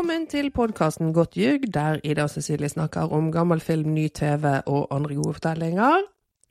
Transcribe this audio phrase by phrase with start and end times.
[0.00, 4.46] Velkommen til podkasten Godt ljug, der Ida og Cecilie snakker om gammel film, ny TV
[4.66, 6.06] og andre gode fortellinger.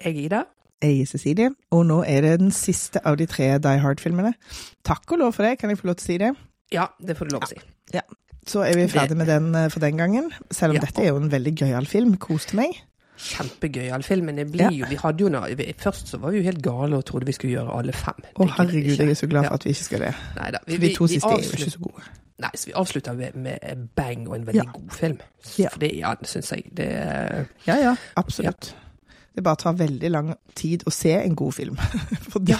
[0.05, 0.41] Jeg er Ida.
[0.83, 4.35] Jeg er Cecilie, og nå er det den siste av de tre Die Hard-filmene.
[4.85, 6.29] Takk og lov for det, kan jeg få lov til å si det?
[6.77, 7.73] Ja, det får du lov til å si.
[7.97, 8.05] Ja.
[8.53, 10.29] Så er vi ferdig med den eh, for den gangen.
[10.51, 10.85] Selv om Ja.
[10.85, 12.13] dette er jo en veldig gøyal film.
[12.21, 12.77] Koste meg.
[13.17, 16.37] Kjempegøyal film, men det blir jo Vi hadde jo noe vi- Først så var vi
[16.37, 18.21] jo helt gale og trodde vi skulle gjøre alle fem.
[18.37, 19.49] Å herregud, jeg er så glad Ja.
[19.49, 20.15] for at vi ikke skal det.
[20.37, 22.03] Neida, vi, For de vi- to vi siste er jo ikke så gode.
[22.39, 24.71] Nei, så vi avslutter med, med bang og en veldig Ja.
[24.73, 25.17] god film.
[25.59, 25.69] Ja.
[25.73, 26.69] For det, ja, syns jeg.
[26.77, 26.89] Det
[27.67, 28.73] Ja ja, absolutt.
[29.35, 31.75] Det bare tar veldig lang tid å se en god film.
[32.31, 32.55] Fordi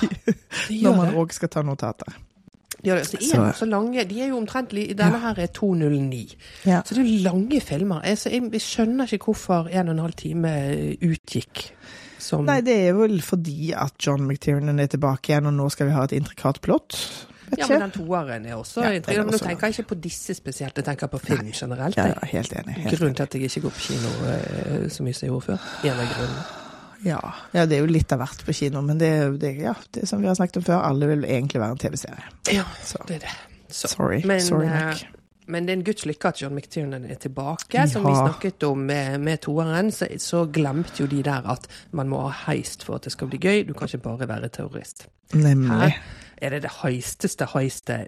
[0.70, 2.13] Ja, når man òg skal ta notater.
[2.84, 3.07] Ja, det.
[3.09, 4.03] Så er Så- så lange.
[4.07, 6.35] De er jo omtrent Denne her er 209.
[6.65, 6.81] Ja.
[6.85, 8.01] Så det er jo lange filmer.
[8.05, 10.54] Jeg, så jeg, jeg skjønner ikke hvorfor en og en halv time
[11.01, 11.71] utgikk
[12.20, 15.87] som Nei, det er vel fordi at John McTiernan er tilbake igjen, og nå skal
[15.87, 16.95] vi ha et intrikat plott.
[17.49, 17.73] Vet Ja, ikke.
[17.73, 20.77] men den toeren er også Ja, den er Nå tenker jeg ikke på disse spesielt,
[20.77, 21.97] jeg tenker på film generelt.
[21.97, 22.17] Ja, jeg.
[22.21, 22.75] ja, helt enig.
[22.85, 25.45] Helt Grunnen til at jeg ikke går på kino eh, så mye som jeg gjorde
[25.51, 25.70] før.
[25.83, 26.47] En av grunnene.
[27.03, 27.20] Ja.
[27.55, 30.20] ja, det er jo litt av hvert på kino, men det, det, ja, det som
[30.21, 32.25] vi har snakket om før, alle vil egentlig være en TV-serie.
[32.51, 32.99] Ja, Så.
[33.07, 33.37] det er det.
[33.70, 33.87] Så.
[33.87, 34.20] Sorry.
[34.27, 35.05] Men, Sorry eh, nok.
[35.49, 37.87] Men det er en guds lykke at John McTiernan er tilbake.
[37.89, 42.09] Som vi snakket om med, med toeren, så, så glemte jo de der at man
[42.11, 43.63] må ha heist for at det skal bli gøy.
[43.65, 45.07] Du kan ikke bare være terrorist.
[45.33, 45.71] Nemlig.
[45.71, 45.97] Her
[46.41, 47.99] er det det heisteste høyeste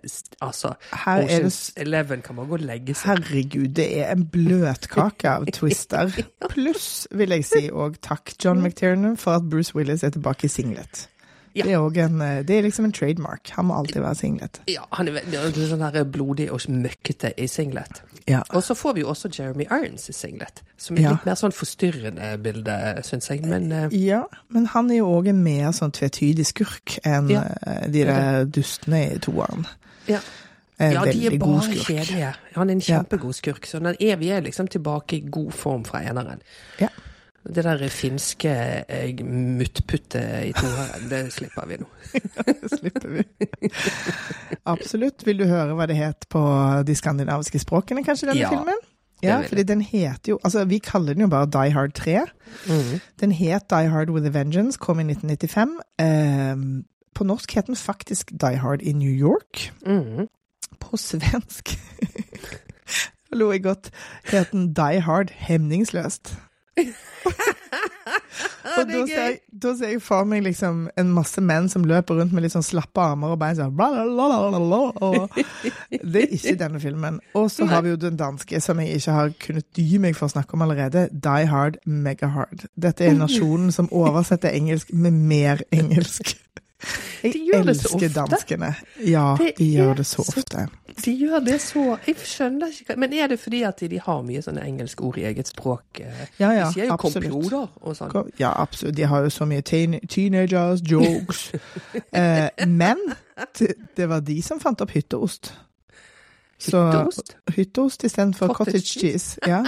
[0.41, 0.73] Altså,
[1.05, 3.21] Her er det Oceans Eleven kan man gå og legge seg.
[3.21, 6.11] Herregud, det er en bløtkake av twister.
[6.49, 10.53] Pluss, vil jeg si, og takk John McTiernan for at Bruce Willis er tilbake i
[10.53, 11.07] singlet.
[11.53, 11.65] Ja.
[11.65, 13.49] Det, er en, eh, det er liksom en trademark.
[13.57, 14.61] Han må alltid være singlet.
[14.71, 18.01] Ja, han er veldig sånn her blodig og møkkete i singlet.
[18.29, 18.43] Ja.
[18.55, 21.09] Og så får vi jo også Jeremy Irons i singlet, som er Ja.
[21.15, 23.41] litt mer sånn forstyrrende bilde, syns jeg.
[23.43, 27.43] Men eh, ja, men han er jo òg en mer sånn tvetydig skurk enn Ja,
[27.67, 29.65] eh, de der dustene i toeren.
[30.07, 30.19] ja.
[30.79, 32.33] Eh, ja, de er bare kjedelige.
[32.55, 35.83] Han er en kjempegod skurk, så den er, vi er liksom tilbake i god form
[35.85, 36.41] fra eneren.
[36.79, 36.87] Ja.
[37.41, 38.51] Det der finske
[38.85, 41.87] eh, muttputtet i to her, det slipper vi nå.
[42.13, 43.23] ja, det slipper vi.
[44.65, 45.25] Absolutt.
[45.25, 46.41] Vil du høre hva det het på
[46.85, 48.87] de skandinaviske språkene, kanskje, denne Ja, filmen?
[49.21, 52.19] Ja, fordi den heter jo Altså, vi kaller den jo bare Die Hard 3.
[52.67, 52.99] Mm.
[53.19, 55.81] Den het Die Hard with a Vengeance, kom i 1995.
[55.99, 56.83] Ehm,
[57.15, 59.73] på norsk het den faktisk Die Hard in New York.
[59.85, 60.27] Mm.
[60.79, 61.77] På svensk
[63.39, 63.89] lo jeg godt.
[64.23, 66.35] Het den Die Hard hemningsløst.
[68.61, 72.17] Og da ser, jeg, da ser jeg for meg liksom en masse menn som løper
[72.19, 75.35] rundt med litt sånn slappe armer og bein sånn og
[75.91, 77.19] Det er ikke denne filmen.
[77.37, 80.29] Og så har vi jo den danske, som jeg ikke har kunnet dy meg for
[80.29, 81.07] å snakke om allerede.
[81.11, 82.67] Die Hard Mega Hard.
[82.79, 86.37] Dette er nasjonen som oversetter engelsk med mer engelsk.
[87.23, 88.75] Jeg De så elsker danskene.
[89.05, 90.67] Ja, de gjør det så så- ofte.
[91.05, 94.41] De gjør det så Jeg skjønner ikke Men er det fordi at de, har mye
[94.41, 95.99] sånne engelske ord i eget språk?
[95.99, 96.25] eh?
[96.39, 97.53] Ja, ja, de sier jo absolutt.
[97.81, 98.31] og sånn.
[98.39, 98.95] Ja, absolutt.
[98.97, 101.51] De har jo så mye teen teenagers, jokes.
[102.13, 102.97] eh, men
[103.95, 105.53] det, var de som fant opp hytteost.
[106.59, 107.35] Så- Hytteost?
[107.55, 109.37] Hytteost istedenfor Cottage cottage, cheese.
[109.47, 109.63] Ja.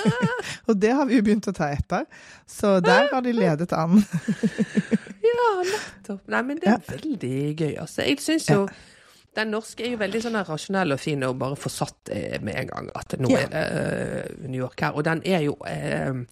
[0.68, 2.04] Og det har vi jo begynt å ta etter.
[2.46, 4.04] Så der har de ledet an.
[5.30, 6.24] Ja, nettopp.
[6.32, 8.02] Nei, men det er veldig gøy, altså.
[8.06, 8.64] Jeg syns jo
[9.38, 12.56] den norske er jo veldig sånn rasjonell og fin og bare få satt eh, med
[12.64, 13.44] en gang at nå Ja.
[13.46, 13.64] er det
[14.42, 14.96] uh, New York her.
[14.98, 16.24] Og den er jo uh,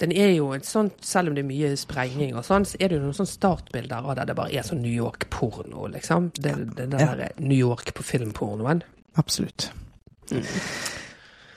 [0.00, 2.88] den er jo et sånt, Selv om det er mye sprenging og sånn, så er
[2.88, 6.30] det jo noen sånn startbilder av det det bare er sånn New York-porno, liksom.
[6.36, 7.14] Det, det, den Ja.
[7.16, 8.82] der New York på filmpornoen.
[9.16, 9.70] Absolutt.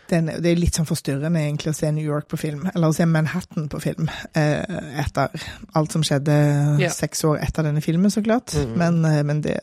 [0.10, 2.96] Den, det er litt sånn forstyrrende egentlig å se New York på film, eller å
[2.96, 5.34] se Manhattan på film, eh, etter
[5.78, 6.36] alt som skjedde
[6.82, 6.94] yeah.
[6.94, 8.56] seks år etter denne filmen, så klart.
[8.58, 8.78] Mhm.
[8.82, 9.60] Men, eh, men det,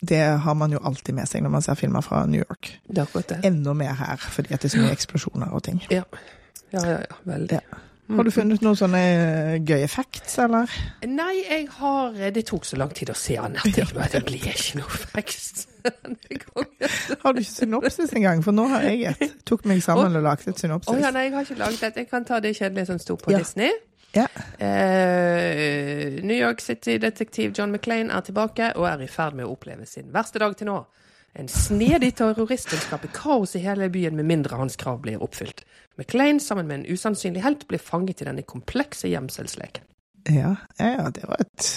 [0.00, 2.72] det har man jo alltid med seg når man ser filmer fra New York.
[2.88, 3.42] Det er akkurat det.
[3.48, 5.82] Enda mer her, fordi det er så mye eksplosjoner og ting.
[5.90, 6.04] Ja,
[6.72, 6.98] ja, ja.
[7.04, 7.60] ja veldig.
[7.60, 7.82] Ja.
[8.06, 9.00] Har du funnet noen sånne
[9.66, 10.70] gøy gøye facts, eller?
[11.06, 14.78] Nei, jeg har Det tok så lang tid å se han at det blir ikke
[14.80, 15.66] noe vekst.
[17.22, 18.40] Har du ikke synopsis engang?
[18.42, 19.36] For nå har jeg et.
[19.46, 20.90] Tok meg sammen og lagde et synopsis.
[20.90, 22.00] Oh, ja, nei, jeg har ikke laget et.
[22.02, 23.38] Jeg kan ta det kjedelige som sto på Ja.
[23.38, 23.70] Disney.
[24.16, 24.26] Ja.
[24.58, 29.86] Uh, New York City-detektiv John McClain er tilbake og er i ferd med å oppleve
[29.86, 30.80] sin verste dag til nå.
[31.36, 35.66] En snedig terrorist vil skape kaos i hele byen med mindre hans krav blir oppfylt.
[35.98, 39.84] McClain sammen med en usannsynlig helt blir fanget i denne komplekse gjemselsleken.
[40.32, 41.68] Ja, ja, det var et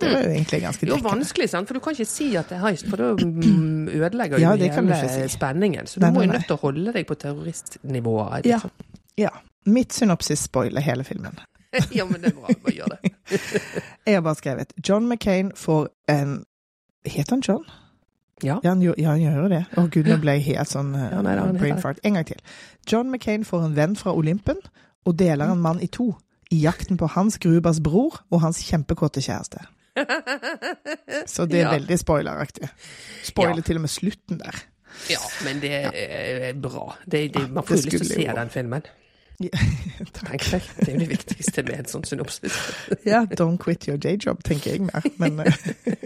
[0.00, 1.68] Det var jo egentlig ganske er jo vanskelig, sant?
[1.68, 4.56] for du kan ikke si at det er heist, for da mm, ødelegger jo Ja,
[4.58, 5.28] det hele si.
[5.36, 5.86] spenningen.
[5.86, 8.46] Så du Nei, må jo nødt til å holde deg på terroristnivået.
[8.46, 8.58] Ja.
[8.58, 8.70] Liksom.
[9.16, 9.30] Ja.
[9.66, 11.38] Mitt synopsis spoiler hele filmen.
[11.98, 12.52] ja, men det er bra.
[12.64, 13.12] Bare gjør det.
[14.06, 16.44] Jeg har bare skrevet John McCain får en
[17.04, 17.64] Heter han John?
[18.42, 18.58] Ja.
[18.64, 19.60] Ja, han, gjør- ja, han gjør jo det.
[19.78, 22.00] Å gud, nå ble jeg helt sånn eh, Ja, nei, det brain fart.
[22.04, 22.40] En gang til.
[22.90, 24.58] John McCain får en venn fra Olympen
[25.06, 26.10] og deler en mann i to
[26.52, 29.62] i jakten på Hans Grubers bror og hans kjempekåte kjæreste.
[31.30, 32.68] Så det er veldig spoileraktig.
[33.24, 34.58] Spoiler til og med slutten der.
[35.10, 36.94] Ja, men det er bra.
[37.06, 38.84] Det, det, man får lyst til å se den filmen.
[39.42, 39.50] Ja,
[40.18, 40.44] takk.
[40.52, 40.62] jeg.
[40.78, 42.58] Det er jo det viktigste med en sånn synopsis.
[43.06, 45.08] Ja, don't quit your day job, tenker jeg mer.
[45.18, 46.04] Men eh,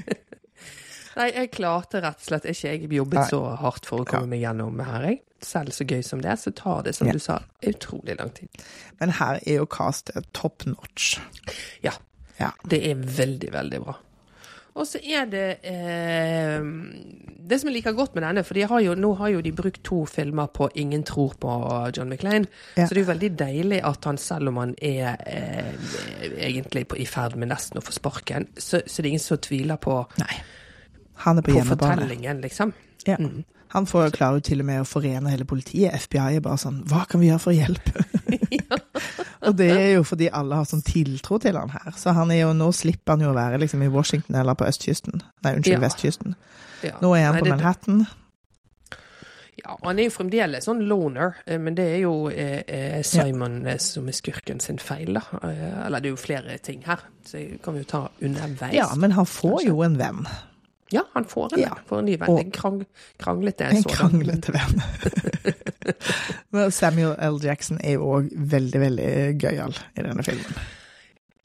[1.19, 2.73] Nei, jeg klarte rett og slett ikke.
[2.77, 3.29] Jeg jobbet Nei.
[3.33, 5.21] så hardt for å komme meg gjennom her, jeg.
[5.43, 7.13] Selv så gøy som det så tar det, som Ja.
[7.15, 8.49] du sa, utrolig lang tid.
[9.01, 11.19] Men her er jo castet top notch.
[11.83, 11.93] Ja.
[12.41, 12.53] Ja.
[12.69, 13.97] Det er veldig, veldig bra.
[14.79, 16.63] Og så er det eh,
[17.49, 19.51] Det som jeg liker godt med denne, for de har jo, nå har jo de
[19.57, 21.51] brukt to filmer på 'Ingen tror på
[21.97, 22.87] John McLean', Ja.
[22.87, 25.73] så det er jo veldig deilig at han, selv om han er eh,
[26.39, 29.39] egentlig på, i ferd med nesten å få sparken, så, så det er ingen som
[29.39, 30.37] tviler på, Nei.
[31.25, 32.73] Han er på på fortellingen, liksom.
[33.07, 33.17] Ja.
[33.19, 33.45] Mm.
[33.75, 35.93] Han får klarer jo til og med å forene hele politiet.
[36.09, 38.05] FBI er bare sånn Hva kan vi gjøre for å hjelpe?
[39.47, 41.91] og det er jo fordi alle har sånn tiltro til han her.
[41.99, 44.69] Så han er jo, nå slipper han jo å være liksom i Washington eller på
[44.69, 45.21] østkysten.
[45.45, 45.85] Nei, unnskyld, Ja.
[45.85, 46.39] vestkysten.
[46.87, 46.97] Ja.
[47.03, 48.07] Nå er han Nei, på Manhattan.
[49.59, 53.65] Ja, han er jo fremdeles sånn loner, eh, men det er jo eh, eh, Simon
[53.67, 53.75] ja.
[53.83, 55.25] som er skurken sin feil, da.
[55.43, 58.77] Eh, Eller det er jo flere ting her, så det kan vi jo ta underveis.
[58.77, 60.23] Ja, men han får jo en venn.
[60.93, 61.75] Ja, han får en, Ja.
[61.87, 62.39] får en ny venn.
[62.39, 62.79] En krang,
[63.21, 63.97] kranglete En sådan.
[63.97, 64.83] kranglete venn.
[66.53, 67.39] Men Samuel L.
[67.45, 69.11] Jackson er jo òg veldig, veldig
[69.43, 70.59] gøyal i denne filmen.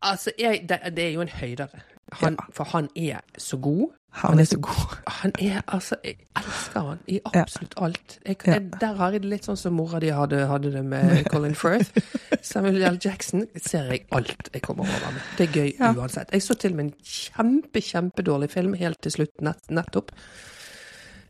[0.04, 1.84] Altså, jeg, det, det er jo en høydere.
[2.22, 2.46] Han, Ja.
[2.54, 3.90] For han er så god.
[4.22, 4.92] Han er så god.
[5.08, 8.20] Han er altså Jeg elsker han i absolutt alt.
[8.28, 11.24] Jeg, jeg, der har jeg det litt sånn som mora di hadde, hadde det med
[11.34, 11.98] Colin Firth.
[12.46, 13.00] Samuel L.
[13.02, 15.22] Jackson ser jeg alt jeg kommer over med.
[15.40, 15.92] Det er gøy Ja.
[15.98, 16.30] uansett.
[16.32, 20.12] Jeg så til og med en kjempe, kjempedårlig film helt til slutt nett, nettopp.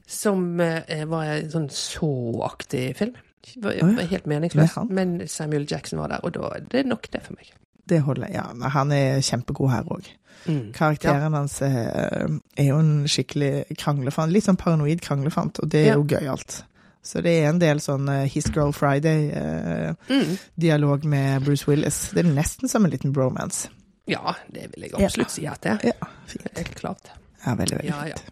[0.06, 3.16] Som eh, var en sånn så-aktig film.
[3.64, 4.76] Var, var helt meningsløs.
[4.92, 7.50] Men Samuel Jackson var der, og da det er nok det for meg.
[7.88, 8.28] Det holder.
[8.32, 10.06] Ja, han er kjempegod her òg.
[10.48, 10.72] Mm.
[10.76, 12.28] Karakteren hans er,
[12.58, 14.32] er jo en skikkelig kranglefant.
[14.32, 15.94] Litt sånn paranoid kranglefant, og det er Ja.
[15.96, 16.64] jo gøyalt.
[17.04, 21.10] Så det er en del sånn eh, His Girl Friday-dialog Mm.
[21.10, 22.10] med Bruce Willis.
[22.14, 23.68] Det er nesten som en liten bromance.
[24.08, 25.06] Ja, det vil jeg Ja.
[25.06, 25.80] absolutt si at det er.
[25.84, 25.92] Ja,
[26.28, 26.58] fint.
[26.58, 27.10] Helt klart.
[27.46, 28.14] Ja, veldig, veldig Ja, ja.
[28.16, 28.24] fint.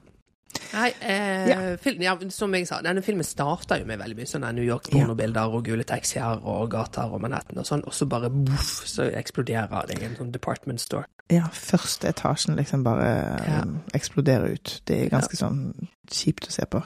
[0.74, 1.78] Nei, eh, Ja.
[1.78, 5.54] film, ja, som jeg sa, denne filmen starta jo med veldig mye sånne New York-pornobilder
[5.56, 9.88] og gule taxier og gater og Manhattan og sånn, og så bare boff, så eksploderer
[9.88, 11.06] det i en sånn department store.
[11.32, 13.10] Ja, første etasjen liksom bare
[13.48, 13.62] Ja.
[13.64, 14.82] um, eksploderer ut.
[14.86, 15.74] Det er ganske sånn
[16.10, 16.82] kjipt å se på.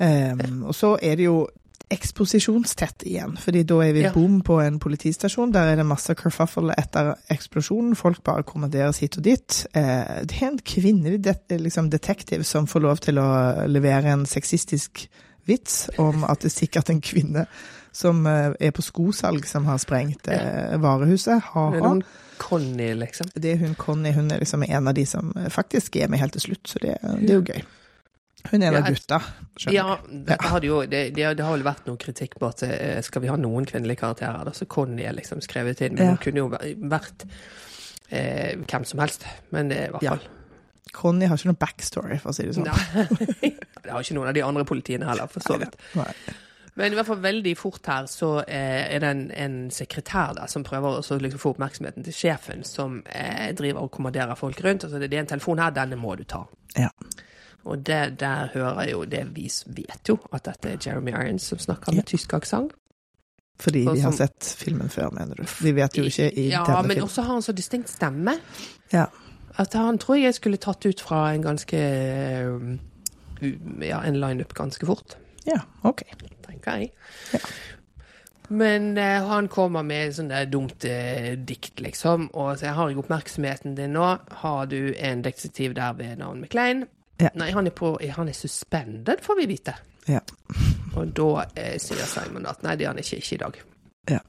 [0.00, 1.46] Um, og så er det jo
[1.90, 4.12] eksposisjonstett igjen, fordi da er vi Ja.
[4.12, 5.52] bom på en politistasjon.
[5.52, 7.96] Der er det masse kerfuffle etter eksplosjonen.
[7.96, 9.66] Folk bare kommanderes hit og dit.
[9.74, 14.26] Eh, det er en kvinnelig det, liksom detektiv som får lov til å levere en
[14.26, 15.08] sexistisk
[15.46, 17.46] vits om at det er sikkert en kvinne
[17.92, 21.40] som eh, er på skosalg, som har sprengt eh, varehuset.
[21.54, 21.94] Ha-ha.
[22.38, 23.26] Conny, liksom.
[23.34, 26.32] Det er hun Conny, hun er liksom en av de som faktisk er med helt
[26.32, 27.62] til slutt, så det, det er jo gøy.
[28.50, 29.20] Hun er en Ja, av jeg- gutta,
[29.72, 33.00] Ja, det, hadde jo, det, det, det har vel vært noe kritikk på at eh,
[33.02, 36.10] skal vi ha noen kvinnelige karakterer, da, så Conny er liksom skrevet inn, men Ja.
[36.14, 36.48] hun kunne jo
[36.88, 37.26] vært
[38.10, 40.10] eh, hvem som helst, men i hvert Ja.
[40.16, 40.20] fall.
[40.92, 42.64] Conny har ikke noen backstory, for å si det sånn.
[43.82, 45.76] Det har ikke noen av de andre politiene heller, for så vidt.
[46.78, 50.46] Men i hvert fall veldig fort her så eh, er det en, en sekretær der
[50.46, 54.84] som prøver å liksom få oppmerksomheten til sjefen, som eh, driver og kommanderer folk rundt.
[54.86, 56.44] Altså det, det er en telefon her, denne må du ta.
[56.78, 56.88] Ja.
[57.68, 59.46] Og det, der hører jeg jo det vi
[59.76, 62.72] vet jo, at dette er Jeremy Irons som snakker med tysk aksent.
[63.60, 65.42] Fordi vi har sett filmen før, mener du?
[65.64, 68.36] Vi vet jo ikke i Ja, denne men også har han så distinkt stemme.
[68.92, 69.08] Ja.
[69.58, 71.80] At han tror jeg skulle tatt ut fra en ganske
[73.82, 75.16] Ja, en lineup ganske fort.
[75.46, 76.02] ja, ok.
[76.46, 76.92] tenker jeg.
[77.32, 77.38] Ja.
[78.48, 82.30] Men eh, han kommer med sånn der dumt eh, dikt, liksom.
[82.32, 84.06] Og så har jeg oppmerksomheten din nå.
[84.42, 86.86] Har du en detektiv der ved navn McLean?
[87.18, 87.30] Ja.
[87.34, 89.74] Nei, han er, på, han er suspended, får vi vite.
[90.06, 90.20] Ja.
[90.96, 93.64] Og da eh, sier Simon at nei, det er han ikke, ikke i dag.
[94.14, 94.20] ja.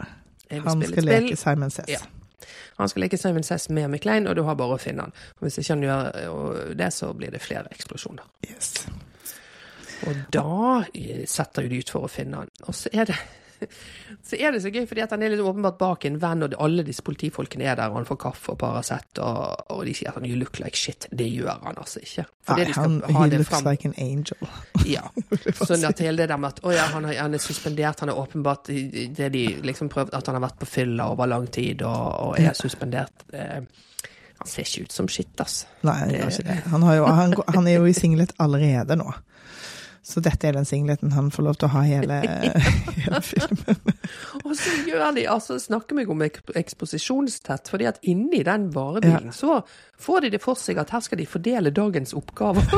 [0.50, 1.89] Han skal leke Simon Says.
[1.93, 2.00] Ja.
[2.79, 5.13] Han skal leke Simon Says med McLean, og du har bare å finne han.
[5.38, 8.25] Og hvis ikke han gjør eh, det, så blir det flere eksplosjoner.
[8.50, 8.88] Yes.
[10.08, 10.48] Og da
[10.96, 12.51] eh, setter jo de ut for å finne han.
[12.65, 13.19] Og så er det
[14.29, 16.85] så er det så gøy, fordi han er litt åpenbart bak en venn, og alle
[16.87, 20.19] disse politifolkene er der, og han får kaffe og Paracet, og, og de sier at
[20.19, 21.07] han you look like shit.
[21.11, 22.25] Det gjør han altså ikke.
[22.49, 23.67] Nei, han, ha he looks fram.
[23.69, 24.49] like an angel.
[24.89, 25.03] Ja.
[25.59, 28.09] Sånn at hele det der med at å ja, han, har, han er suspendert, han
[28.09, 31.83] er åpenbart det de liksom prøvde, At han har vært på fylla over lang tid
[31.85, 33.27] og, og er suspendert.
[33.33, 33.61] Eh,
[34.39, 35.67] Han ser ikke ut som skitt, altså.
[35.83, 35.97] Nei,
[36.71, 39.09] han han, han er jo i singlet allerede nå.
[40.09, 42.15] Så dette er den singleten han får lov til å ha hele,
[43.03, 43.77] hele filmen.
[44.41, 49.59] Og så gjør de, altså snakker meg om eksposisjonstett, fordi at inni den varebilen så
[50.01, 52.65] får de det for seg at her skal de fordele dagens oppgaver.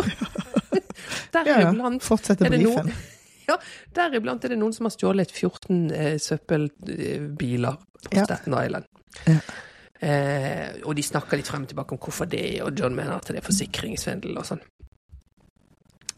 [1.31, 1.71] Ja, ja.
[2.03, 2.67] Fortsette brifen.
[2.67, 2.91] noen
[3.47, 3.55] ja,
[3.95, 8.25] deriblant er det noen som har stjålet 14 eh, søppelbiler på Ja.
[8.25, 8.85] Staten Island.
[9.25, 9.39] Ja.
[10.01, 13.27] Eh, og de snakker litt frem og tilbake om hvorfor det, og John mener at
[13.29, 14.63] det er forsikringssvindel og sånn.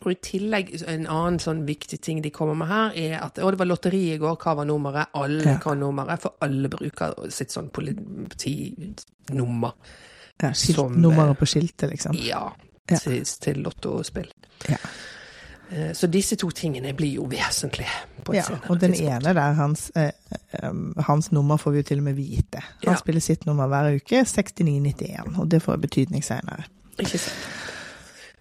[0.05, 3.51] Og i tillegg, en annen sånn viktig ting de kommer med her, er at Og
[3.53, 5.07] det var lotteri i går, hva var nummeret?
[5.15, 5.57] Alle Ja.
[5.63, 9.71] kan nummeret, for alle bruker sitt sånn politinummer.
[10.41, 12.15] Ja, skilt, Som, nummeret på skiltet, liksom.
[12.19, 12.51] Ja,
[12.89, 12.97] Ja.
[12.99, 14.29] til, til lottospill.
[14.69, 14.77] Ja.
[15.71, 17.89] Eh, Så disse to tingene blir jo vesentlige
[18.23, 19.23] på et Ja, og den tidspunkt.
[19.23, 20.11] ene der, hans, eh,
[20.63, 22.59] um, hans nummer får vi jo til og med vite.
[22.85, 22.95] Han Ja.
[22.95, 26.63] spiller sitt nummer hver uke, 6991, og det får betydning senere.
[26.99, 27.72] Ikke sant.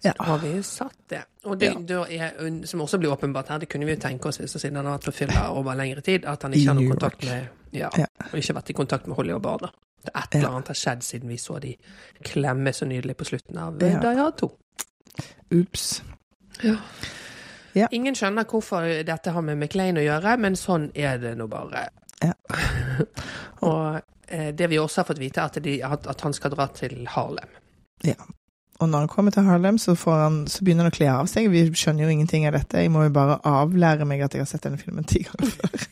[0.03, 0.23] Så Ja.
[0.25, 1.21] har vi satt det.
[1.45, 2.03] Og det Ja.
[2.03, 4.85] er, som også blir åpenbart her, det kunne vi jo tenke oss hvis siden han
[4.85, 7.89] har vært på fylla over lengre tid, at han ikke har noen kontakt med ja,
[7.97, 8.05] Ja.
[8.19, 9.69] og ikke vært i kontakt med Holly og barna.
[10.05, 10.55] Et eller Ja.
[10.55, 11.77] annet har skjedd siden vi så de
[12.23, 13.87] klemme så nydelig på slutten av Ja.
[13.99, 14.51] Daya Die Hard 2.
[15.51, 16.01] Ups.
[16.63, 16.75] Ja.
[17.75, 17.87] Ja.
[17.91, 21.87] Ingen skjønner hvorfor dette har med McLean å gjøre, men sånn er det nå bare.
[22.21, 22.33] Ja.
[23.61, 26.51] og eh, det vi også har fått vite, er at, de, at, at han skal
[26.51, 27.49] dra til Harlem.
[28.81, 31.27] Og når han kommer til Harlem, så, får han, så begynner han å kle av
[31.29, 31.49] seg.
[31.53, 32.81] Vi skjønner jo ingenting av dette.
[32.81, 35.85] Jeg må jo bare avlære meg at jeg har sett denne filmen ti ganger før.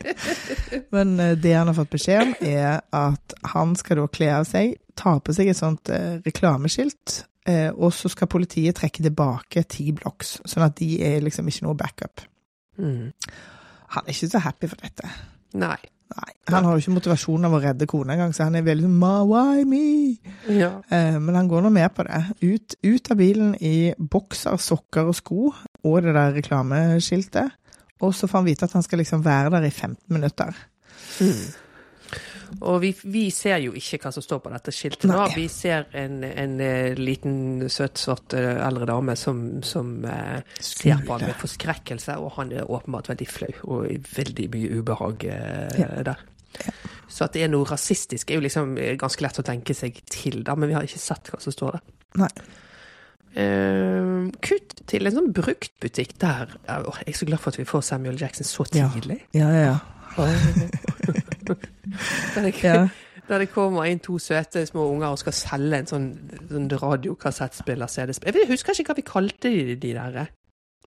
[0.94, 4.48] Men eh, det han har fått beskjed om, er at han skal da kle av
[4.48, 9.64] seg, ta på seg et sånt eh, reklameskilt, eh, og så skal politiet trekke tilbake
[9.70, 12.26] ti blocks, sånn at de er liksom ikke noe backup.
[12.80, 13.14] Mm.
[13.94, 15.14] Han er ikke så happy for dette.
[15.60, 15.78] Nei.
[16.10, 16.32] Nei.
[16.50, 18.96] Han har jo ikke motivasjon av å redde kona engang, så han er veldig sånn
[18.98, 20.16] Ma, why me?
[20.50, 20.72] Ja.
[20.90, 22.20] Eh, Men han går nå med på det.
[22.42, 25.52] Ut, ut av bilen i bokser, sokker og sko,
[25.86, 27.54] og det der reklameskiltet.
[28.00, 30.56] Og så får han vite at han skal liksom være der i 15 minutter.
[31.20, 31.42] Mm.
[32.60, 35.16] Og vi, vi ser jo ikke hva som står på dette skiltet Nei.
[35.16, 35.26] da.
[35.36, 37.36] Vi ser en, en eh, liten,
[37.70, 42.50] søt, svart eh, eldre dame som, som eh, ser på ham med forskrekkelse, og han
[42.52, 45.90] er åpenbart veldig flau og veldig mye ubehag eh, Ja.
[46.10, 46.26] der.
[47.10, 50.02] Så at det er noe rasistisk, er jo liksom eh, ganske lett å tenke seg
[50.10, 51.86] til, da, men vi har ikke sett hva som står der.
[52.24, 52.32] Nei.
[53.30, 56.50] Uh, kutt til en sånn bruktbutikk der.
[56.66, 58.88] Ja, Jeg er så glad for at vi får Samuel Jackson så Ja.
[58.90, 59.20] tidlig.
[59.38, 59.78] Ja, ja, ja.
[62.34, 62.88] Der det, Ja.
[63.28, 66.08] der det kommer inn to søte små unger og skal selge en sånn,
[66.50, 68.44] sånn radiokassettspiller, CD-spiller.
[68.44, 70.16] Jeg husker ikke hva vi kalte de, de der.
[70.24, 70.26] eh.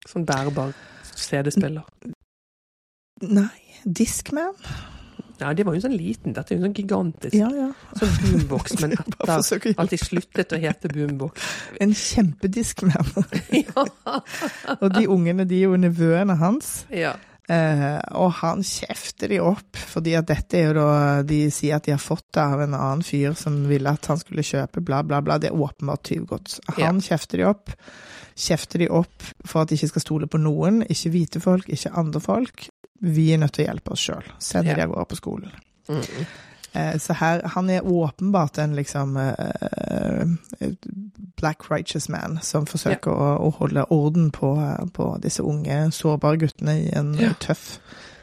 [0.08, 0.74] Sånn bærbar
[1.16, 1.84] CD-spiller.
[3.22, 3.50] Nei,
[3.84, 4.54] Discman?
[5.40, 6.34] Ja, det var jo sånn liten.
[6.34, 7.68] Dette er jo sånn gigantisk Ja, ja.
[8.00, 11.44] sånn boombox, men etter at de sluttet å hete boombox.
[11.84, 13.12] En kjempediskman.
[13.54, 13.86] ja.
[14.82, 16.86] og de ungene, de er jo nevøene hans.
[16.90, 17.16] ja.
[17.48, 21.86] Eh, og han kjefter de opp, fordi at dette er jo da De sier at
[21.88, 25.00] de har fått det av en annen fyr som ville at han skulle kjøpe, bla,
[25.08, 25.38] bla, bla.
[25.40, 26.60] Det er åpenbart tyvgods.
[26.82, 27.72] Han kjefter de opp.
[28.38, 30.84] Kjefter de opp for at de ikke skal stole på noen.
[30.92, 32.68] Ikke hvite folk, ikke andre folk.
[33.02, 34.28] Vi er nødt til å hjelpe oss sjøl.
[34.44, 34.76] Sender Ja.
[34.76, 35.52] de av gårde på skolen.
[35.88, 36.04] Mm.
[36.78, 40.28] Eh, så her, han er åpenbart en liksom eh,
[41.38, 44.52] black righteous man som forsøker å, å holde orden på,
[44.94, 47.34] på disse unge, sårbare guttene i en Ja.
[47.42, 47.80] tøff,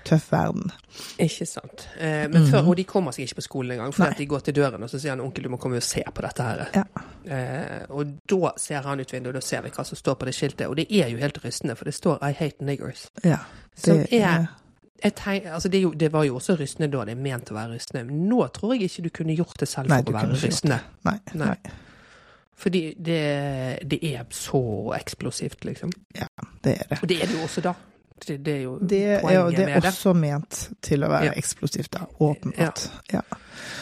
[0.06, 0.70] tøff verden.
[1.18, 1.88] Ikke sant.
[1.98, 2.68] Eh, men før, mm.
[2.68, 5.00] og de kommer seg ikke på skolen engang, for de går til døren og så
[5.02, 6.64] sier han onkel, du må komme og se på dette her.
[6.76, 6.84] Ja.
[7.24, 10.28] Eh, og da ser han ut vinduet, og da ser vi hva som står på
[10.28, 10.68] det skiltet.
[10.68, 13.08] Og det er jo helt rystende, for det står 'I hate niggers'.
[13.24, 13.38] Ja,
[13.76, 14.48] Som er et
[15.12, 17.54] tegn, altså det, er jo, det var jo også rystende da, det er ment å
[17.54, 18.04] være rystende.
[18.08, 20.78] Men nå tror jeg ikke du kunne gjort det selv Nei, for å være rystende.
[21.04, 21.46] Nei, Nei.
[21.46, 21.56] nei.
[22.56, 23.18] Fordi det,
[23.90, 24.60] det er så
[24.96, 25.90] eksplosivt, liksom.
[26.16, 26.28] Ja,
[26.64, 26.98] det er det.
[27.02, 27.72] Og det er det jo også da.
[28.24, 29.90] Det, det er jo Det er, poenget med det er det.
[29.90, 31.32] også ment til å være Ja.
[31.36, 32.06] eksplosivt, da.
[32.22, 32.84] Åpenbart.
[33.12, 33.20] Ja.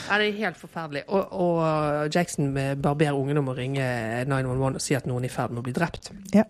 [0.09, 1.03] Ja, det er helt forferdelig.
[1.09, 2.49] Og, og Jackson
[2.83, 3.85] barberer ungen om å ringe
[4.27, 6.11] 911 og si at noen er i ferd med å bli drept.
[6.35, 6.45] Ja.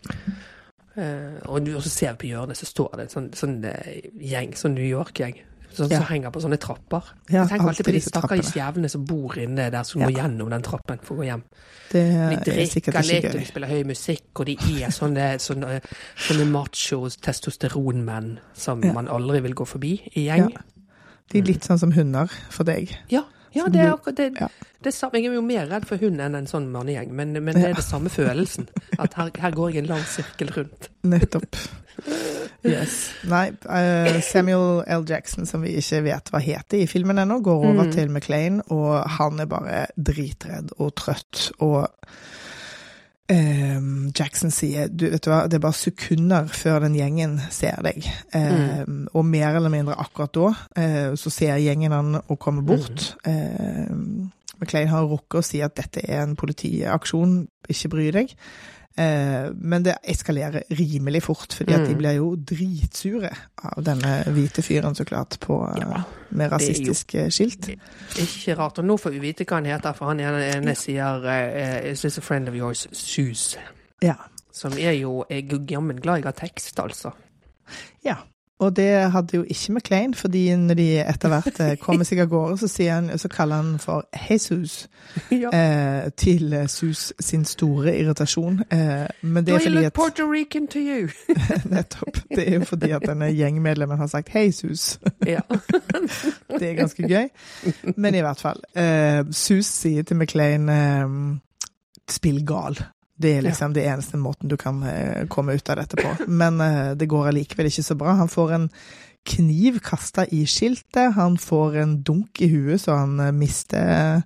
[0.97, 4.53] Eh, og, du- også ser på hjørnet, så står det en sånn, sånn eh, gjeng,
[4.55, 5.39] sånn New York-gjeng,
[5.73, 6.01] som Ja.
[6.03, 7.03] henger på sånne trapper.
[7.31, 10.07] Ja, jeg tenker alltid på de stakkars jævlene som bor inne der, som Ja.
[10.09, 11.43] går gjennom den trappen for å gå hjem.
[11.91, 14.53] Det De er drikker litt, og de spiller høy musikk, og de
[14.85, 15.81] er sånne, sånne,
[16.17, 20.53] sånne macho testosteronmenn som man aldri vil gå forbi i gjeng.
[21.31, 22.91] De er litt sånn som hunder for deg.
[23.09, 23.23] Ja,
[23.55, 24.29] ja det er akkurat det.
[24.35, 24.43] det
[24.95, 25.11] er.
[25.15, 27.75] Jeg er jo mer redd for hund enn en sånn mannegjeng, men, men det er
[27.79, 28.69] det samme følelsen.
[28.99, 30.91] At her, her går jeg en lang sirkel rundt.
[31.05, 31.57] Nettopp.
[32.63, 33.11] Yes.
[33.27, 35.03] Nei, uh, Samuel L.
[35.09, 37.93] Jackson, som vi ikke vet hva heter i filmen ennå, går over Mm.
[37.93, 41.51] til McLean, og han er bare dritredd og trøtt.
[41.59, 41.89] Og
[43.29, 43.81] eh,
[44.19, 48.05] Jackson sier du vet du hva, det er bare sekunder før den gjengen ser deg.
[48.35, 48.83] Eh,
[49.15, 53.15] Og mer eller mindre akkurat da eh, så ser gjengen han og kommer bort.
[53.25, 53.91] Eh,
[54.63, 58.35] McLean har rukket å si at dette er en politiaksjon, ikke bry deg.
[58.97, 61.99] Eh, men det eskalerer rimelig fort, fordi at de Mm.
[61.99, 63.31] blir jo dritsure
[63.65, 67.69] av denne hvite fyren, så klart, på, eh, Ja, med rasistiske skilt.
[68.19, 68.79] Ikke rart.
[68.79, 72.19] Og nå får vi vite hva han heter, for han ene, sier eh, Is this
[72.19, 72.87] a friend of yours?
[72.93, 73.57] Sus.
[74.03, 74.15] Ja.
[74.53, 77.13] Som er jo er jammen glad jeg har tekst, altså.
[78.05, 78.17] ja.
[78.63, 82.29] Og det hadde jo ikke McLean, fordi når de etter hvert eh, kommer seg av
[82.31, 84.87] gårde, så, han, så kaller han for Jesus.
[85.31, 85.51] ja.
[85.51, 88.61] Eh, til Sus sin store irritasjon.
[88.71, 91.09] Eh, men det er fordi at Puerto Rican to you?
[91.75, 92.23] Nettopp.
[92.31, 94.99] Det er jo fordi at denne gjengmedlemmen har sagt 'hei, Sus'.
[95.27, 95.41] ja.
[96.59, 97.29] Det er ganske gøy.
[97.97, 98.63] Men i hvert fall.
[98.77, 101.39] Eh, Sus sier til McLean eh,
[102.11, 103.02] 'spill gal'.
[103.23, 106.13] Det er liksom det eneste måten du kan eh, komme ut av dette på.
[106.29, 108.17] Men eh, det går allikevel ikke så bra.
[108.19, 108.69] Han får en
[109.29, 111.13] kniv kasta i skiltet.
[111.15, 114.23] Han får en dunk i huet, så han eh, mister,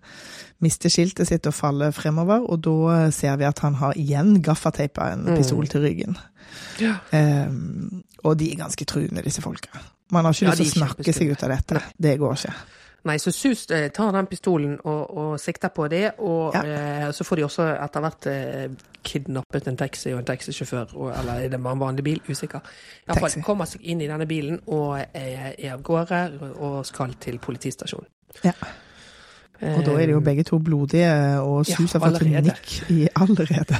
[0.64, 2.46] mister skiltet sitt og faller fremover.
[2.48, 5.36] Og da ser vi at han har igjen gaffateipa en Mm.
[5.36, 6.16] pistol til ryggen.
[6.80, 6.94] ja.
[7.12, 9.68] Um, og de er ganske truende, disse folka.
[10.10, 11.82] Man har ikke Ja, lyst til å snakke seg ut av dette.
[11.98, 12.54] Det går ikke.
[13.06, 16.62] Nei, så Sus eh, tar den pistolen og, og sikter på det, og Ja.
[17.06, 18.68] eh, så får de også etter hvert eh,
[19.06, 22.20] kidnappet en taxi og en taxisjåfør, og, eller er det en vanlig bil?
[22.28, 22.60] Usikker.
[23.06, 26.24] Iallfall kommer seg inn i denne bilen og eh, er av gårde
[26.58, 28.08] og skal til politistasjonen.
[28.44, 28.52] Ja.
[29.62, 31.08] Og da er de jo begge to blodige,
[31.40, 32.52] og Ja, Sus har fått allerede.
[32.52, 33.78] nikk i allerede.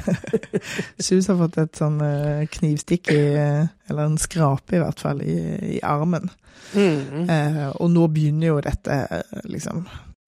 [0.99, 5.37] Sus har fått et sånn eh, knivstikk i Eller en skrape, i hvert fall, i,
[5.77, 6.29] i armen.
[6.73, 7.29] Mm.
[7.29, 9.85] Eh, og nå begynner jo dette, eh, liksom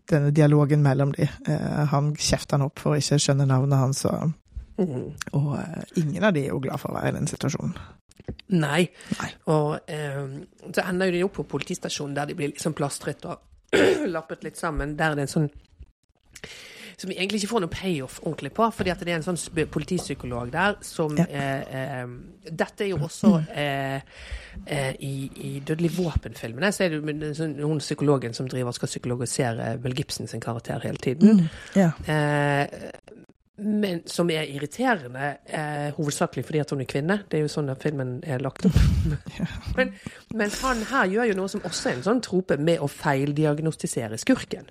[0.09, 1.27] Denne dialogen mellom de.
[1.45, 4.31] Eh, han kjefter han opp for å ikke skjønne navnet hans, og,
[4.79, 5.09] Mm.
[5.35, 7.73] og eh, ingen av de er jo glad for å være i den situasjonen.
[8.55, 8.85] Nei.
[9.19, 9.27] Nei.
[9.51, 10.21] Og eh,
[10.71, 13.41] så ender jo de opp på politistasjonen, der de blir liksom plastret og
[14.15, 14.95] lappet litt sammen.
[14.97, 15.49] Der det er en sånn
[16.99, 19.37] som vi egentlig ikke får noe payoff ordentlig på, fordi at det er en sånn
[19.71, 21.23] politipsykolog der som Ja.
[21.29, 22.07] eh, eh,
[22.51, 24.01] Dette er jo også eh,
[24.67, 28.87] eh, i, i Dødelig våpen-filmene, så er det jo sånn- hun psykologen som driver skal
[28.91, 31.47] psykologisere Bill Gibson sin karakter hele tiden.
[31.75, 31.91] Ja.
[33.59, 37.19] Men som er irriterende, eh, hovedsakelig fordi at hun er kvinne.
[37.29, 38.77] Det er jo sånn at filmen er lagt opp.
[39.77, 39.93] men,
[40.35, 44.19] men han her gjør jo noe som også er en sånn trope, med å feildiagnostisere
[44.21, 44.69] skurken.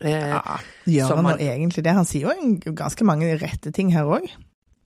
[0.00, 1.94] Eh, Ja, gjør han nå egentlig det?
[1.94, 4.26] Han sier jo ganske mange rette ting her òg.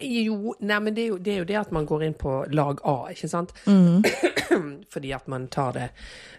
[0.01, 2.33] Jo, nei, men det er jo, det er jo det at man går inn på
[2.53, 3.53] lag A, ikke sant?
[4.93, 5.87] Fordi at man tar det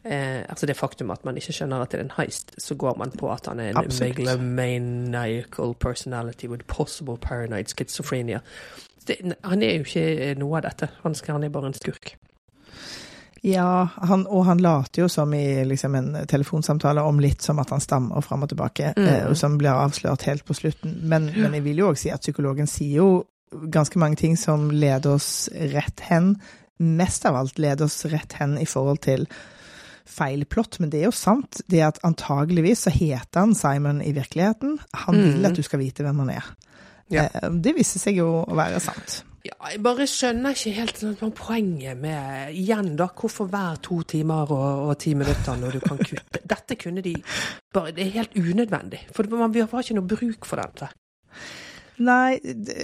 [0.03, 2.97] eh, Altså det faktum at man ikke skjønner at det er en heist, så går
[3.01, 8.39] man på at han er en megalomaniacal personality with possible paranoid schizophrenia.
[9.07, 10.89] Det, han er jo ikke noe av dette.
[11.03, 12.15] Han, skal, han er bare en skurk.
[13.45, 17.69] Ja, han, og han later jo som i liksom, en telefonsamtale om litt som at
[17.71, 19.07] han stammer fram og tilbake, Mm.
[19.07, 20.99] eh, som blir avslørt helt på slutten.
[21.07, 23.09] Men, men jeg vil jo òg si at psykologen sier jo
[23.51, 26.36] ganske mange ting som leder oss rett hen.
[26.79, 29.27] Mest av alt leder oss rett hen i forhold til
[30.07, 31.62] feil plott, men det er jo sant.
[31.67, 34.77] Det at antageligvis så heter han Simon i virkeligheten.
[35.05, 35.45] Han vil Mm.
[35.45, 36.45] at du skal vite hvem han er.
[37.10, 37.23] Ja.
[37.33, 39.23] Eh, Det viste seg jo å være sant.
[39.45, 43.07] Ja, jeg bare skjønner ikke helt sånn, poenget med Igjen, da.
[43.07, 46.41] Hvorfor hver to timer og, og ti minutter når du kan kutte?
[46.45, 47.15] Dette kunne de
[47.73, 48.99] bare Det er helt unødvendig.
[49.13, 50.89] For man vi har ikke noe bruk for dette.
[51.99, 52.75] Nei, det,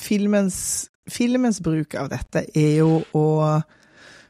[0.00, 3.26] filmens, filmens bruk av dette er jo å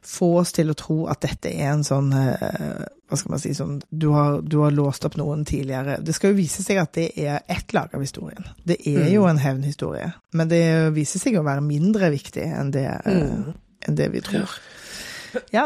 [0.06, 3.50] få oss til å tro at dette er en sånn eh, Hva skal man si
[3.58, 5.96] sånn du har, du har låst opp noen tidligere.
[6.02, 8.46] Det skal jo vise seg at det er ett lag av historien.
[8.66, 10.08] Det er jo en hevnhistorie.
[10.34, 10.62] Men det
[10.94, 13.54] viser seg å være mindre viktig enn det, eh, Mm.
[13.86, 14.46] enn det vi tror.
[14.50, 14.85] Ja,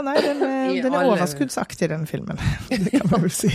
[0.05, 2.41] nei, den, eh, den er overskuddsaktig, den filmen.
[2.71, 3.51] Det kan man vel si.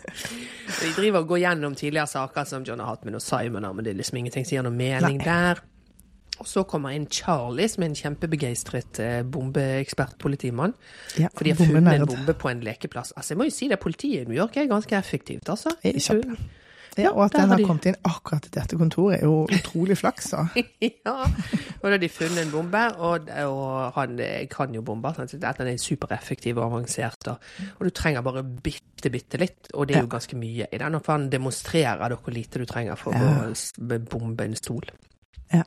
[0.80, 3.84] Vi driver og går gjennom tidligere saker som John har hatt med noen Simon, men
[3.84, 5.26] det er liksom ingenting som gir noe mening Nei.
[5.26, 5.60] der.
[6.40, 10.72] Og så kommer inn Charlie, som er en kjempebegeistret bombeekspertpolitimann.
[11.20, 13.12] Ja, For de har funnet en bombe på en lekeplass.
[13.12, 15.74] Altså, jeg må jo si det, politiet i New York er ganske effektivt, altså.
[15.84, 16.38] Kjempe.
[16.98, 19.96] Ja, og at den har de- kommet inn akkurat til dette kontoret, er jo utrolig
[20.00, 20.32] flaks.
[20.80, 21.14] ja.
[21.14, 24.16] Og da har de funnet en bombe, og, og han
[24.50, 25.14] kan jo bomber.
[25.14, 27.28] sånn at Den er supereffektiv og avansert.
[27.30, 27.38] Og,
[27.78, 30.94] og du trenger bare bitte, bitte litt, og det er jo ganske mye i den.
[30.98, 33.46] Og for han demonstrerer dere hvor lite du trenger for Ja.
[33.52, 34.84] å bombe en stol.
[35.52, 35.62] Ja.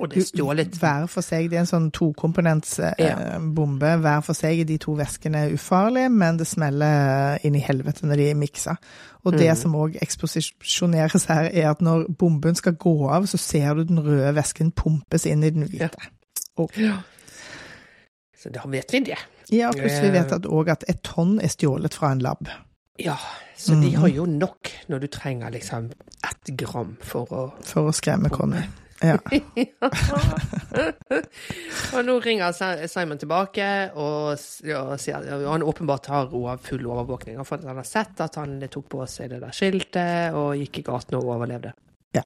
[0.00, 1.50] Og det er stjålet Hver for seg.
[1.50, 3.82] Det er en sånn tokomponentsbombe.
[3.86, 3.96] eh, Ja.
[3.98, 8.16] Hver for seg er de to væskene ufarlige, men det smeller inn i helvete når
[8.16, 8.76] de er miksa.
[9.24, 9.56] Og det Mm.
[9.56, 13.98] som òg eksposisjoneres her, er at når bomben skal gå av, så ser du den
[14.00, 15.90] røde væsken pumpes inn i den hvite.
[16.56, 16.70] Og,
[18.38, 19.18] Så da vet vi det.
[19.50, 22.48] ja, pluss vi vet òg at et tonn er stjålet fra en lab.
[23.00, 23.16] Ja,
[23.56, 23.96] så de Mhm.
[24.00, 25.90] har jo nok når du trenger liksom
[26.24, 28.62] ett gram for å For å skremme Conny.
[28.98, 29.14] Ja.
[31.94, 32.54] og nå ringer
[32.90, 36.32] Simon tilbake og, ja, sier at han åpenbart har
[36.64, 37.38] full overvåkning.
[37.46, 40.86] For han har sett at han tok på seg det der skiltet og gikk i
[40.88, 41.74] gaten og overlevde.
[42.16, 42.24] Ja.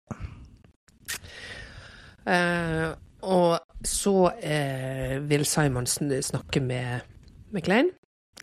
[2.25, 2.89] Eh,
[3.23, 7.01] og så eh, vil Simon sn- snakke med
[7.53, 7.91] McLean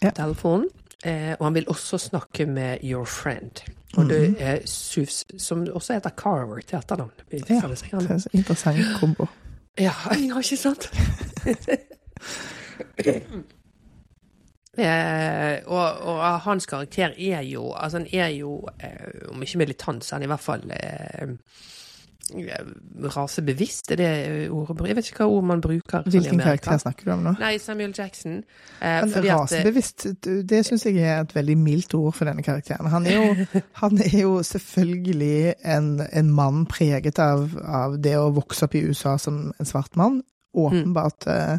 [0.04, 0.12] Ja.
[0.16, 0.68] telefonen.
[1.04, 3.62] Eh, og han vil også snakke med Your Friend.
[3.98, 4.36] Og det Mhm.
[4.40, 7.12] er Sufs, som også heter Carver til etternavn.
[7.32, 9.26] Ja, det er en interessant kombo.
[9.80, 9.92] ja,
[10.30, 10.92] ja, ikke sant?
[14.78, 20.06] eh, og, og hans karakter er jo Altså, han er jo, eh, om ikke militant,
[20.06, 21.28] så er han i hvert fall eh,
[23.16, 23.92] rasebevisst.
[23.92, 26.04] Er det ordet Jeg vet ikke hva ord man bruker.
[26.10, 27.36] Hvilken karakter snakker du om nå?
[27.40, 28.42] Nei, Samuel Jackson.
[28.82, 30.08] Eh, eh, rasebevisst,
[30.50, 32.90] det syns jeg er et veldig mildt ord for denne karakteren.
[32.92, 33.46] Han er jo,
[33.84, 38.84] han er jo selvfølgelig en, en mann preget av, av det å vokse opp i
[38.88, 40.22] USA som en svart mann.
[40.54, 41.58] Åpenbart uh,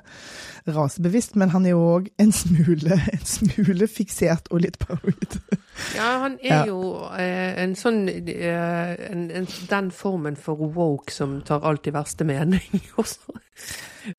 [0.66, 5.38] rasebevisst, men han er jo òg en smule, en smule fiksert og litt paranoid.
[5.96, 6.64] Ja, han er Ja.
[6.68, 11.94] jo uh, en sånn uh, en, en, Den formen for woke som tar alt i
[11.94, 13.38] verste mening også.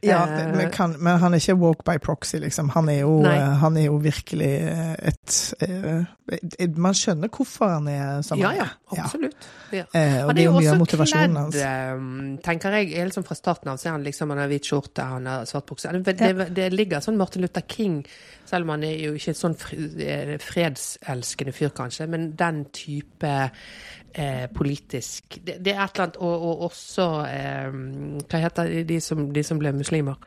[0.06, 0.24] Ja,
[0.56, 2.70] men, kan, men han er ikke woke by proxy, liksom.
[2.76, 4.50] Han er jo, han er jo virkelig
[5.02, 8.76] et, et et- Man skjønner hvorfor han er som Ja, han er.
[8.96, 9.04] Ja.
[9.06, 9.48] absolutt.
[9.74, 9.84] Ja.
[9.90, 11.58] Og det er er jo mye av motivasjonen hans.
[12.46, 15.04] tenker jeg, helt sånn fra starten av, så er han liksom, han har hvit skjorte,
[15.04, 15.92] han har svart bukse.
[15.92, 18.02] Det, det, det ligger sånn Martin Luther King,
[18.46, 19.58] selv om han er jo ikke sånn
[20.00, 23.34] eh, fredselskende fyr, kanskje, men den type
[24.14, 27.78] eh, politisk det, det er et eller annet, og, og også eh,
[28.28, 30.20] Hva heter de, som, de som ble muslimer?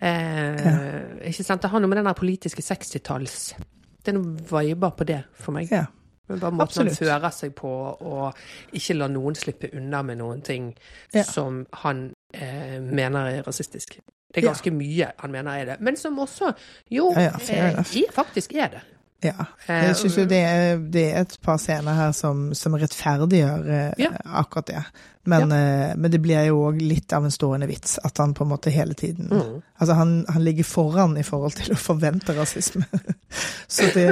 [0.00, 1.62] Eh, Ikke sant?
[1.62, 3.54] Det har noe med den der politiske 60-talls
[4.00, 5.72] Det er noen viber på det for meg.
[5.72, 5.86] Ja.
[6.30, 6.98] Men bare måten han Absolutt.
[7.02, 7.70] fører seg på,
[8.06, 8.34] og
[8.78, 10.70] ikke la noen slippe unna med noen ting
[11.14, 11.22] Ja.
[11.26, 13.96] som han eh, mener er rasistisk.
[14.30, 14.52] Det er Ja.
[14.52, 16.52] ganske mye han mener er det, men som også
[16.90, 18.80] jo Ja, ja, eh, er, faktisk er det.
[19.22, 19.46] Ja.
[19.66, 23.70] Eh, Jeg syns jo det er, det er et par scener her som, som rettferdiggjør
[23.70, 24.10] eh, Ja.
[24.40, 24.84] akkurat det.
[25.28, 25.92] Men, ja.
[26.00, 28.72] men det blir jo òg litt av en stående vits, at han på en måte
[28.72, 29.58] hele tiden Mm.
[29.80, 32.84] Altså, han, han ligger foran i forhold til å forvente rasisme.
[33.68, 34.06] Så det,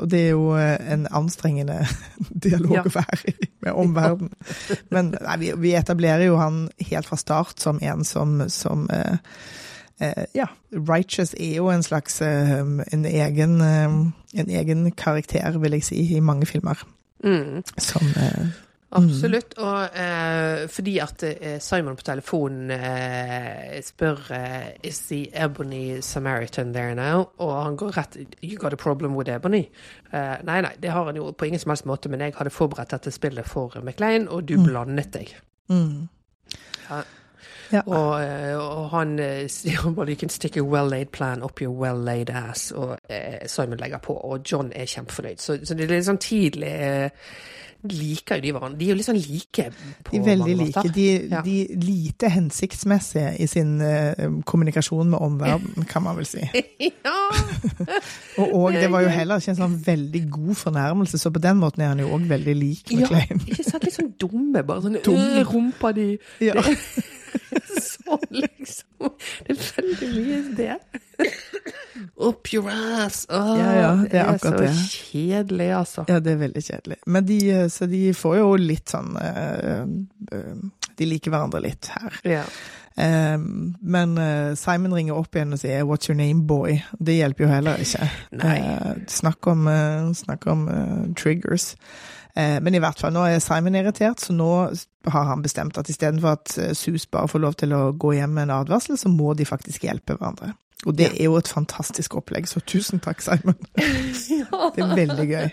[0.00, 1.80] og det er jo eh, en anstrengende
[2.46, 2.84] dialog Ja.
[2.86, 4.32] å være i med omverdenen.
[4.90, 9.12] Men nei, vi, vi etablerer jo han helt fra start som en som, som eh,
[9.12, 9.18] eh,
[10.34, 12.58] ja, Righteous er jo en slags eh,
[12.92, 16.82] en, egen, eh, en egen karakter, vil jeg si, i mange filmer.
[17.24, 17.62] Mm.
[17.78, 18.46] Som eh,
[18.92, 19.54] Absolutt.
[19.56, 26.74] Og eh, fordi at eh, Simon på telefonen eh, spør eh, Is the Ebony Samaritan
[26.74, 27.22] there now?
[27.38, 29.62] Og han går rett You got a problem with Ebony?
[30.12, 32.52] Eh, nei, nei, det har han jo på ingen som helst måte, men jeg hadde
[32.52, 35.34] forberedt dette spillet for McLean, og du blandet deg.
[35.72, 36.08] mm,
[36.90, 37.02] Ja.
[37.72, 37.80] Ja.
[37.86, 41.72] Og, eh, og han eh, sier bare You can stick a well-laid plan up your
[41.72, 42.70] well-laid ass.
[42.72, 45.40] Og eh, Simon legger på, og John er kjempefornøyd.
[45.40, 46.76] Så, så det er litt sånn tidlig
[47.82, 48.78] Liker jo de hverandre.
[48.78, 49.64] De er jo litt sånn like
[50.06, 50.90] på De er veldig mange like.
[50.94, 51.40] De, Ja.
[51.42, 56.44] de lite hensiktsmessige i sin eh, kommunikasjon med omverdenen, kan man vel si.
[56.86, 57.16] ja!
[58.38, 61.58] Og, og det var jo heller ikke en sånn veldig god fornærmelse, så på den
[61.58, 63.00] måten er han jo òg veldig lik ja!
[63.02, 63.42] McLean.
[63.50, 63.82] Ikke sant?
[63.88, 65.42] Litt sånn dumme, bare sånn Dumme.
[65.42, 66.06] øh, Rumpa di
[66.46, 66.54] Ja.
[67.92, 69.12] Sånn, liksom.
[69.46, 70.76] Det er veldig mye det.
[72.16, 73.26] Up your ass!
[73.30, 74.74] Åh, Ja, ja, det er akkurat så det.
[74.90, 76.04] kjedelig, altså.
[76.08, 76.98] ja, det er veldig kjedelig.
[77.06, 79.82] Men de, eh, så de får jo litt sånn eh,
[80.32, 80.62] eh,
[80.98, 82.18] De liker hverandre litt her.
[82.28, 82.42] Ja.
[83.00, 84.16] Eh, men
[84.60, 88.08] Simon ringer opp igjen og sier 'What's your name, boy?' Det hjelper jo heller ikke.
[88.42, 88.58] Nei.
[89.08, 89.68] Snakk om,
[90.14, 90.66] snakk om
[91.16, 91.74] triggers.
[92.34, 94.48] Eh, men i hvert fall, nå er Simon irritert, så nå
[95.12, 98.38] har han bestemt at istedenfor at eh, Sus bare får lov til å gå hjem
[98.38, 100.54] med en advarsel, så må de faktisk hjelpe hverandre.
[100.86, 103.58] Og det er jo et fantastisk opplegg, så tusen takk, Simon.
[104.74, 105.48] Det er veldig gøy.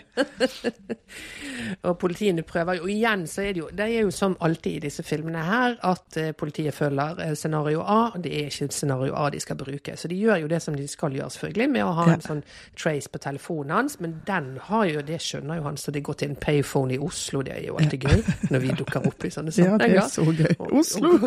[1.86, 4.72] Og politiene prøver jo Og igjen, så er det jo Det er jo som alltid
[4.72, 8.10] i disse filmene her, at eh, politiet følger eh, scenario A.
[8.14, 9.96] og Det er ikke scenario A de skal bruke.
[9.96, 12.42] Så de gjør jo det som de skal gjøre, selvfølgelig, med å ha en sånn
[12.78, 14.00] trace på telefonen hans.
[14.00, 16.98] Men den har jo, det skjønner jo han, så det går til en payphone i
[16.98, 17.42] Oslo.
[17.46, 20.26] Det er jo alltid gøy når vi dukker opp i sånne Ja, det er så
[20.26, 20.54] gøy.
[20.72, 21.18] Oslo!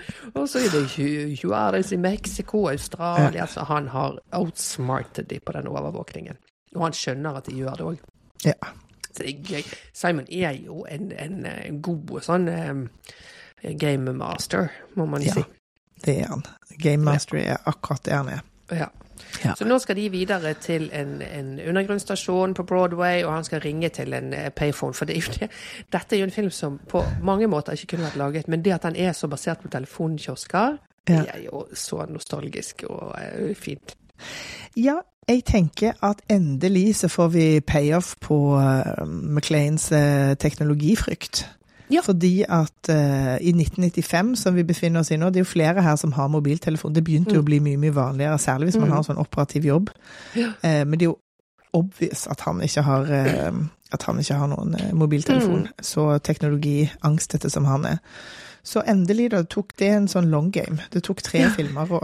[0.00, 5.24] Og ja, Og så er det Ju- Juarez i Mexico, Australia, så han har outsmarted
[5.30, 6.36] de på den overvåkningen.
[6.76, 7.98] Og han skjønner at de gjør det òg.
[8.44, 8.52] Ja.
[9.12, 9.62] Så det er gøy.
[9.94, 12.84] Simon er jo en, en, en god sånn um,
[13.78, 15.32] game master, må man Ja.
[15.34, 15.44] si.
[16.04, 16.42] Det er han.
[16.78, 18.40] Game master er akkurat det han er.
[18.70, 18.86] Ja.
[19.44, 19.54] Ja.
[19.58, 23.88] Så nå skal de videre til en, en undergrunnsstasjon på Broadway, og han skal ringe
[23.88, 24.94] til en eh, payphone.
[24.94, 25.50] For det er det.
[25.92, 28.72] dette er jo en film som på mange måter ikke kunne vært laget, men det
[28.72, 30.76] at den er så basert på telefonkiosker,
[31.08, 31.20] Ja.
[31.22, 33.96] det er jo så nostalgisk og uh, fint.
[34.76, 41.48] Ja, jeg tenker at endelig så får vi payoff på uh, McLeans uh, teknologifrykt.
[41.90, 42.00] Ja.
[42.06, 45.82] Fordi at uh, i 1995, som vi befinner oss i nå, det er jo flere
[45.82, 46.94] her som har mobiltelefon.
[46.94, 48.92] Det begynte jo å bli mye, mye vanligere, særlig hvis man Mm.
[48.94, 49.90] har en sånn operativ jobb.
[50.36, 50.52] Ja.
[50.64, 51.18] Uh, men det er jo
[51.74, 53.58] obvious at han ikke har, uh,
[54.06, 55.66] han ikke har noen mobiltelefon.
[55.66, 55.82] Mm.
[55.82, 57.98] Så teknologiangstete som han er.
[58.62, 60.78] Så endelig da tok det en sånn long game.
[60.92, 62.00] Det tok tre filmer å,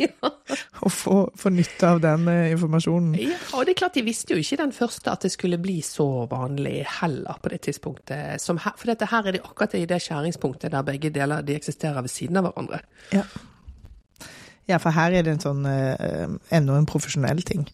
[0.86, 3.16] å få, få nytte av den eh, informasjonen.
[3.20, 5.80] Ja, og det er klart de visste jo ikke den første at det skulle bli
[5.86, 8.42] så vanlig heller på det tidspunktet.
[8.42, 11.58] Som her, for dette her er det akkurat i det skjæringspunktet der begge deler de
[11.58, 12.82] eksisterer ved siden av hverandre.
[13.12, 13.26] Ja.
[14.70, 17.66] ja, for her er det en sånn eh, enda en profesjonell ting.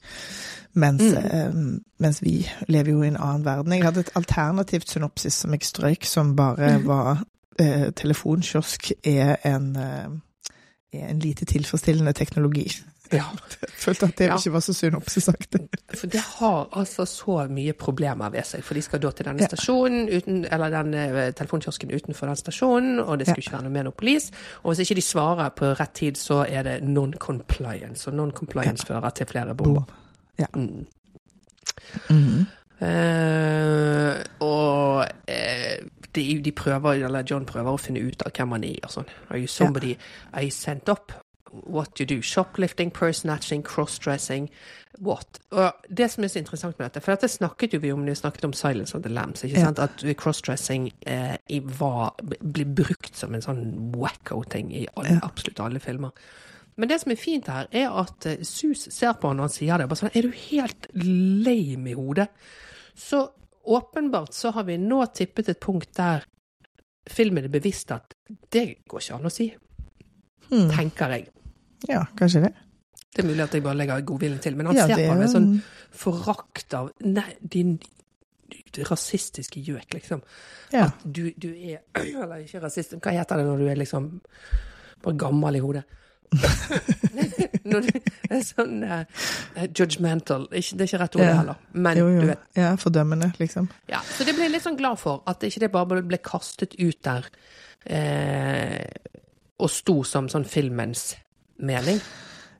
[0.79, 1.51] Mens, eh,
[1.99, 3.75] mens vi lever jo i en annen verden.
[3.75, 7.25] Jeg hadde et alternativt synopsis som jeg strøyk, som bare var
[7.59, 12.71] eh, telefonkiosk er en, eh, er en lite tilfredsstillende teknologi.
[13.13, 13.25] Ja.
[13.63, 14.37] Jeg følte at det Ja.
[14.37, 15.61] ikke var så synd synopsisaktig.
[15.95, 18.65] For det har altså så mye problemer ved seg.
[18.65, 19.47] For de skal da til denne Ja.
[19.47, 23.73] stasjonen, uten, eller den eh, telefonkiosken utenfor den stasjonen, og det skal ikke være noe
[23.73, 24.21] mer noe.
[24.63, 28.11] Og hvis ikke de svarer på rett tid, så er det non-compliance.
[28.11, 29.83] Og non-compliance fører til flere bomber.
[30.39, 30.47] Ja.
[30.55, 30.87] Mm.
[32.11, 32.45] Mm -hmm.
[32.81, 35.79] uh, og eh,
[36.17, 39.09] de, de prøver, eller John prøver å finne ut av hvem han er og sånn.
[39.31, 39.97] Are you somebody
[40.33, 41.13] I sent up?
[41.51, 42.21] What you do?
[42.23, 44.51] Shoplifting, purse snatching, crossdressing,
[45.01, 45.39] what?
[45.51, 48.13] Og det som er så interessant med dette, for dette snakket jo vi om når
[48.13, 49.79] vi snakket om Silence of the Lambs, ikke sant?
[49.81, 51.39] At crossdressing eh,
[51.81, 53.65] var, blir brukt som en sånn
[53.97, 55.23] wacko-ting i alle, Ja.
[55.25, 56.13] absolutt alle filmer.
[56.77, 59.57] Men det som er fint her, er at eh, Sus ser på han når han
[59.57, 59.89] sier det.
[59.91, 62.29] Bare sånn, er du helt lame i hodet?
[62.95, 63.25] Så
[63.77, 66.25] åpenbart så har vi nå tippet et punkt der
[67.09, 68.15] filmen er bevisst at
[68.53, 69.51] det går ikke an å si,
[70.49, 70.71] Hmm.
[70.73, 71.29] tenker jeg.
[71.89, 72.55] Ja, kanskje det.
[73.15, 75.19] Det er mulig at jeg bare legger godviljen til, men han Ja, ser på meg
[75.19, 77.79] med sånn forakt av Nei, din
[78.89, 80.23] rasistiske gjøk, liksom.
[80.73, 80.87] Ja.
[80.87, 81.83] At du, du er
[82.23, 84.09] Eller ikke rasist, hva heter det når du er liksom
[85.05, 85.85] bare gammel i hodet?
[87.69, 87.99] når du
[88.31, 89.03] er sånn uh,
[89.77, 90.47] judgmental.
[90.53, 91.37] Ikke, det er ikke rett ord, det Ja.
[91.43, 91.61] heller.
[91.73, 92.21] Men Jo, jo.
[92.21, 92.47] du vet.
[92.59, 93.69] Ja, fordømmende, liksom.
[93.91, 96.77] Ja, så det ble jeg litt sånn glad for, at ikke det bare ble kastet
[96.79, 97.29] ut der
[97.89, 98.85] eh,
[99.59, 101.13] og sto som sånn filmens
[101.59, 102.01] mening.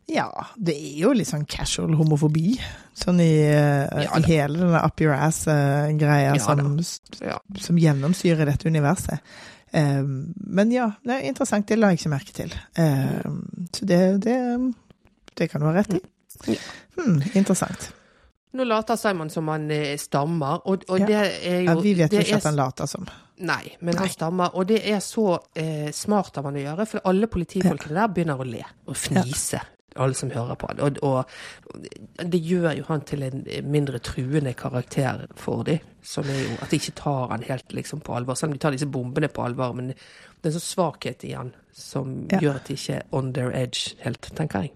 [0.09, 2.55] Ja, det er jo litt sånn casual homofobi.
[2.97, 6.79] Sånn i, uh, Ja, i hele denne up your ass-greia Ja, som,
[7.21, 7.37] Ja.
[7.61, 9.21] som gjennomsyrer dette universet.
[9.73, 11.67] Eh, men ja, det er interessant.
[11.69, 12.55] Det la jeg ikke merke til.
[12.79, 13.21] Eh,
[13.75, 14.39] så det, det,
[15.39, 16.59] det kan du ha rett i.
[16.97, 17.91] Hmm, interessant.
[18.57, 21.07] Nå later Simon som han eh, stammer, og, og Ja.
[21.07, 23.05] det er jo Ja, vi vet jo ikke er at han later som.
[23.39, 24.55] Nei, men han stammer.
[24.59, 28.41] Og det er så eh, smart av han å gjøre, for alle politifolkene der begynner
[28.41, 29.61] å le og fnise.
[29.97, 30.81] Alle som hører på han.
[30.81, 31.25] Og, og
[32.33, 35.79] det gjør jo han til en mindre truende karakter for dem.
[36.03, 38.35] Som er jo at de ikke tar han helt liksom på alvor.
[38.39, 39.73] Selv om de tar disse bombene på alvor.
[39.75, 39.97] Men det
[40.45, 42.39] er en sånn svakhet i han som Ja.
[42.39, 44.73] gjør at de ikke er on their edge helt, tenker jeg.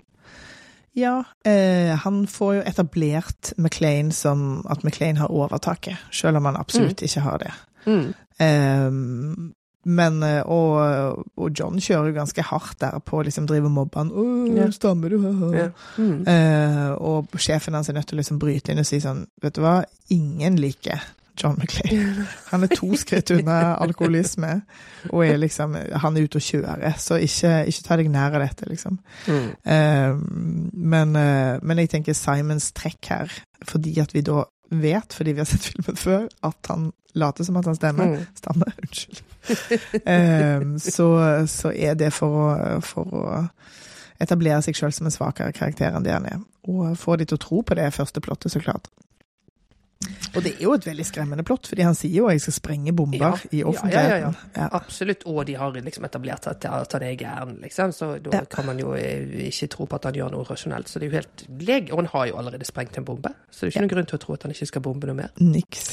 [0.95, 6.57] Ja, eh, han får jo etablert McLean som at McLean har overtaket, selv om han
[6.57, 7.53] absolutt ikke har det.
[7.87, 8.15] Mm.
[8.39, 9.53] Eh,
[9.85, 13.75] men, eh, og, og John kjører jo ganske hardt der på å liksom drive og
[13.75, 14.13] mobbe han.
[14.57, 14.69] Ja.
[14.75, 15.19] stammer du?
[15.57, 15.71] Ja.
[15.99, 16.23] Mm.
[16.27, 19.59] Uh, og sjefen hans er nødt til å liksom bryte inn og si sånn, vet
[19.59, 19.81] du hva,
[20.15, 21.03] ingen liker
[21.39, 22.23] John McLean.
[22.53, 24.55] Han er to skritt unna alkoholisme,
[25.11, 28.45] og er liksom, han er ute og kjører, så ikke, ikke ta deg nær av
[28.45, 28.99] dette, liksom.
[29.27, 29.47] Mm.
[29.65, 30.21] Uh,
[30.93, 35.43] men, uh, men jeg tenker Simons trekk her, fordi at vi da vet, fordi vi
[35.43, 38.13] har sett filmen før, at han later som at han stemmer.
[38.13, 38.27] Mm.
[38.37, 39.25] Stammer, unnskyld.
[40.07, 41.07] Eh, så,
[41.51, 43.25] så er det for å, for å
[44.23, 46.43] etablere seg sjøl som en svakere karakter enn det han er.
[46.71, 48.87] Og få de til å tro på det første plottet, så klart.
[50.35, 52.55] Og det er jo et veldig skremmende plott, fordi han sier jo at jeg skal
[52.57, 53.29] sprenge bomber Ja.
[53.55, 54.37] i Ja, ja, ja, offentligheten.
[54.57, 54.69] ja.
[54.79, 58.67] Absolutt, og de har liksom etablert at, at han er gæren, liksom, så da kan
[58.67, 60.91] man jo eh, ikke tro på at han gjør noe rasjonelt.
[60.91, 61.93] Så det er jo helt leg...
[61.93, 64.19] Og han har jo allerede sprengt en bombe, så det er ikke noen grunn til
[64.19, 65.31] å tro at han ikke skal bombe noe mer.
[65.39, 65.93] Niks.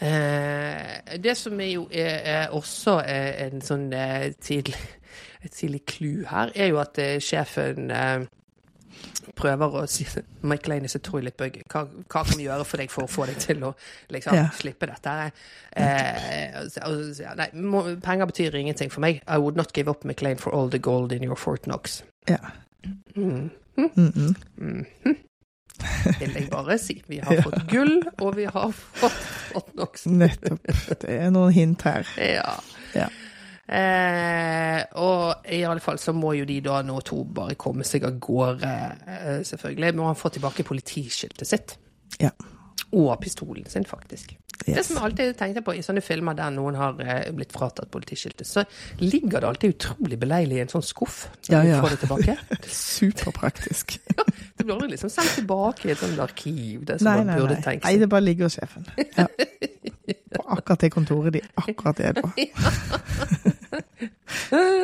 [0.00, 4.76] Eh, det som er jo er, er også er en sånn eh, tidlig
[5.44, 8.24] et tidlig clou her, er jo at eh, sjefen eh,
[9.36, 10.06] prøver å si
[10.46, 11.58] Mike Lane is a litt bug.
[11.70, 13.74] Hva, hva kan vi gjøre for deg for å få deg til å
[14.14, 14.48] liksom, Ja.
[14.54, 15.32] slippe dette?
[15.76, 19.22] Eh, nei, må, penger betyr ingenting for meg.
[19.26, 22.02] I would not give up McLean for all the gold in your Fort Knox.
[22.28, 22.38] Ja.
[23.16, 23.50] Mm.
[23.76, 25.16] Mm -mm.
[26.20, 26.98] Vil jeg bare si.
[27.10, 29.20] Vi har fått gull, og vi har fått
[29.52, 30.00] fått nok.
[30.10, 30.72] Nettopp.
[31.04, 32.08] Det er noen hint her.
[32.34, 32.56] Ja.
[32.94, 33.08] Ja.
[33.64, 38.04] Eh, og i alle fall så må jo de da nå to bare komme seg
[38.04, 38.72] av gårde,
[39.08, 39.94] eh, selvfølgelig.
[39.96, 41.76] Må han få tilbake politiskiltet sitt.
[42.20, 42.30] Ja.
[42.94, 44.36] Og pistolen sin, faktisk.
[44.64, 44.86] Det Yes.
[44.86, 48.46] som jeg alltid tenkte på i sånne filmer der noen har eh, blitt fratatt politiskiltet,
[48.46, 48.62] så
[49.02, 51.80] ligger det alltid utrolig beleilig i en sånn skuff når Ja, du ja.
[51.82, 52.36] får det tilbake.
[52.70, 53.98] Superpraktisk.
[54.56, 56.84] Det blir aldri liksom sendt tilbake i et sånt arkiv.
[56.86, 57.62] Det som Nei, man nei, burde nei.
[57.66, 58.86] tenke nei, det bare ligger hos sjefen.
[59.18, 59.26] Ja.
[60.34, 62.30] På akkurat det kontoret de akkurat er på.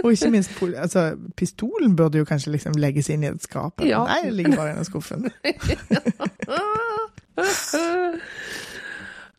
[0.04, 3.80] Og ikke minst, altså, pistolen burde jo kanskje liksom legges inn i et skap.
[3.84, 4.04] Ja.
[4.06, 5.26] Nei, det ligger bare i den skuffen.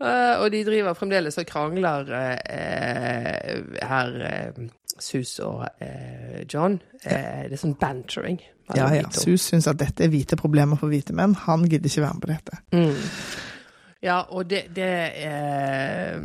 [0.02, 4.64] Eh, og de driver fremdeles og krangler eh, her, eh,
[4.98, 6.80] Sus og eh, John.
[7.04, 8.40] Eh, det er sånn bantering.
[8.74, 9.06] Ja, ja.
[9.14, 11.36] Sus syns at dette er hvite problemer for hvite menn.
[11.46, 12.62] Han gidder ikke være med på dette.
[12.74, 13.46] Mm.
[14.02, 14.90] Ja, og det, det
[15.22, 16.18] eh,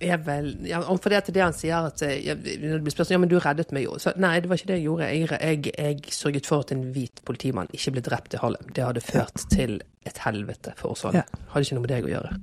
[0.00, 3.16] er vel ja, For det er det han sier at eh, ja, det blir spørsmål
[3.16, 3.98] ja, men du reddet meg jo.
[4.02, 5.10] Så, nei, det var ikke det jeg gjorde.
[5.10, 8.70] Jeg, jeg, jeg sørget for at en hvit politimann ikke ble drept i Harlem.
[8.76, 11.24] Det hadde ført til et helvete for oss alle.
[11.24, 11.44] Ja.
[11.52, 12.40] Hadde ikke noe med deg å gjøre.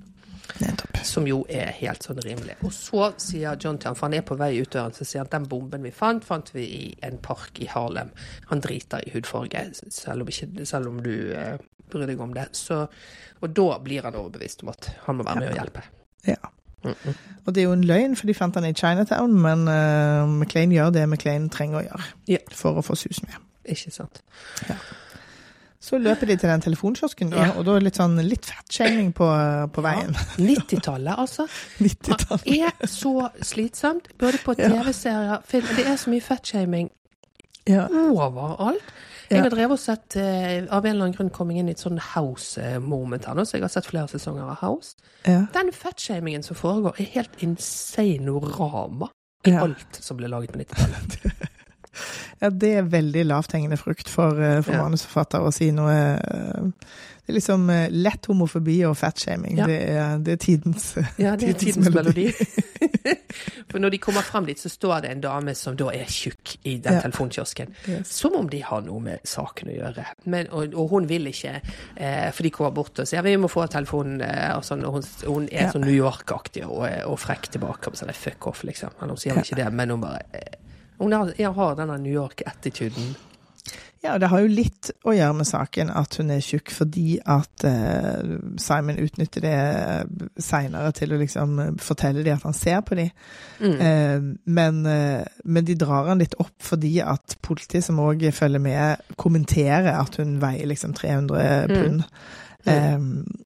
[0.57, 0.99] Nettopp.
[1.05, 2.55] Som jo er helt sånn rimelig.
[2.65, 5.21] Og så sier John til han, for han er på vei ut døren, så sier
[5.21, 8.13] han at den bomben vi fant, fant vi i en park i Harlem.
[8.51, 11.57] Han driter i hudfarge, selv om, ikke, selv om du eh,
[11.91, 12.49] bryr deg om det.
[12.57, 12.83] Så,
[13.41, 15.85] og da blir han overbevist om at han må være med og hjelpe.
[16.27, 16.39] Ja.
[16.83, 20.71] Og det er jo en løgn, for de fant han i Chinatown, men uh, McLean
[20.71, 22.37] gjør det McLean trenger å gjøre Ja.
[22.53, 23.33] for å få sus med.
[23.67, 24.21] Ikke sant?
[25.79, 27.51] Så løper de til den telefonkiosken, da, Ja.
[27.57, 29.27] og da er det litt sånn litt fattshaming på,
[29.73, 30.15] på veien.
[30.37, 31.45] 90-tallet, altså.
[31.79, 32.43] 90-tallet.
[32.43, 34.09] Det er så slitsomt.
[34.19, 36.89] Både på TV-serier, film Det er så mye fettshaming
[37.67, 37.85] Ja.
[37.87, 38.83] overalt.
[39.29, 41.73] Jeg har drevet og sett eh, Av en eller annen grunn kom jeg inn i
[41.75, 44.95] et sånn house-moment her nå, så jeg har sett flere sesonger av House.
[45.27, 45.41] Ja.
[45.53, 49.09] Den fettshamingen som foregår, er helt insane-orama
[49.45, 49.63] i Ja.
[49.63, 51.17] alt som ble laget på 90-tallet.
[52.41, 54.83] ja, det er veldig lavthengende frukt for, eh, for Ja.
[54.83, 56.71] manusforfattere å si noe eh,
[57.27, 59.57] Det er liksom eh, lett homofobi og fatshaming.
[59.59, 59.65] Ja.
[59.67, 62.29] Det, er, det er tidens Ja, det er Tidens tidens melodi.
[63.71, 66.53] For når de kommer frem dit, så står det en dame som da er tjukk
[66.63, 67.01] i den Ja.
[67.03, 67.73] telefonkiosken.
[67.89, 68.13] Yes.
[68.21, 70.05] Som om de har noe med saken å gjøre.
[70.31, 71.57] Men, og, og hun vil ikke,
[71.95, 74.21] eh, for de kommer bort og sier vi må få telefonen.
[74.23, 75.71] Eh, og sånn, og hun, hun er Ja.
[75.75, 77.91] sånn New York-aktig og, og frekk tilbake.
[77.91, 78.95] Og sånn, fuck off, liksom.
[79.01, 80.55] Men hun sier ikke det, men hun bare eh,
[80.97, 83.11] Hun har, har denne New York-attituden.
[84.03, 87.63] Ja, det har jo litt å gjøre med saken at hun er tjukk, fordi at
[87.65, 89.55] eh, Simon utnytter det
[90.43, 93.09] seinere til å liksom eh, fortelle dem at han ser på dem.
[93.59, 93.75] Mm.
[93.81, 94.27] Eh,
[94.59, 99.07] men, eh, men de drar han litt opp fordi at politiet som òg følger med,
[99.17, 102.03] kommenterer at hun veier liksom 300 pund.
[102.67, 102.97] Eh,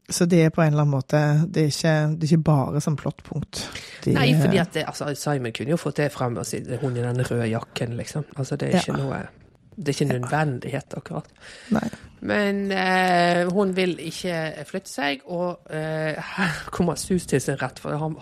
[0.10, 1.20] så det er på en eller annen måte
[1.54, 3.60] Det er ikke, det er ikke bare som plottpunkt.
[4.06, 6.98] De, Nei, fordi at det, altså, Simon kunne jo fått det frem og si hun
[6.98, 8.26] i den røde jakken, liksom.
[8.36, 9.04] Altså, det er ikke Ja.
[9.04, 9.20] noe
[9.82, 11.30] Det er ikke nødvendighet, akkurat.
[11.74, 11.88] Nei.
[12.22, 17.80] Men eh, hun vil ikke flytte seg, og eh, her kommer Sus til sin rett,
[17.82, 18.18] for han,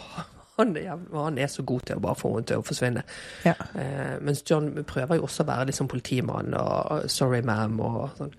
[0.59, 0.77] han,
[1.13, 3.03] han er så god til å bare få henne til å forsvinne.
[3.43, 3.57] Ja.
[3.75, 8.33] Eh, mens John prøver jo også å være liksom politimann og 'sorry, ma'am' og sånn.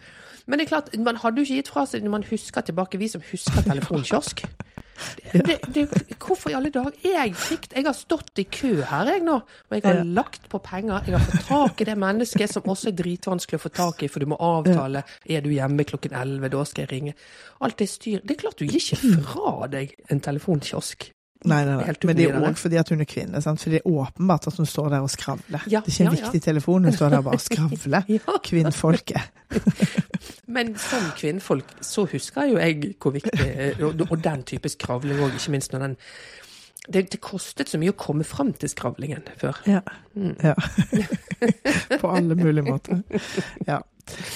[0.46, 2.98] Men det er klart, man hadde jo ikke gitt fra seg når man husker tilbake,
[2.98, 4.46] vi som husker telefonkiosk.
[5.32, 5.84] Det, det,
[6.18, 6.92] hvorfor i alle dager?
[7.04, 7.34] Jeg,
[7.74, 9.36] jeg har stått i kø her, jeg nå.
[9.40, 10.02] Og jeg har Ja.
[10.04, 11.02] lagt på penger.
[11.06, 14.08] Jeg har fått tak i det mennesket som også er dritvanskelig å få tak i,
[14.08, 15.04] for du må avtale.
[15.28, 17.14] Er du hjemme klokken 11, da skal jeg ringe.
[17.60, 18.20] Alt det styr.
[18.24, 21.10] Det er klart du gir ikke fra deg en telefonkiosk.
[21.48, 21.92] Nei, nei, nei.
[22.04, 23.40] Men det er òg fordi at hun er kvinne.
[23.40, 23.62] Sant?
[23.62, 25.62] For det er åpenbart at hun står der og skravler.
[25.72, 26.24] Ja, det er ikke en ja, ja.
[26.26, 28.08] viktig telefon, hun står der og bare skravler.
[28.20, 28.36] Ja.
[28.44, 29.30] Kvinnfolket.
[30.54, 35.34] Men som kvinnfolk så husker jo jeg hvor viktig Og, og den type skravling òg,
[35.38, 35.96] ikke minst når den
[36.90, 39.60] det, det kostet så mye å komme fram til skravlingen før.
[39.68, 39.82] Ja.
[40.16, 40.34] Mm.
[40.42, 40.54] ja.
[42.02, 43.02] På alle mulige måter.
[43.68, 43.78] Ja.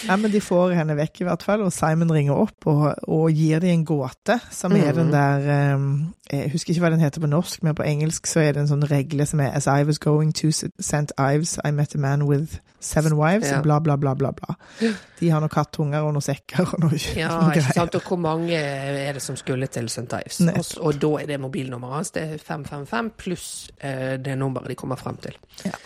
[0.09, 3.25] Nei, men de får henne vekk, i hvert fall, og Simon ringer opp og, og
[3.33, 4.99] gir dem en gåte, som er mm.
[5.01, 5.87] den der eh,
[6.33, 8.71] Jeg husker ikke hva den heter på norsk, men på engelsk så er det en
[8.71, 11.15] sånn regle som er As I was going to St.
[11.19, 13.61] Ives, I met a man with seven wives, Ja.
[13.63, 14.33] bla, bla, bla, bla.
[14.33, 14.57] bla.
[15.21, 17.95] De har noen kattunger og noen sekker og noe, Ja, noe ikke sant?
[17.97, 20.09] Og hvor mange er det som skulle til St.
[20.13, 20.41] Ives?
[20.41, 22.15] Og, og da er det mobilnummeret hans.
[22.15, 23.51] Det er 555 pluss
[23.81, 25.39] eh, det nummeret de kommer frem til.
[25.65, 25.77] Ja.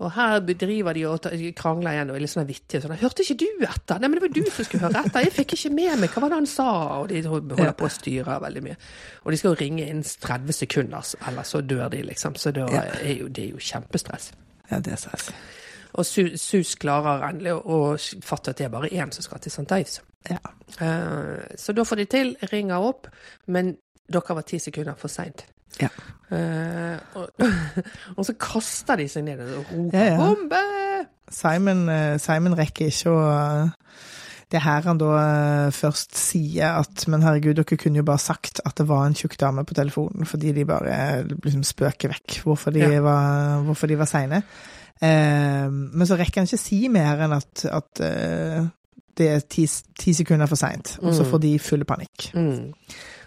[0.00, 1.26] Og her bedriver de og
[1.56, 2.80] krangler igjen og er litt sånn vittige.
[2.80, 5.32] Sånn, 'Hørte ikke du etter?' 'Nei, men det var du som skulle høre etter.' 'Jeg
[5.32, 6.10] fikk ikke med meg.
[6.10, 8.76] Hva var det han sa?' Og de holder på å styre veldig mye.
[9.24, 12.34] Og de skal jo ringe innen 30 sekunder, ellers så dør de, liksom.
[12.34, 14.32] Så da er jo, det er jo kjempestress.
[14.70, 15.30] Ja, det er stress.
[15.92, 19.68] Og Sus klarer endelig å, fatte at det er bare én som skal til St.
[19.68, 20.00] Ives.
[20.30, 20.38] Ja.
[20.80, 23.08] Eh, så da får de til, ringer opp,
[23.46, 23.76] men
[24.08, 25.44] dere var ti sekunder for seint.
[25.80, 25.88] Ja.
[26.30, 27.28] Uh, og,
[28.16, 30.16] og så kaster de seg ned og roper Ja, ja.
[30.18, 31.06] 'bombe'!
[31.30, 33.68] Simon, eh, Simon rekker ikke å eh,
[34.50, 35.10] Det er her han da
[35.70, 39.36] først sier at Men herregud, dere kunne jo bare sagt at det var en tjukk
[39.38, 43.00] dame på telefonen, fordi de bare liksom spøker vekk hvorfor de Ja.
[43.00, 44.42] var, hvorfor de var seine.
[45.02, 48.66] Uh, men så rekker han ikke si mer enn at, at uh,
[49.16, 49.64] det er ti,
[49.98, 51.30] ti sekunder for seint, og så Mm.
[51.30, 52.30] får de full panikk.
[52.34, 52.72] Mm.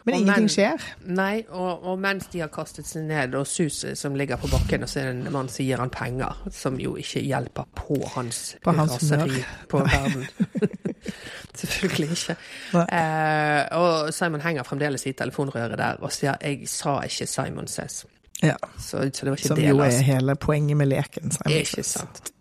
[0.06, 0.82] Men ingenting men- skjer.
[1.06, 4.84] Nei, og, og mens de har kastet seg ned, og suset som ligger på bakken,
[4.84, 8.02] og så er det en mann som gir han penger, som jo ikke hjelper på
[8.16, 10.28] hans På hans raseri på verden.
[11.56, 12.36] Selvfølgelig ikke.
[12.74, 18.06] Eh, og Simon henger fremdeles i telefonrøret der og sier 'jeg sa ikke Simon says'.
[18.44, 19.70] Ja, Så, så det var ikke som det.
[19.70, 21.32] jo er hele poenget med leken.
[21.32, 21.86] Simon Ikke says.
[21.86, 22.32] sant.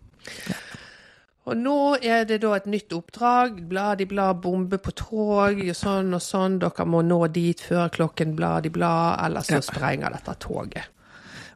[1.45, 3.57] Og nå er det da et nytt oppdrag.
[3.67, 6.59] Bla de bla, bombe på tog, og sånn og sånn.
[6.63, 9.65] Dere må nå dit før klokken bla de bla, ellers så Ja.
[9.67, 10.83] sprenger dette toget.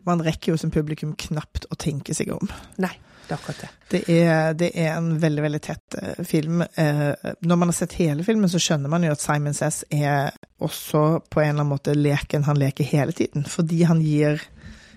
[0.05, 2.47] Man rekker jo som publikum knapt å tenke seg om.
[2.77, 2.91] Nei,
[3.27, 3.69] det er akkurat det.
[3.89, 6.61] Det er, det er en veldig, veldig tett eh, film.
[6.75, 10.31] Eh, når man har sett hele filmen, så skjønner man jo at Simon Says er
[10.59, 13.43] også på en eller annen måte leken han leker hele tiden.
[13.47, 14.41] Fordi han gir,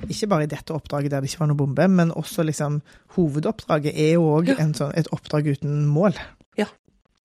[0.08, 2.80] ikke bare i dette oppdraget der det ikke var noe bombe, men også liksom
[3.16, 6.16] hovedoppdraget er jo òg sånn, et oppdrag uten mål.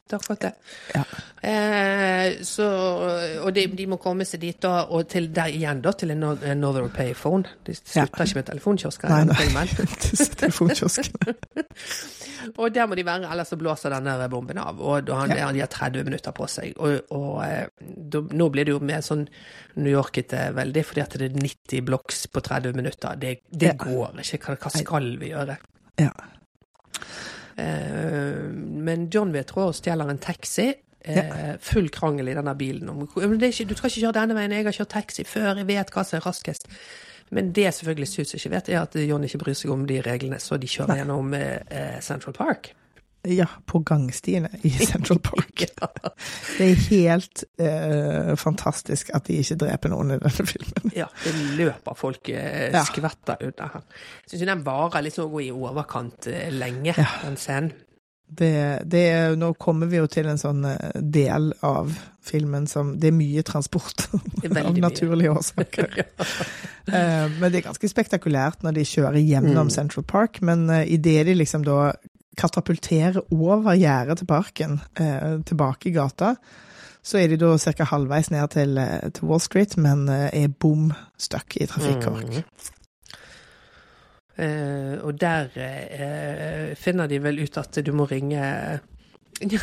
[0.05, 0.51] Det er akkurat det.
[0.93, 1.03] Ja.
[1.49, 2.65] Eh, så,
[3.41, 6.21] og de, de må komme seg dit, da, og til der igjen, da, til en
[6.21, 7.49] no- en Northern Payphone.
[7.65, 8.27] De slutter Ja.
[8.27, 9.65] ikke med telefonkiosker Nei, nei.
[10.43, 11.09] telefonkiosker.
[12.61, 14.77] Og der må de være, ellers så blåser denne bomben av.
[14.77, 15.47] Og da han, Ja.
[15.51, 16.75] de har 30 minutter på seg.
[16.77, 19.23] Og, og eh, da, nå blir det jo mer sånn
[19.81, 23.17] New Yorkete veldig, fordi at det er 90 blocks på 30 minutter.
[23.17, 24.43] Det, det går ikke.
[24.45, 25.57] Hva, hva skal vi gjøre?
[25.97, 26.11] Ja.
[27.57, 28.41] Eh,
[28.85, 30.73] men John vet og stjeler en taxi.
[31.05, 31.53] Ja.
[31.61, 32.87] full krangel i denne bilen.
[32.89, 35.91] Om, ikke, du skal ikke kjøre denne veien, jeg har kjørt taxi før, jeg vet
[35.93, 36.65] hva som er raskest.
[37.29, 40.39] Men det selvfølgelig Sus ikke vet, er at John ikke bryr seg om de reglene,
[40.41, 42.71] så de kjører gjennom eh, eh, Central Park.
[43.27, 45.63] Ja, på gangstiene i Central Park.
[46.57, 50.91] Det er helt eh, fantastisk at de ikke dreper noen i denne filmen.
[50.95, 52.83] Ja, det løper folk eh, Ja.
[52.85, 53.87] skvetter unna her.
[54.27, 57.07] Syns jo den varer litt sånn å gå i overkant eh, lenge, Ja.
[57.23, 57.73] den scenen.
[58.25, 61.91] Det, det nå kommer vi jo til en sånn eh, del av
[62.25, 64.07] filmen som Det er mye transport
[64.41, 64.81] er av mye.
[64.81, 65.91] naturlige årsaker.
[66.89, 67.27] ja.
[67.37, 69.73] men det er ganske spektakulært når de kjører gjennom Mm.
[69.77, 70.41] Central Park.
[70.41, 71.93] Men uh, idet de liksom da
[72.37, 76.35] katapulterer over gjerdet til parken, eh, tilbake i gata,
[77.05, 77.85] så er de da ca.
[77.91, 82.25] halvveis ned til, eh, til Wall Street, men eh, er bom stuck i trafikkork.
[82.25, 82.73] Mm.
[84.37, 88.41] Eh, og der eh, finner de vel ut at du må ringe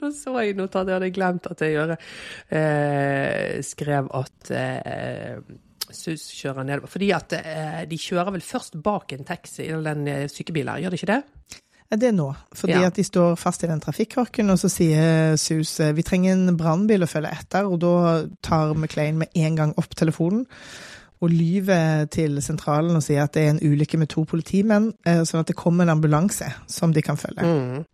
[0.00, 4.50] Nå så jeg notat, jeg hadde glemt at jeg gjør eh, skrev at
[5.96, 6.90] Sus kjører nedover.
[6.92, 10.82] Fordi at eh, de kjører vel først bak en taxi, eller en eh, sykebil her,
[10.84, 11.22] gjør de ikke det?
[11.92, 12.86] Det er nå, fordi Ja.
[12.88, 16.56] at de står fast i den trafikkorken, og så sier Sus eh, vi trenger en
[16.56, 20.46] brannbil å følge etter, og da tar McLean med en gang opp telefonen
[21.22, 25.20] og lyver til sentralen og sier at det er en ulykke med to politimenn, eh,
[25.28, 27.44] sånn at det kommer en ambulanse som de kan følge.
[27.44, 27.84] Mm.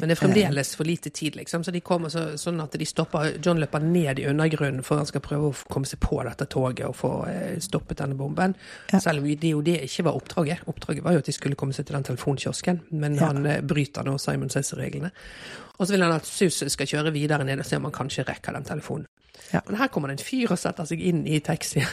[0.00, 1.62] Men det er fremdeles for lite tid, liksom.
[1.64, 5.08] Så de kommer så, sånn at de stopper John løper ned i undergrunnen for han
[5.08, 8.52] skal prøve å komme seg på dette toget og få eh, stoppet denne bomben.
[8.92, 9.00] Ja.
[9.00, 10.66] Selv om det jo det ikke var oppdraget.
[10.68, 13.30] Oppdraget var jo at de skulle komme seg til den telefonkiosken, men Ja.
[13.32, 15.10] han eh, bryter nå Simon Says-reglene.
[15.78, 18.26] Og så vil han at Sus skal kjøre videre ned og se om han kanskje
[18.28, 19.08] rekker den telefonen.
[19.52, 19.60] Ja.
[19.66, 21.88] Men her kommer det en fyr og setter seg inn i taxien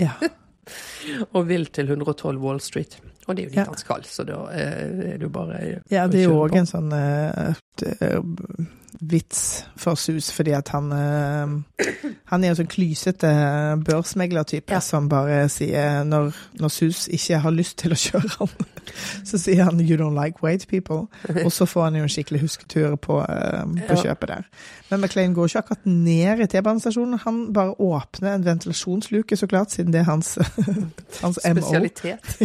[0.00, 0.12] Ja.
[1.36, 2.98] og vil til 112 Wall Street.
[3.30, 5.60] Og det er jo dit han skal, så da eh, er det jo bare
[5.92, 7.94] Ja, det er jo òg en sånn eh, d-
[9.00, 11.86] vits for Sus, fordi at han eh,
[12.30, 13.30] Han er jo sånn klysete
[13.84, 14.80] børsmeglertype Ja.
[14.84, 18.48] som bare sier når, når Sus ikke har lyst til å kjøre han,
[19.28, 21.08] så sier han 'you don't like white people',
[21.44, 24.02] og så får han jo en skikkelig husketur på, eh, på Ja.
[24.04, 24.44] kjøpet der.
[24.90, 29.70] Men McLean går ikke akkurat ned i T-banestasjonen, han bare åpner en ventilasjonsluke, så klart,
[29.70, 30.34] siden det er hans,
[31.22, 32.40] hans MO Spesialitet.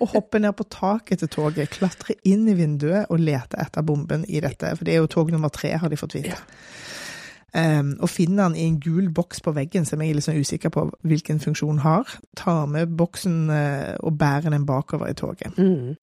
[0.00, 4.24] og hopper ned på taket til toget, klatrer inn i vinduet og leter etter bomben
[4.28, 4.74] i dette.
[4.76, 6.28] For det er jo tog nummer tre, har de fått vite.
[6.28, 6.36] Ja.
[7.54, 10.40] Um, og finner den i en gul boks på veggen som jeg er litt sånn
[10.42, 12.10] usikker på hvilken funksjon har.
[12.36, 15.54] Tar med boksen uh, og bærer den bakover i toget.
[15.58, 15.94] Mm.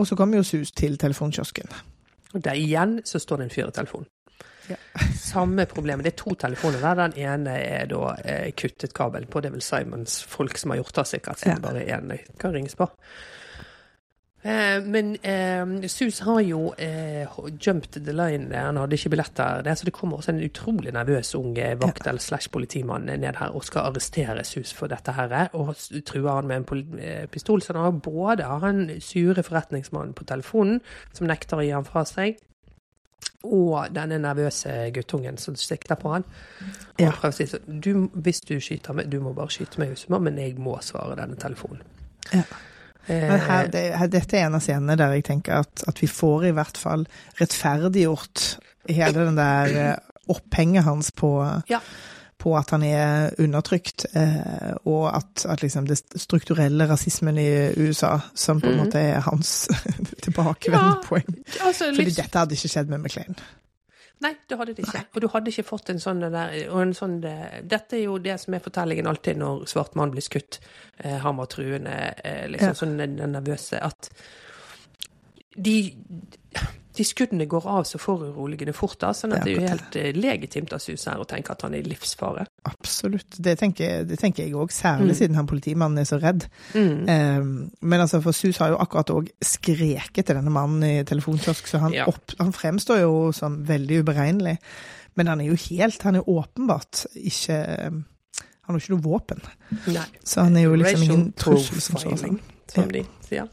[0.00, 1.68] Og så kommer jo Sus til telefonkiosken.
[2.32, 4.08] Og der igjen så står det en fyr i telefonen.
[4.70, 4.76] Ja.
[5.32, 6.04] Samme problemet.
[6.06, 6.94] Det er to telefoner der.
[7.02, 9.40] Den ene er da eh, kuttet kabel på.
[9.42, 11.58] Det er vel Simons folk som har gjort det, sikkert, så Ja.
[11.60, 12.88] bare én kan ringes på.
[14.42, 17.28] Eh, men eh, Sus har jo eh,
[17.60, 18.48] jumped the line.
[18.56, 19.62] Han hadde ikke billetter.
[19.62, 23.36] der, så det kommer også en utrolig nervøs ung eh, vakt eller slash politimann ned
[23.36, 25.48] her og skal arrestere Sus for dette her.
[25.52, 25.74] Og
[26.06, 27.60] truer han med en eh, pistol.
[27.62, 30.80] Så han har både han sure forretningsmannen på telefonen,
[31.12, 32.38] som nekter å gi ham fra seg,
[33.44, 36.24] og denne nervøse guttungen som sikter på han.
[36.96, 37.10] Og Ja.
[37.10, 40.36] prøver å si sånn Hvis du skyter meg, du må bare skyte meg, Usma, men
[40.38, 41.82] jeg må svare denne telefonen.
[42.32, 42.42] Ja.
[43.10, 46.08] Men her, det, her, dette er en av scenene der jeg tenker at, at vi
[46.10, 47.04] får i hvert fall
[47.40, 48.46] rettferdiggjort
[48.90, 49.98] hele den der eh,
[50.30, 51.32] opphenget hans på,
[51.70, 51.80] Ja.
[52.40, 58.18] på at han er undertrykt, eh, og at, at liksom det strukturelle rasismen i USA,
[58.34, 58.84] som på en mm.
[58.84, 59.68] måte er hans
[60.22, 61.34] tilbakevendende Ja, poeng.
[61.60, 63.36] altså, Fordi litt, dette hadde ikke skjedd med McLean.
[64.20, 65.00] Nei, du hadde det ikke.
[65.14, 68.18] Og du hadde ikke fått en sånn der og en sånn, eh, Dette er jo
[68.20, 70.58] det som er fortellingen alltid når svart mann blir skutt.
[70.98, 71.94] Eh, Hammertruende,
[72.24, 72.74] eh, liksom Ja.
[72.82, 74.10] sånn den nervøse at
[75.56, 75.94] de,
[77.00, 80.10] de skuddene går av så foruroligende fort, da, sånn at Det er jo helt eh,
[80.16, 82.44] legitimt av Sus her å tenke at han er i livsfare.
[82.68, 83.38] Absolutt.
[83.40, 85.18] Det tenker, det tenker jeg òg, særlig Mm.
[85.22, 86.44] siden han politimannen er så redd.
[86.74, 87.08] Mm.
[87.08, 91.66] Um, men altså, for Sus har jo akkurat òg skreket til denne mannen i telefonkiosk,
[91.72, 92.04] så han, Ja.
[92.06, 94.58] opp, han fremstår jo som veldig uberegnelig.
[95.16, 97.56] Men han er jo helt Han er åpenbart ikke
[97.90, 98.04] Han
[98.68, 99.40] har jo ikke noe våpen.
[99.90, 100.04] Nei.
[100.24, 102.38] Så han er jo liksom ingen trussel som sådan.
[102.70, 103.48] som de sier.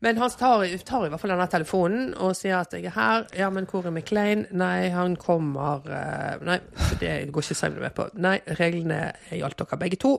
[0.00, 3.26] Men han tar, tar i hvert fall denne telefonen og sier at jeg er her.
[3.36, 4.46] Ja, men hvor er McLean?
[4.56, 6.56] Nei, han kommer eh, Nei,
[7.02, 8.06] det går ikke Simon med på.
[8.16, 10.14] Nei, reglene gjaldt dere begge to.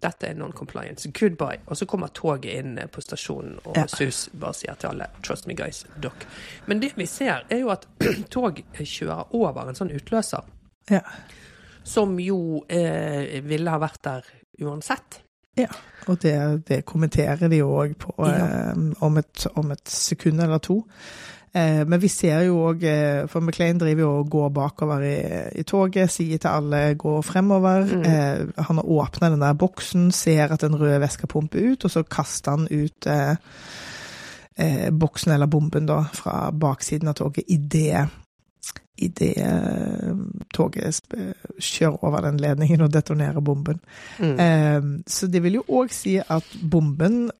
[0.00, 1.10] Dette er non-compliance.
[1.12, 1.58] Goodbye.
[1.68, 3.84] Og så kommer toget inn på stasjonen, og Ja.
[3.92, 5.82] Sus bare sier til alle Trust me, guys.
[6.00, 6.24] Dere.
[6.64, 7.84] Men det vi ser, er jo at
[8.32, 10.48] tog kjører over en sånn utløser,
[10.88, 11.02] Ja.
[11.84, 14.24] som jo eh, ville ha vært der
[14.64, 15.20] uansett.
[15.58, 15.66] Ja.
[16.08, 16.34] Og det,
[16.68, 18.70] det kommenterer de òg på Ja.
[18.70, 20.84] eh, om, et, om et sekund eller to.
[21.52, 25.16] Eh, men vi ser jo òg eh, For McLean driver jo og går bakover i,
[25.60, 27.84] i toget, sier til alle gå fremover.
[27.90, 28.04] Mm.
[28.06, 31.90] Eh, han har åpna den der boksen, ser at den røde væske pumper ut, og
[31.90, 33.34] så kaster han ut eh,
[34.56, 38.06] eh, boksen eller bomben da fra baksiden av toget idet
[39.00, 40.16] Idet eh,
[40.52, 41.00] toget
[41.56, 43.80] kjører over den ledningen og detonerer bomben.
[44.18, 44.34] Mm.
[44.36, 47.30] Eh, så det vil jo òg si at bomben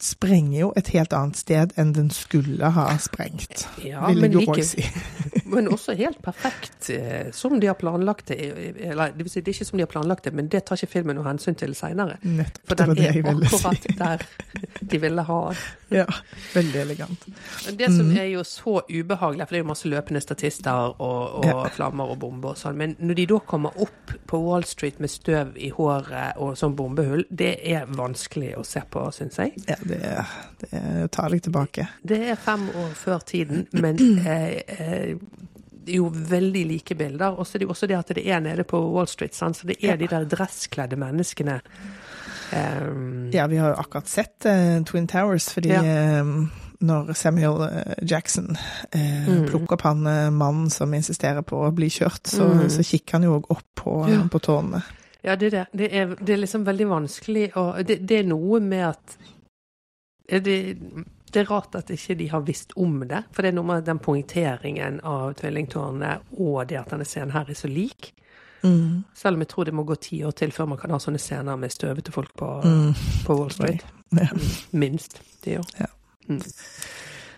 [0.00, 3.66] sprenger jo et helt annet sted enn den skulle ha sprengt.
[3.84, 4.82] Ja, vil men, jeg jo like, si.
[5.54, 8.38] men også helt perfekt eh, som de har planlagt det.
[8.84, 10.76] Eller, det vil si, det er ikke som de har planlagt det, men det tar
[10.80, 12.18] ikke filmen noe hensyn til seinere.
[12.66, 13.94] For den er akkurat si.
[13.98, 14.26] der
[14.80, 15.64] de ville ha den.
[15.94, 16.06] Ja,
[16.54, 17.24] veldig elegant.
[17.78, 18.16] Det som Mhm.
[18.18, 21.68] er jo så ubehagelig, for det er jo masse løpende statister og, og Ja.
[21.70, 25.12] flammer og bomber og sånn, men når de da kommer opp på Wall Street med
[25.12, 29.52] støv i håret og sånn bombehull, det er vanskelig å se på, syns jeg.
[29.68, 30.34] Ja, det, er-
[30.64, 31.86] det er- tar jeg tilbake.
[32.02, 33.96] Det er fem år før tiden, men
[34.26, 35.14] eh, eh,
[35.86, 37.38] jo veldig like bilder.
[37.38, 39.56] Og så er det jo også det at det er nede på Wall Street, sant?
[39.56, 39.96] så det er Ja.
[39.96, 41.60] de der dresskledde menneskene.
[42.52, 46.20] Um, Ja, vi har jo akkurat sett uh, Twin Towers, fordi Ja.
[46.20, 48.56] um, når Samuel eh, Jackson
[48.94, 49.46] uh, Mm.
[49.48, 50.02] plukker opp han
[50.36, 52.68] mannen som insisterer på å bli kjørt, så, Mm.
[52.70, 54.22] så kikker han jo òg opp på, Ja.
[54.30, 54.82] på tårnene.
[55.24, 55.66] Ja, det er det.
[55.78, 59.16] Det er, det er liksom veldig vanskelig å det, det er noe med at
[60.28, 60.76] er det,
[61.34, 63.24] det er rart at ikke de har visst om det.
[63.34, 67.50] For det er noe med den poengteringen av tvillingtårnet og det at denne scenen her
[67.50, 68.12] er så lik.
[68.64, 69.02] Mm.
[69.12, 71.20] Selv om jeg tror det må gå ti år til før man kan ha sånne
[71.20, 72.94] scener med støvete folk på, Mm.
[73.26, 73.84] på Wall Street.
[74.14, 74.28] Ja.
[74.72, 75.66] Minst ti år.
[75.80, 75.86] Ja.
[76.28, 76.38] Mm.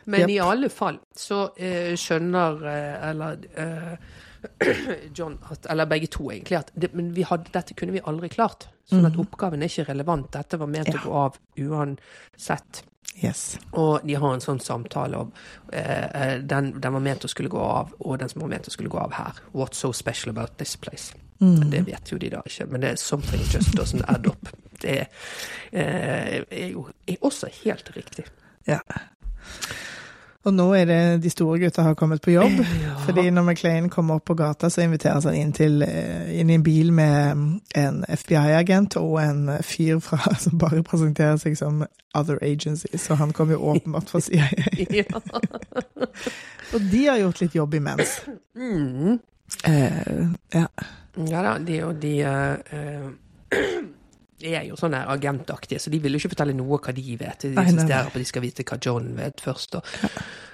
[0.05, 0.29] Men yep.
[0.31, 3.97] i alle fall så eh, skjønner eh, Eller eh,
[5.17, 6.59] John at, Eller begge to, egentlig.
[6.61, 8.69] At det, men vi hadde, dette kunne vi aldri klart.
[8.87, 9.25] Sånn at Mhm.
[9.25, 10.29] oppgaven er ikke relevant.
[10.37, 11.01] Dette var ment Ja.
[11.01, 12.85] å gå av uansett.
[13.25, 13.59] Yes.
[13.73, 15.31] Og de har en sånn samtale om
[15.73, 18.69] eh, eh, den, den var ment å skulle gå av, og den som var ment
[18.69, 19.41] å skulle gå av her.
[19.57, 21.15] What's so special about this place?
[21.41, 21.71] Mm.
[21.71, 24.53] Det vet jo de da ikke, men det er something just doesn't add up.
[24.83, 24.99] Det
[25.73, 28.27] eh, er jo er også helt riktig.
[28.69, 28.81] Ja.
[30.47, 32.61] Og nå er det de store gutta har kommet på jobb.
[33.05, 36.55] Fordi når McLean kommer opp på gata, så inviteres han inn, til, eh, inn i
[36.55, 37.43] en bil med
[37.75, 41.83] en FBI-agent og en fyr fra, som bare presenterer seg som
[42.15, 44.47] other agencies, så han kommer jo åpenbart fra CIA.
[44.95, 45.05] ja.
[46.75, 48.21] Og de har gjort litt jobb imens.
[48.57, 49.19] Mm.
[49.65, 50.23] Eh,
[50.55, 50.67] ja.
[51.17, 53.11] Ja da, de, og de uh,
[54.43, 57.47] er jo sånne agentaktige, så de vil jo ikke fortelle noe hva de vet.
[57.47, 59.79] De insisterer på at de skal vite hva John vet først.
[59.79, 59.85] Og,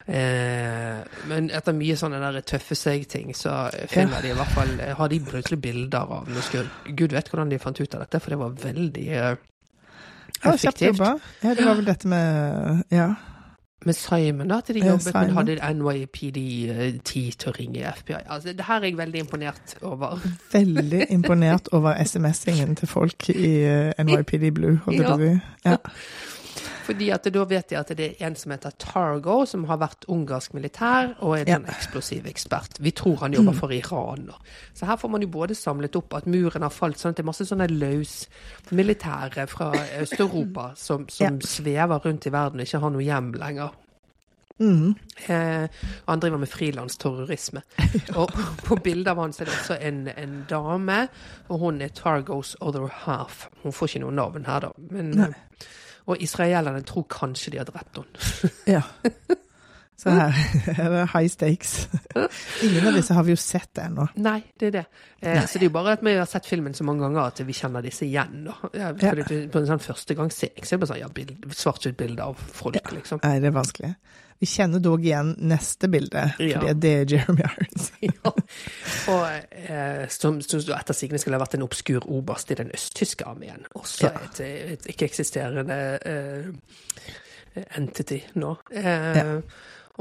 [0.06, 3.56] eh, men etter mye sånne der tøffe seg-ting, så
[3.90, 6.64] finner de i hvert fall Har de plutselig bilder av noe.
[6.94, 9.34] Gud vet hvordan de fant ut av dette, for det var veldig eh,
[10.44, 10.96] Ja, effektivt.
[10.98, 11.18] jobba.
[11.42, 13.10] Ja, det var vel dette med Ja.
[13.84, 16.38] Med Simon, da, at de jobbet, jobbet, men hadde NYPD
[16.70, 18.20] eh, tid til å ringe FBI.
[18.26, 20.20] Altså, det her er jeg veldig imponert over.
[20.52, 25.78] Veldig imponert over SMS-ingen til folk i eh, NYPD Blue, holdt jeg på å si.
[26.92, 26.96] Ja.
[26.96, 30.04] Fordi at da vet de at det er en som heter Targo, som har vært
[30.12, 31.58] ungarsk militær og er Ja.
[31.58, 31.64] Mm.
[31.64, 32.78] en eksplosiv ekspert.
[32.80, 34.34] Vi tror han jobber for Iran nå.
[34.74, 37.24] Så her får man jo både samlet opp at muren har falt, sånn at det
[37.24, 38.26] er masse sånne løs
[38.70, 43.70] militære fra Øst-Europa som, som svever rundt i verden og ikke har noe hjem lenger.
[44.62, 44.94] Mm.
[45.26, 45.68] Eh,
[46.06, 47.62] han driver med frilansterrorisme.
[48.20, 48.30] Og
[48.62, 51.08] på bildet av han er det også en, en dame,
[51.48, 53.48] og hun er Targos other half.
[53.64, 54.70] Hun får ikke noe navn her, da.
[54.90, 55.34] Men,
[56.06, 58.52] og israelerne tror kanskje de har drept henne.
[58.76, 58.82] ja.
[60.02, 60.32] Så her
[60.82, 61.88] er det high stakes.
[62.66, 64.08] Ingen av disse har vi jo sett ennå.
[64.18, 64.84] Nei, det er det.
[65.20, 67.42] Eh, så det er jo bare at vi har sett filmen så mange ganger at
[67.46, 68.48] vi kjenner disse igjen.
[68.48, 68.56] Da.
[68.74, 69.12] Ja, Ja.
[69.52, 73.22] På en sånn førstegangsseing så er det bare sånn, ja, svart-hvitt bilde av folk, liksom.
[73.22, 73.92] Nei, det er vanskelig.
[74.42, 76.58] Vi kjenner dog igjen neste bilde, Ja.
[76.58, 77.92] for det er Jeremy Irons.
[78.02, 78.32] Ja.
[79.12, 79.26] Og
[79.70, 83.62] eh, som, som etter sigende skulle ha vært en obskur oberst i den østtyske armeen.
[83.78, 84.16] Også Ja.
[84.26, 84.40] et,
[84.74, 86.50] et ikke-eksisterende eh,
[87.78, 88.56] entity nå.
[88.74, 89.38] Eh.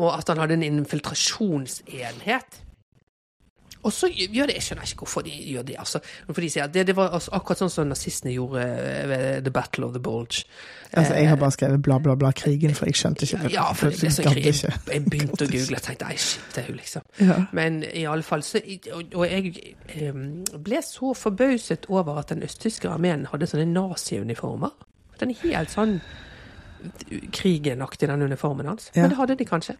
[0.02, 2.62] Og at han hadde en infiltrasjonsenhet.
[3.84, 5.76] Og så gjør det, Jeg skjønner ikke hvorfor de gjør det.
[5.80, 6.00] altså.
[6.28, 9.44] For de sier at det, det var altså akkurat sånn som nazistene gjorde eh, ved
[9.48, 10.44] The Battle of the Bulge.
[10.94, 13.50] Altså, jeg har bare skrevet bla, bla, bla krigen, for jeg skjønte ikke.
[13.54, 14.46] Ja, for det ble jeg så krig.
[14.46, 17.38] Jeg, jeg begynte å google og tenkte ei, shit, det er jo liksom Ja.
[17.56, 18.60] Men i alle fall så
[18.94, 20.26] Og, og jeg em,
[20.64, 24.76] ble så forbauset over at den østtyske armeen hadde sånne naziuniformer.
[25.22, 26.02] Den er helt sånn
[27.32, 28.92] krigenaktig, den uniformen hans.
[28.96, 29.02] Ja.
[29.04, 29.76] Men det hadde de kanskje.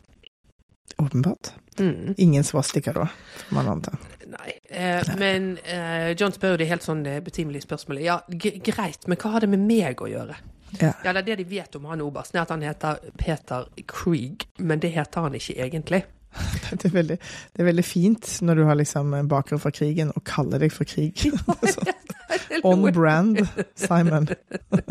[0.98, 1.54] Åpenbart.
[1.80, 2.14] Mm.
[2.18, 3.08] Ingen svastika da,
[3.48, 3.96] får man anta.
[4.32, 4.54] Nei.
[4.70, 8.06] Eh, men eh, John spør jo det helt sånn eh, betimelige spørsmålet.
[8.06, 10.38] Ja, greit, men hva har det med meg å gjøre?
[10.80, 10.94] Ja.
[11.04, 14.48] Ja, det er det de vet om han obersten, er at han heter Peter Krieg,
[14.58, 16.04] men det heter han ikke egentlig.
[16.72, 17.16] Det er, veldig,
[17.52, 20.88] det er veldig fint når du har liksom bakgrunn fra krigen, og kaller deg for
[20.88, 21.20] krig.
[21.20, 21.84] Så,
[22.64, 24.28] on brand, Simon.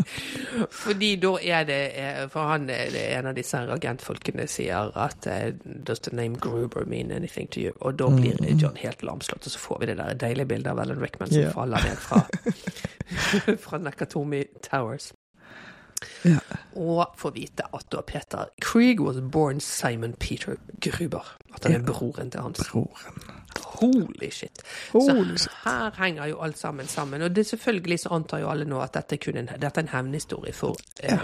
[0.83, 5.53] Fordi da er det eh, For han er en av disse agentfolkene sier at eh,
[5.63, 7.73] Does the name Gruber mean anything to you?
[7.81, 10.79] Og da blir John helt lamslått, og så får vi det der deilige bildet av
[10.79, 11.53] Alan Rickman som yeah.
[11.53, 12.21] faller ned fra,
[13.65, 15.11] fra Nakatomi Towers.
[16.25, 16.39] Ja.
[16.75, 21.37] Og får vite at da Peter Krieg was born Simon Peter Gruber.
[21.53, 22.69] At han er broren til hans.
[22.71, 23.21] Broren.
[23.59, 24.61] Holy shit.
[24.91, 27.21] Holy så her henger jo alt sammen sammen.
[27.21, 30.53] Og det selvfølgelig så antar jo alle nå at dette en, dette er en hevnhistorie
[30.53, 31.19] for eh, Ja.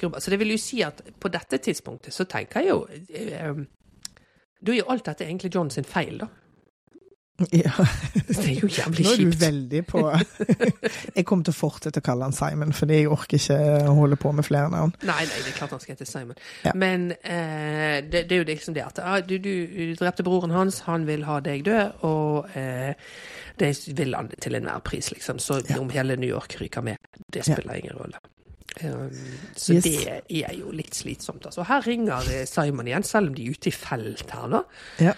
[0.00, 0.18] Gruber.
[0.20, 3.54] Så det vil jo si at på dette tidspunktet så tenker jeg jo eh,
[4.66, 6.26] Da er jo alt dette egentlig John sin feil, da.
[7.50, 7.72] Ja.
[8.28, 9.08] Det er jo jævlig kjipt.
[9.08, 10.02] Nå er du veldig på
[11.16, 13.56] Jeg kommer til å fortsette å kalle han Simon, fordi jeg orker ikke
[13.90, 14.92] å holde på med flere navn.
[15.02, 16.38] Nei, nei, det er klart han skal hete Simon.
[16.62, 16.74] Ja.
[16.78, 20.54] Men eh, det, det er jo liksom det at ah, du, du, du drepte broren
[20.54, 22.94] hans, han vil ha deg død, og eh,
[23.58, 25.42] det vil han til enhver pris, liksom.
[25.42, 25.80] Så Ja.
[25.82, 27.02] om hele New York ryker med,
[27.34, 27.54] det Ja.
[27.56, 28.22] spiller ingen rolle.
[28.82, 29.10] Um,
[29.56, 29.84] så Yes.
[29.84, 31.44] det er jo litt slitsomt.
[31.46, 31.62] Altså.
[31.66, 34.62] Her ringer eh, Simon igjen, selv om de er ute i felt her nå.
[35.02, 35.12] Ja.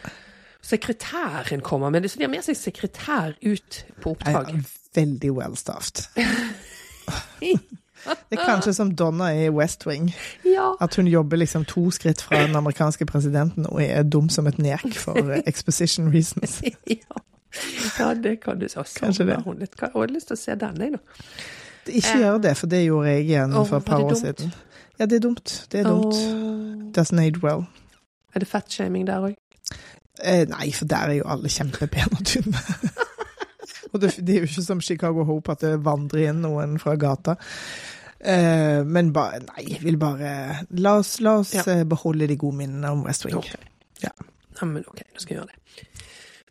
[0.67, 4.65] Sekretæren kommer, med det- så de har med seg sekretær ut på oppdrag.
[4.95, 6.09] veldig well staffed.
[8.31, 10.15] Det er kanskje som Donna i West Wing.
[10.45, 10.73] Ja.
[10.81, 14.59] At hun jobber liksom to skritt fra den amerikanske presidenten og er dum som et
[14.59, 16.63] nek for eh, exposition reasons.
[16.87, 17.21] ja.
[17.99, 18.79] ja, det kan du si.
[19.01, 19.41] Kanskje det.
[19.45, 20.99] Hun litt, jeg har lyst til å se den, jeg, nå.
[21.87, 24.53] Ikke gjør det, for det gjorde jeg igjen oh, for et par år siden.
[24.99, 25.67] Ja, det er dumt.
[25.73, 26.15] Det er dumt.
[26.15, 26.93] Oh.
[26.95, 27.67] Doesn't age well.
[28.35, 29.37] Er det fettshaming der òg?
[30.23, 32.63] Eh, nei, for der er jo alle kjempepene og tynne.
[33.93, 36.95] og det, det er jo ikke som Chicago Hope at det vandrer inn noen fra
[37.01, 37.37] gata.
[38.21, 41.67] Eh, men bare Nei, jeg vil bare La oss, la oss Ja.
[41.69, 43.37] eh, beholde de gode minnene om West Wing.
[43.37, 43.53] Ok.
[44.03, 44.11] Ja.
[44.63, 45.61] Neimen, ok, da skal jeg gjøre det.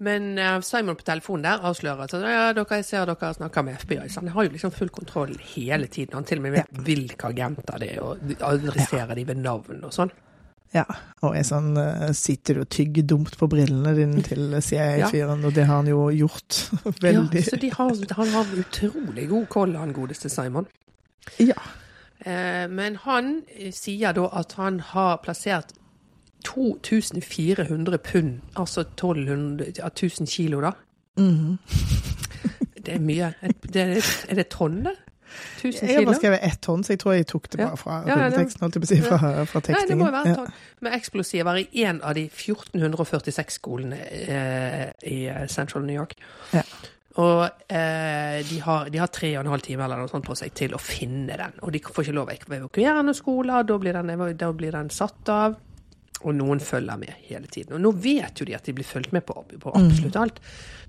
[0.06, 3.80] Men eh, Simon på telefonen der avslører at ja, dere, jeg ser dere snakker med
[3.82, 4.10] FBI.
[4.12, 6.14] Så han har jo liksom full kontroll hele tiden.
[6.20, 9.94] Han til og med vet hvilke agenter det er, og adresserer de ved navn og
[9.96, 10.12] sånn.
[10.74, 10.84] Ja,
[11.24, 15.54] og er sånn eh, Sitter du og tygger dumt på brillene dine til CIA-fyren, og
[15.56, 16.58] det har han jo gjort
[17.06, 17.42] veldig.
[17.44, 20.68] Ja, så de har, han har utrolig god koll, han godeste Simon.
[21.40, 21.56] Ja.
[22.26, 25.72] Eh, men han eh, sier da at han har plassert
[26.46, 30.72] 2400 pund, altså 1200, ja, 1000 kilo, da,
[31.18, 31.58] Mhm.
[32.86, 33.32] Det er mye.
[33.74, 34.92] Det er, er det tonn, det?
[35.62, 38.00] 1000 Jeg har bare skrevet ett tonn, så jeg tror jeg tok det bare fra
[38.00, 40.16] Ja, ja, det- rulleteksten, holdt jeg på å si, fra, fra Nei, det må jo
[40.18, 40.52] være et tonn.
[40.88, 46.16] Med eksplosiver i én av de 1446 skolene eh, i eh, Central New York.
[46.54, 46.64] Ja.
[47.16, 50.36] Og eh, de, har, de har tre og en halv time eller noe sånt på
[50.36, 51.54] seg til å finne den.
[51.64, 54.92] Og de får ikke lov å evakuere noen skoler, da blir den, da blir den
[54.92, 55.56] satt av.
[56.26, 57.76] Og noen følger med hele tiden.
[57.78, 60.40] Og nå vet jo de at de blir fulgt med på, på absolutt alt.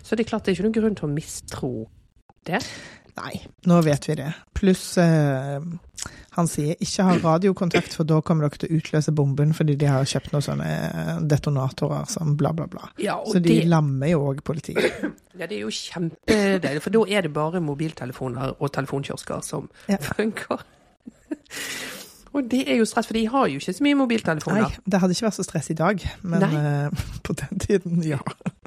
[0.03, 1.71] Så det er klart det er ikke noen grunn til å mistro
[2.47, 2.61] det.
[3.17, 3.39] Nei,
[3.71, 4.29] nå vet vi det.
[4.57, 5.61] Pluss eh,
[6.37, 9.89] han sier ikke ha radiokontakt, for da kommer dere til å utløse bomben fordi de
[9.89, 12.91] har kjøpt noen sånne eh, detonatorer som bla, bla, bla.
[13.01, 15.01] Ja, Så de det, lammer jo òg politiet.
[15.41, 19.97] ja, det er jo kjempedeilig, for da er det bare mobiltelefoner og telefonkiosker som Ja.
[20.03, 20.61] funker.
[22.37, 24.67] og det er jo stress, for de har jo ikke så mye mobiltelefoner.
[24.69, 28.21] Nei, det hadde ikke vært så stress i dag, men uh, på den tiden, ja.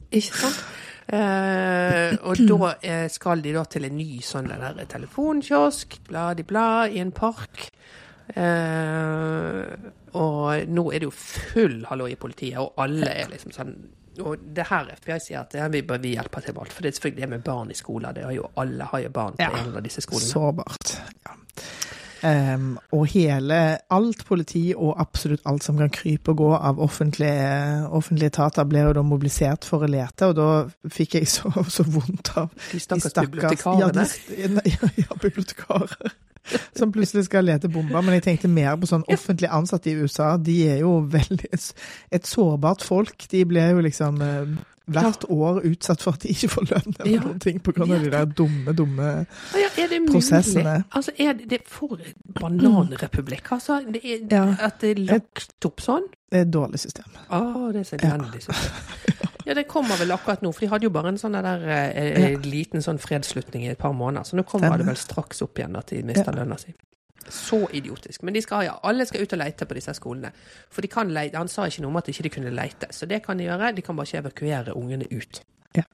[0.09, 0.63] Ikke sant?
[1.09, 6.99] Eh, og da eh, skal de da til en ny sånn der telefonkiosk, bla-di-bla, i
[7.01, 7.69] en park.
[8.29, 9.63] Eh,
[10.13, 13.71] og nå er det jo full hallo i politiet, og alle er liksom sånn
[14.19, 16.73] Og det her FBI sier at det her vi bør vi hjelpe til med alt.
[16.75, 18.11] For det er selvfølgelig det med barn i skoler.
[18.17, 19.61] Det har jo, alle har jo barn på Ja.
[19.61, 20.27] en av disse skolene.
[20.27, 20.91] Sårbart.
[21.23, 21.37] Ja.
[22.25, 23.59] Em, og hele
[23.95, 28.83] Alt politi og absolutt alt som kan krype og gå av offentlige, offentlige etater, ble
[28.87, 30.49] jo da mobilisert for å lete, og da
[30.91, 33.15] fikk jeg så, så vondt av De de stakkars
[33.79, 34.07] Ja, bibliotekarene.
[34.29, 36.17] de, ja, ja, bibliotekarer.
[36.79, 38.01] Som plutselig skal lete bomber.
[38.01, 40.35] Men jeg tenkte mer på sånn offentlig ansatte i USA.
[40.37, 43.27] De er jo veldig et sårbart folk.
[43.31, 44.53] De blir jo liksom eh,
[44.89, 47.21] hvert år utsatt for at de ikke får lønn eller Ja.
[47.27, 49.09] noen ting på grunn av de der dumme, dumme
[49.53, 50.79] Ja, er det prosessene.
[50.89, 53.83] Altså, er det, for en bananrepublikk, altså.
[53.85, 54.55] Det er, Ja.
[54.65, 56.07] At det er lagt opp sånn.
[56.31, 57.05] Det er et dårlig system.
[57.29, 59.15] Å, det er så elendig system.
[59.49, 62.35] Ja, det kommer vel akkurat nå, for de hadde jo bare en sånn der eh,
[62.43, 65.77] liten sånn fredsslutning i et par måneder, så nå kommer det vel straks opp igjen
[65.79, 66.75] at de mister lønna si.
[67.33, 68.21] Så idiotisk.
[68.25, 70.31] Men de skal, ja, alle skal ut og lete på disse skolene.
[70.69, 73.09] For de kan leite, han sa ikke noe om at de ikke kunne lete, så
[73.09, 73.73] det kan de gjøre.
[73.77, 75.41] De kan bare ikke evakuere ungene ut.
[75.77, 75.85] Ja.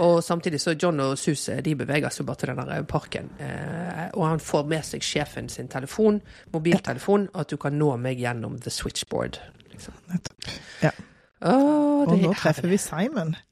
[0.00, 3.30] Og samtidig så John og Suse de beveger seg bare til den der parken.
[3.38, 6.22] Eh, og han får med seg sjefen sin telefon,
[6.52, 9.38] mobiltelefon, at du kan nå meg gjennom the switchboard.
[9.70, 10.00] Liksom.
[10.10, 10.54] Nettopp.
[10.82, 10.96] Ja.
[11.42, 13.34] Åh, Og nå er treffer vi Simon.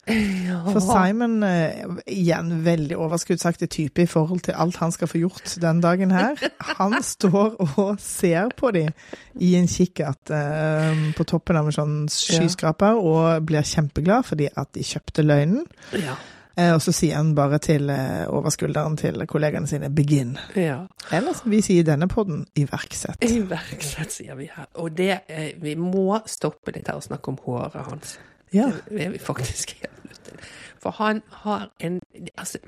[0.42, 0.56] Ja.
[0.66, 5.54] For Simon, eh, igjen veldig overskuddsaktig type i forhold til alt han skal få gjort
[5.62, 6.34] den dagen her.
[6.80, 8.90] Han står og ser på dem
[9.38, 14.72] i en kikkert um, på toppen av en sånn skyskraper og blir kjempeglad fordi at
[14.74, 15.62] de kjøpte løgnen.
[15.94, 16.18] Ja.
[16.56, 20.36] Eh, og så sier han bare til eh, over skulderen til kollegaene sine 'begin'.
[20.56, 20.86] ja.
[21.12, 23.22] Eller som vi sier i denne podden 'iverksett'.
[23.24, 24.66] Iverksett, sier vi her.
[24.74, 28.18] Og det, eh, vi må stoppe litt her og snakke om håret hans.
[28.52, 28.70] Ja.
[28.90, 30.34] Det er vi faktisk helt nødt til.
[30.82, 32.00] For han har en
[32.38, 32.58] altså,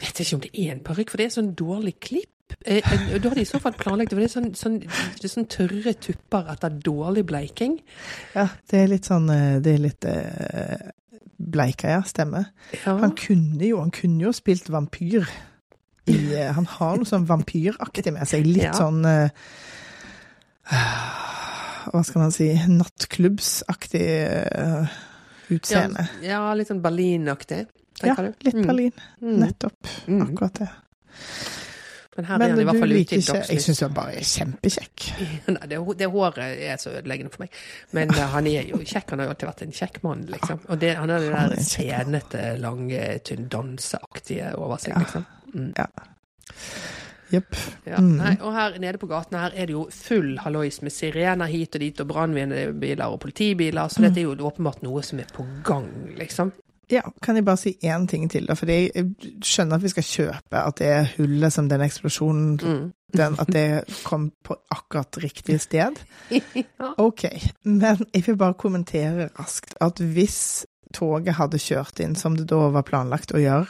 [0.08, 2.30] vet ikke om det er en parykk, for det er sånn dårlig klipp.
[2.66, 2.82] Eh,
[3.22, 5.28] Da har de i så fall planlagt det, for det er sånn, sånn, det er
[5.28, 7.80] sånn tørre tupper etter dårlig bleiking.
[8.34, 9.26] ja, det er litt sånn
[9.62, 10.90] Det er litt eh,
[11.38, 12.02] bleika, ja.
[12.06, 12.44] Stemmer.
[12.84, 12.96] Ja.
[13.02, 15.28] Han kunne jo, han kunne jo spilt vampyr.
[16.06, 18.44] I, eh, han har noe sånn vampyraktig med seg.
[18.46, 18.72] Litt Ja.
[18.76, 19.28] sånn uh,
[21.92, 24.04] Hva skal man si Nattklubbsaktig
[24.56, 24.86] uh,
[25.52, 26.06] utseende.
[26.24, 27.66] Ja, ja, litt sånn Berlin-aktig,
[28.02, 28.30] Ja, du?
[28.32, 28.66] Ja, litt Mm.
[28.66, 28.92] Berlin.
[29.22, 29.34] Mm.
[29.40, 29.86] Nettopp.
[30.08, 30.22] Mm.
[30.26, 30.68] Akkurat det.
[32.16, 34.14] Men her Men er han i hvert fall ute i ikke Jeg syns han bare
[34.20, 35.06] er kjempekjekk.
[35.56, 37.60] Nei, det, det håret er så ødeleggende for meg.
[37.98, 39.10] Men eh, han er jo kjekk.
[39.10, 40.60] Han har jo alltid vært en kjekk mann, liksom.
[40.68, 45.02] Og det, han har det er der senete, lange, tynn, danseaktige over seg, Ja.
[45.06, 45.26] liksom.
[45.54, 45.72] Mm.
[45.78, 45.86] Ja.
[47.34, 47.56] Jepp.
[47.88, 47.98] Ja.
[47.98, 48.16] Mm.
[48.20, 51.74] Nei, og her nede på gaten her er det jo full hallois med sirener hit
[51.74, 55.46] og dit, og brannbiler og politibiler, så dette er jo åpenbart noe som er på
[55.66, 55.88] gang,
[56.20, 56.52] liksom.
[56.92, 58.54] Ja, kan jeg bare si én ting til, da?
[58.58, 59.06] Fordi jeg
[59.44, 62.92] skjønner at vi skal kjøpe at det hullet som den eksplosjonen Mm.
[63.14, 65.96] den, At det kom på akkurat riktig sted.
[66.98, 67.24] Ok,
[67.64, 72.68] men jeg vil bare kommentere raskt at hvis toget hadde kjørt inn som det da
[72.74, 73.66] var planlagt å gjøre,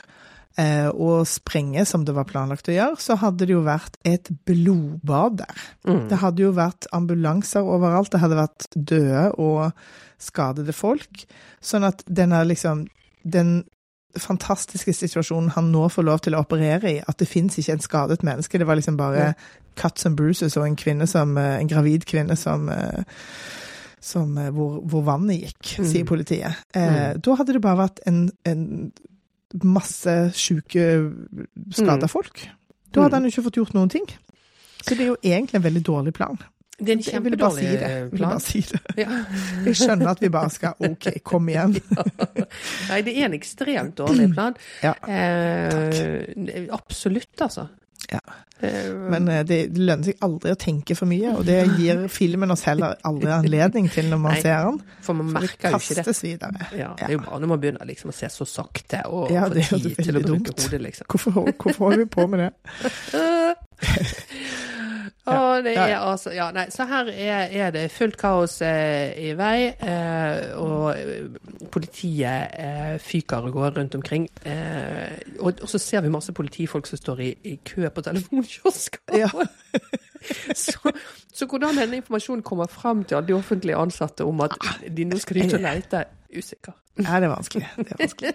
[0.56, 4.28] eh, og sprenge som det var planlagt å gjøre, så hadde det jo vært et
[4.46, 5.62] blodbad der.
[5.86, 6.08] Mm.
[6.08, 9.72] Det hadde jo vært ambulanser overalt, det hadde vært døde og
[10.18, 11.24] skadede folk.
[11.60, 12.86] Sånn at denne liksom
[13.25, 13.64] Den
[14.16, 17.81] fantastiske situasjonen han nå får lov til å operere i, at det fins ikke en
[17.81, 19.33] skadet menneske, det var liksom bare Ja.
[19.77, 23.03] cuts and bruises og en kvinne som eh, En gravid kvinne som eh,
[24.01, 25.87] som, eh, hvor, hvor vannet gikk, Mm.
[25.91, 26.55] sier politiet.
[26.75, 27.20] Eh, Mm.
[27.22, 28.93] Da hadde det bare vært en, en
[29.64, 31.11] masse sjuke,
[31.72, 32.11] skada Mm.
[32.11, 32.49] folk.
[32.93, 33.22] Da hadde Mm.
[33.22, 34.07] han jo ikke fått gjort noen ting.
[34.83, 36.39] Så det er jo egentlig en veldig dårlig plan.
[36.79, 37.53] Det er en kjempedårlig plan.
[37.61, 37.91] si det.
[38.18, 38.81] Jeg si det.
[39.05, 39.20] Ja.
[39.68, 41.77] Jeg skjønner at vi bare skal OK, kom igjen.
[42.91, 44.57] Nei, det er en ekstremt dårlig plan.
[44.83, 44.95] Ja.
[45.07, 47.68] Eh, absolutt, altså.
[48.11, 48.18] Ja.
[48.61, 52.51] Eh, Men eh, det lønner seg aldri å tenke for mye, og det gir filmen
[52.53, 54.83] oss heller aldri anledning til når man Nei, ser den.
[55.07, 56.16] for man For merker jo ikke det.
[56.27, 56.68] videre.
[56.77, 59.47] Ja, det er jo bare når man begynner liksom å se så sakte og Ja,
[59.47, 60.66] få tid til å bruke dumt.
[60.66, 61.07] hodet, liksom.
[61.09, 62.53] Hvorfor, hvorfor holder vi på med det?
[65.25, 69.31] Å, det er altså Ja, nei, så her er, er det fullt kaos eh, i
[69.39, 74.27] vei, eh, og eh, politiet eh, fyker og går rundt omkring.
[74.45, 79.01] Eh, og, og så ser vi masse politifolk som står i, i kø på telefonkiosker.
[79.16, 79.31] Ja.
[80.64, 80.93] så,
[81.33, 84.59] så hvordan denne informasjonen kommer frem til alle de offentlige ansatte om at
[84.93, 86.05] de nå skal de ut og lete,
[86.37, 86.77] usikker.
[87.01, 87.68] Ja, det er vanskelig.
[87.75, 88.35] Det er vanskelig.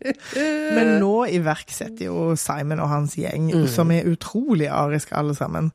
[0.78, 3.66] Men nå iverksetter jo Simon og hans gjeng, Mm.
[3.68, 5.68] som er utrolig ariske alle sammen.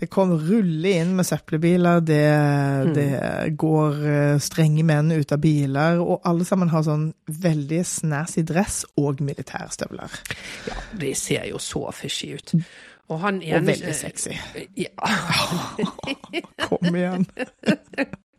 [0.00, 2.20] Det kom rulle inn med søppelbiler, det,
[2.86, 2.92] Mm.
[2.96, 8.42] det går eh, strenge menn ut av biler, og alle sammen har sånn veldig snazzy
[8.48, 10.16] dress og militærstøvler.
[10.70, 12.54] Ja, det ser jo så fishy ut.
[13.10, 14.36] Og han Og veldig sexy.
[14.78, 14.88] Ja.
[16.68, 17.26] Kom igjen.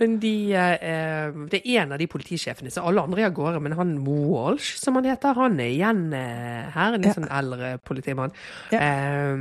[0.00, 3.60] Men de eh, Det er en av de politisjefene, som alle andre er av gårde.
[3.64, 6.94] Men han Walsh, som han heter, han er igjen eh, her.
[6.96, 7.16] En litt Ja.
[7.20, 8.32] sånn eldre politimann.
[8.72, 8.80] Ja.
[8.80, 9.36] Eh,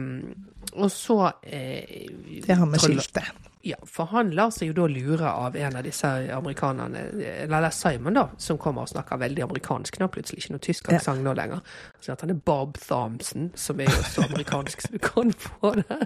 [0.75, 2.09] og så eh,
[2.41, 3.31] Det er han med skiltet.
[3.63, 7.03] Ja, for han lar seg jo da lure av en av disse amerikanerne,
[7.45, 11.21] eller Simon, da, som kommer og snakker veldig amerikansk nå, plutselig ikke noe tysk aksent
[11.21, 11.61] nå lenger.
[12.01, 15.75] Så at han er Bob Thompson, som er jo så amerikansk som du kan få
[15.77, 15.99] det.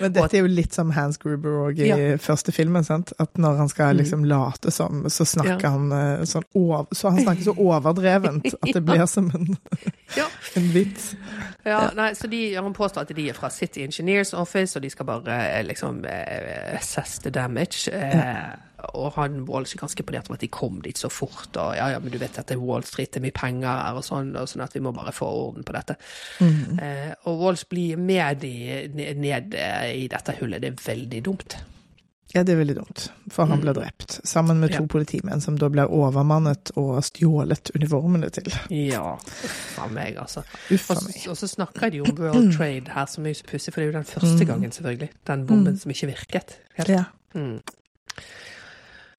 [0.00, 1.96] Men dette er jo litt som Hans Gruber òg i Ja.
[1.98, 2.18] Mm.
[2.22, 2.84] første filmen.
[2.86, 3.12] sant?
[3.18, 5.70] At når han skal liksom late som, så snakker Ja.
[5.74, 9.56] han eh, sånn over, Så han snakker så overdrevent at det blir som en,
[10.16, 10.28] Ja.
[10.54, 11.14] en vits.
[11.66, 14.90] Ja, nei, så de, Han påstår at de er fra City Engineers Office, og de
[14.90, 17.88] skal bare eh, liksom eh, assess the damage.
[17.92, 18.56] Eh,
[18.94, 21.56] og han Walsh er ganske imponert over at de kom dit så fort.
[21.56, 23.68] Og ja, ja, men du vet at det er Wall Street, det er mye penger
[23.70, 25.98] her, og sånn, og sånn at vi må bare få orden på dette.
[26.84, 28.54] Eh, og Walsh blir med de
[29.18, 29.58] ned
[29.94, 30.62] i dette hullet.
[30.62, 31.58] Det er veldig dumt.
[32.34, 34.18] Ja, det er veldig dumt, for han blir drept.
[34.28, 34.84] Sammen med to Mm.
[34.84, 34.92] Ja.
[34.92, 38.50] politimenn som da blir overmannet og stjålet uniformene til.
[38.68, 40.42] Ja, uffa meg, altså.
[40.70, 41.14] Uffa meg.
[41.22, 43.88] så, og så snakker de om World Trade her, som er så pussig, for det
[43.88, 45.10] er jo den første gangen, selvfølgelig.
[45.26, 46.58] Den bomben som ikke virket.
[46.76, 46.88] Helt.
[46.88, 47.04] Ja.
[47.34, 47.60] Mm.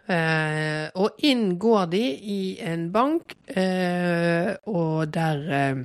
[0.10, 2.04] Eh, og inn går de
[2.34, 5.84] i en bank, eh, og der eh,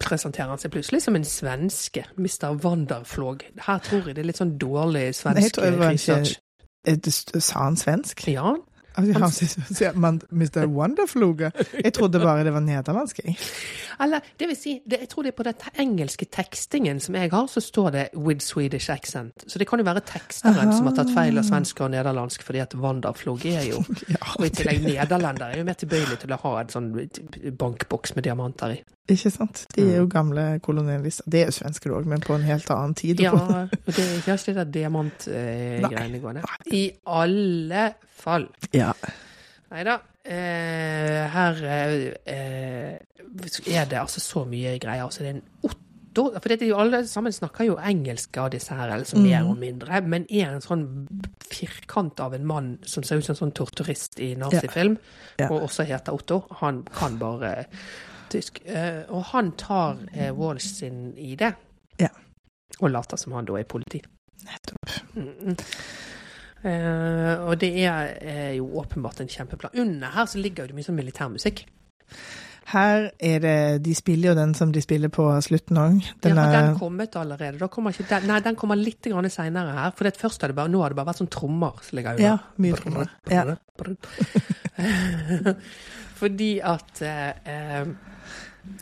[0.00, 2.54] presenterer han seg plutselig som en svenske, Mr.
[2.64, 3.42] Wanderflog.
[3.66, 6.36] Her tror jeg det er litt sånn dårlig Nei, jeg svensk tror research.
[6.86, 6.96] Eh,
[7.42, 8.22] Sa han svensk?
[8.30, 8.54] Ja,
[9.94, 10.66] man Mr.
[10.66, 11.52] Wonderfluge.
[11.84, 13.20] Jeg trodde bare det var nederlandsk.
[14.00, 17.30] eller det vil si, det, jeg tror det er på den engelske tekstingen som jeg
[17.32, 19.44] har, så står det 'with Swedish accent'.
[19.46, 22.58] Så det kan jo være teksteren som har tatt feil av svensk og nederlandsk, fordi
[22.58, 26.40] at Wanderflog er jo Ja, Og i tillegg nederlender er jo mer tilbøyelig til å
[26.42, 26.92] ha en sånn
[27.58, 28.82] bankboks med diamanter i.
[29.06, 29.66] Ikke sant?
[29.76, 31.28] De er jo gamle kolonialister.
[31.30, 33.20] Det er jo svensker òg, men på en helt annen tid.
[33.22, 36.42] Ja, og det er ikke det der diamantgreiene gående.
[36.74, 38.48] I alle fall.
[38.74, 38.85] Ja.
[39.70, 39.96] Nei da.
[40.22, 41.94] Eh, her eh,
[42.26, 42.94] eh,
[43.66, 45.04] er det altså så mye greier.
[45.04, 48.46] Altså det er en Otto For det er jo alle sammen snakker jo engelsk av
[48.54, 49.98] disse her, altså så mer og mindre.
[50.08, 50.86] Men er en sånn
[51.44, 54.96] firkant av en mann som ser ut som en sånn torturist i nazifilm,
[55.36, 55.50] Ja.
[55.50, 56.46] og også heter Otto.
[56.62, 57.66] Han kan bare
[58.32, 58.62] tysk.
[58.64, 61.52] Eh, og han tar eh, Walsh sin ID,
[62.00, 62.08] Ja.
[62.80, 64.00] og later som han da er politi.
[64.46, 64.96] Nettopp.
[65.16, 65.56] Mm, mm.
[66.66, 69.76] Eh, og det er eh, jo åpenbart en kjempeplan.
[69.78, 71.64] Under her så ligger det mye sånn militærmusikk.
[72.66, 76.00] Her er det De spiller jo den som de spiller på slutten òg.
[76.24, 77.60] Den Den har kommet allerede?
[77.60, 79.92] Da kommer ikke den, nei, den kommer litt senere her.
[79.94, 82.18] For det først har det bare, nå har det bare vært sånn trommer som ligger
[82.18, 82.58] Ja, under.
[82.58, 83.06] mye trommer.
[83.30, 83.44] Ja.
[86.16, 87.86] Fordi at eh, eh,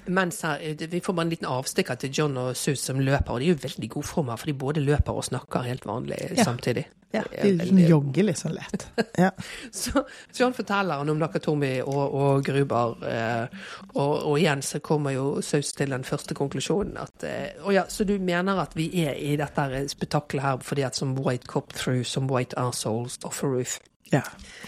[0.07, 3.31] mens her, eh, Vi får bare en liten avstikker til John og Sus som løper,
[3.33, 6.19] og de er jo veldig gode former, for de både løper og snakker helt vanlig
[6.37, 6.45] Ja.
[6.45, 6.85] samtidig.
[7.15, 8.87] ja, de veldig- jogger litt sånn lett.
[9.19, 9.31] Ja.
[9.73, 10.05] Så
[10.41, 13.47] John forteller han om Nakatomi og, og Gruber, eh,
[13.95, 17.85] og, og igjen så kommer jo Saus til den første konklusjonen at eh, å ja,
[17.89, 21.73] Så du mener at vi er i dette spetakkelet her fordi at som white cop
[21.73, 23.79] through, som white arseholes off a roof?
[24.13, 24.23] ja.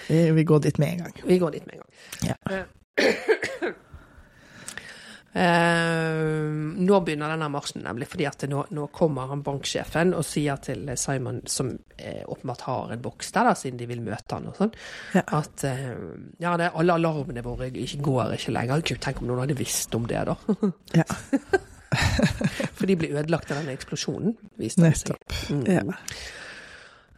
[0.09, 1.13] Vi går dit med en gang.
[1.27, 2.37] Vi går dit med en gang.
[2.51, 2.57] Ja.
[2.57, 2.65] Eh,
[5.37, 10.89] nå begynner denne marsjen, nemlig, fordi at nå, nå kommer han banksjefen og sier til
[10.97, 14.57] Simon, som eh, åpenbart har en boks der, da, siden de vil møte han og
[14.61, 14.73] sånn,
[15.19, 15.25] Ja.
[15.41, 15.85] at eh,
[16.41, 18.85] ja, det, alle alarmene våre ikke går ikke lenger.
[18.89, 20.37] Gud, tenk om noen hadde visst om det, da.
[20.97, 21.05] Ja.
[22.77, 25.15] For de blir ødelagt av denne eksplosjonen, viste det seg.
[25.15, 25.39] Nettopp.
[25.53, 25.65] Mm.
[25.71, 25.83] Ja.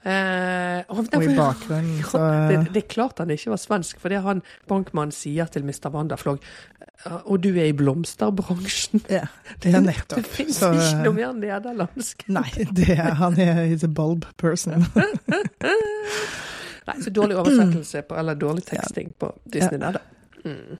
[0.05, 4.09] Eh, og, Og i bakgrunnen så det, det er klart han ikke var svensk, for
[4.15, 5.89] det han bankmannen sier til Mr.
[5.91, 6.39] Wanderflog
[7.27, 9.03] Og du er i blomsterbransjen.
[9.11, 9.25] Ja,
[9.63, 10.27] det er Det nettopp.
[10.39, 12.25] fins ikke noe mer nederlandsk.
[12.39, 12.47] Nei,
[12.79, 14.87] det er, han er he's a bulb person.
[16.89, 20.05] Nei, så dårlig oversettelse på, eller dårlig teksting på Disney der, da.
[20.45, 20.79] Mm.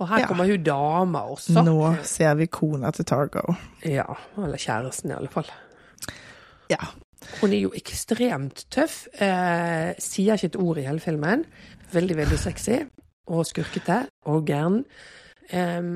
[0.00, 0.26] Og her Ja.
[0.26, 1.62] kommer hun dama også.
[1.64, 1.76] Nå
[2.08, 3.54] ser vi kona til Targo.
[3.84, 4.04] Ja,
[4.36, 5.48] eller kjæresten i alle fall.
[6.72, 6.78] Ja.
[7.40, 9.04] Hun er jo ekstremt tøff.
[9.20, 11.44] Eh, sier ikke et ord i hele filmen.
[11.92, 12.80] Veldig, veldig sexy.
[13.30, 14.02] Og skurkete.
[14.30, 14.82] Og gæren.
[15.50, 15.92] Eh,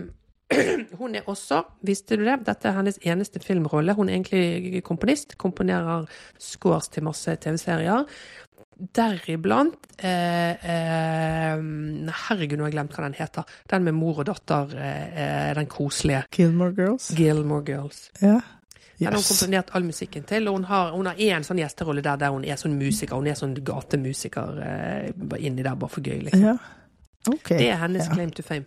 [1.00, 3.94] hun er også, visste du det, dette er hennes eneste filmrolle.
[3.96, 5.38] Hun er egentlig komponist.
[5.40, 6.08] Komponerer
[6.38, 8.04] scores til masse TV-serier.
[8.74, 11.60] Deriblant eh, eh,
[12.26, 13.54] Herregud, nå har jeg glemt hva den heter.
[13.70, 14.74] Den med mor og datter.
[14.74, 16.24] Eh, eh, den koselige.
[16.34, 17.12] Gilmore Girls.
[17.16, 18.08] Gilmore Girls.
[18.22, 18.40] Ja.
[19.04, 19.32] Den har hun Yes.
[19.32, 22.44] komponert all musikken til, og hun har, hun har en sånn gjesterolle der der hun
[22.44, 23.16] er sånn musiker.
[23.16, 26.48] Hun er sånn gatemusiker eh, inni der bare for gøy, liksom.
[26.48, 26.56] Ja.
[27.24, 27.56] Okay.
[27.56, 28.12] Det er hennes ja.
[28.12, 28.66] claim to fame.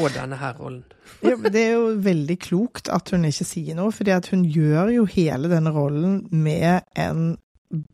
[0.00, 0.82] Og denne her rollen.
[1.22, 5.04] Ja, det er jo veldig klokt at hun ikke sier noe, for hun gjør jo
[5.06, 7.36] hele denne rollen med en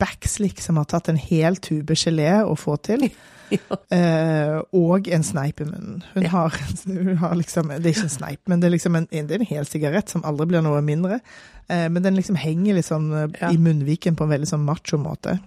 [0.00, 3.08] backslick som har tatt en hel tube gelé å få til.
[3.90, 6.02] Eh, og en sneip i munnen.
[6.14, 6.28] Hun, Ja.
[6.28, 9.30] har, hun har liksom Det er ikke en sneip, men det er liksom en, det
[9.30, 11.20] er en hel sigarett som aldri blir noe mindre.
[11.68, 13.50] Eh, men den liksom henger sånn eh, Ja.
[13.52, 15.38] i munnviken på en veldig sånn macho måte.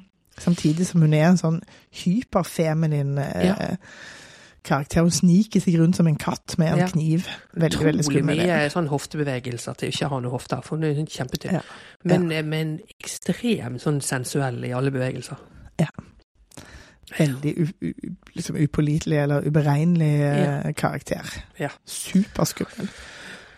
[0.41, 1.61] Samtidig som hun er en sånn
[2.03, 3.55] hyperfeminin eh, Ja.
[4.63, 5.01] karakter.
[5.01, 6.87] Hun sniker seg rundt som en katt med en Ja.
[6.87, 7.27] kniv.
[7.55, 8.37] Veldig, veldig Utrolig skummel.
[8.37, 11.53] mye sånn hoftebevegelser til ikke å ha noe hofte, for hun er kjempetynn.
[11.53, 11.61] Ja.
[12.03, 15.37] Men, men ekstremt sånn sensuell i alle bevegelser.
[17.17, 17.55] Veldig
[18.35, 20.71] liksom upålitelig eller uberegnelig ja.
[20.77, 21.33] karakter.
[21.59, 21.73] Ja.
[21.85, 22.91] Superskummel.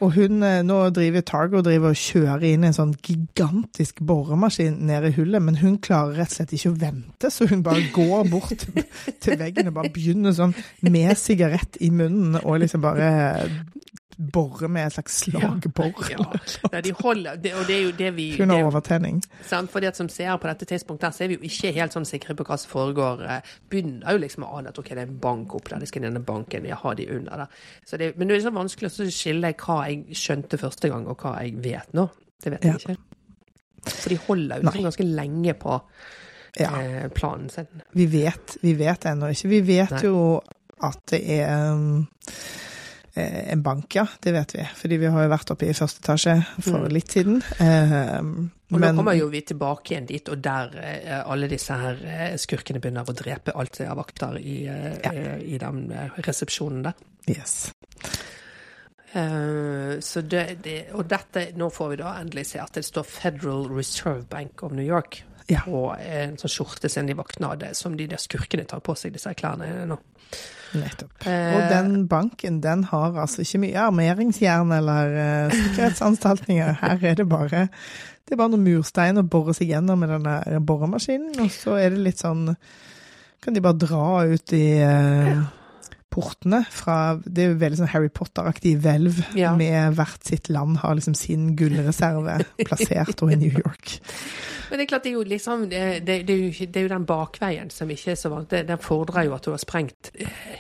[0.04, 5.12] Og hun eh, nå driver Targo driver og kjører inn en sånn gigantisk boremaskin nede
[5.12, 8.28] i hullet, men hun klarer rett og slett ikke å vente, så hun bare går
[8.32, 8.66] bort
[9.24, 13.14] til veggen og bare begynner sånn med sigarett i munnen og liksom bare
[14.18, 16.04] bore med et slags slagbor.
[16.10, 16.26] Ja.
[16.72, 19.22] Nei, de holder, det, og det er jo det vi har overtenning.
[19.46, 19.72] sant?
[19.72, 22.06] Fordi at Som seere på dette tidspunktet her, så er vi jo ikke helt sånn
[22.06, 23.24] sikre på hva som foregår.
[23.30, 25.86] Eh, Begynner jo liksom å ane at ok, det er en bank opp der, de
[25.90, 27.48] skal inn i denne banken, jeg har de under der.
[27.86, 31.18] Så det, men det er så vanskelig å skille hva jeg skjønte første gang, og
[31.24, 32.10] hva jeg vet nå.
[32.44, 32.78] Det vet jeg Ja.
[32.94, 32.98] ikke.
[33.84, 35.82] For de holder jo liksom ganske lenge på
[36.60, 36.70] Ja.
[36.80, 37.68] eh, planen sin.
[37.94, 39.50] Vi vet, vi vet ennå ikke.
[39.50, 40.02] Vi vet Nei.
[40.04, 40.42] jo
[40.84, 42.08] at det er um,
[43.22, 44.08] en bank, ja.
[44.20, 44.64] Det vet vi.
[44.76, 46.92] Fordi vi har jo vært oppe i første etasje for Mm.
[46.94, 47.44] litt siden.
[47.60, 48.18] Eh,
[48.74, 51.98] Og men- nå kommer jo vi tilbake igjen dit, og der eh, alle disse her
[52.04, 55.12] eh, skurkene begynner å drepe alt er vakter i, eh, Ja.
[55.14, 56.94] eh, i den eh, resepsjonen der.
[57.28, 57.72] Yes.
[59.14, 63.06] Eh, så det, det, og dette, nå får vi da endelig se at det står
[63.06, 65.62] Federal Reserve Bank of New York Ja.
[65.68, 69.14] og en sånn skjorte som de vaktene hadde, som de der skurkene tar på seg,
[69.16, 69.98] disse klærne nå.
[70.74, 71.28] Nettopp.
[71.30, 75.12] Eh, Og den banken, den har altså ikke mye armeringsjern eller
[75.50, 76.80] uh, sikkerhetsanstaltninger.
[76.82, 77.68] Her er det bare
[78.24, 81.76] det er bare noen murstein å bore seg gjennom med den der boremaskinen, og så
[81.78, 82.56] er det litt sånn
[83.44, 85.42] Kan de bare dra ut i eh,
[86.14, 89.52] portene fra Det er jo veldig sånn Harry Potter-aktig hvelv, Ja.
[89.60, 93.98] med hvert sitt land har liksom sin gullreserve plassert, og i New York.
[94.74, 96.86] Men det er klart, det er jo liksom Det, det, det, er, jo, det er
[96.88, 98.64] jo den bakveien som ikke er så vanlig.
[98.66, 100.10] Den fordrer jo at du har sprengt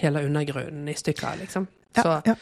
[0.03, 1.65] hele undergrunnen i stykker, liksom.
[1.97, 2.35] Så Ja, ja.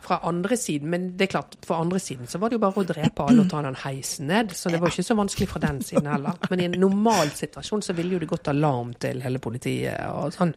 [0.00, 2.80] fra andre siden, men det er klart, fra andre siden så var det jo bare
[2.80, 5.60] å drepe alle og ta den heisen ned, så det var ikke så vanskelig fra
[5.66, 6.40] den siden heller.
[6.48, 10.32] Men i en normal situasjon så ville jo det gått alarm til hele politiet og
[10.32, 10.54] sånn.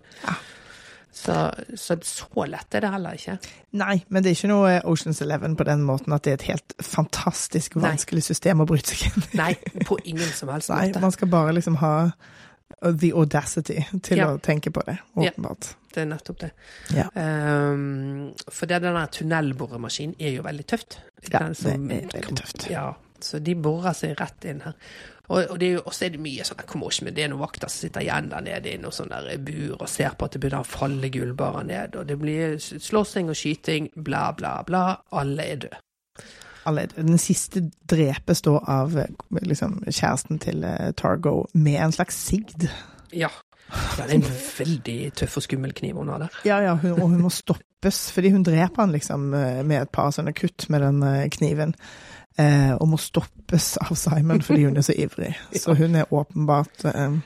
[1.14, 1.34] Så,
[1.76, 3.34] så så lett er det heller ikke.
[3.76, 6.45] Nei, men det er ikke noe Oceans Eleven på den måten at det er et
[6.53, 7.84] helt fantastisk Nei.
[7.89, 9.38] vanskelig system å bryte seg inn i.
[9.41, 9.51] Nei,
[9.86, 11.01] på ingen som helst Nei, måte.
[11.03, 11.93] man skal bare liksom ha
[12.82, 14.32] the audacity til Ja.
[14.32, 15.32] å tenke på det, Ja.
[15.91, 16.51] Det er nettopp det.
[16.95, 17.09] Ja.
[17.20, 20.99] Um, for det, den der tunnelboremaskinen er jo veldig tøft.
[21.28, 22.70] Ja, som- det er veldig tøft.
[22.72, 24.74] Ja, så de borer seg rett inn her.
[25.32, 27.43] Og, og det er jo også er det mye sånn commotion, men det er noen
[27.45, 30.36] vakter som sitter igjen der nede i noe sånn der bur og ser på at
[30.36, 34.84] det begynner å falle gullbarer ned, og det blir slåssing og skyting, bla, bla, bla.
[35.21, 35.79] Alle er døde.
[36.61, 38.93] Den siste drepes da av
[39.41, 42.67] liksom, kjæresten til eh, Targo med en slags sigd.
[43.09, 43.32] Ja.
[43.32, 43.32] ja.
[43.95, 46.39] Det er en veldig tøff og skummel kniv hun har der.
[46.45, 49.93] Ja, ja, hun, og hun må stoppes, fordi hun dreper han liksom eh, med et
[49.95, 51.73] par sånne kutt med den eh, kniven.
[52.39, 55.34] Eh, og må stoppes av Simon fordi hun er så ivrig.
[55.63, 57.17] Så hun er åpenbart eh,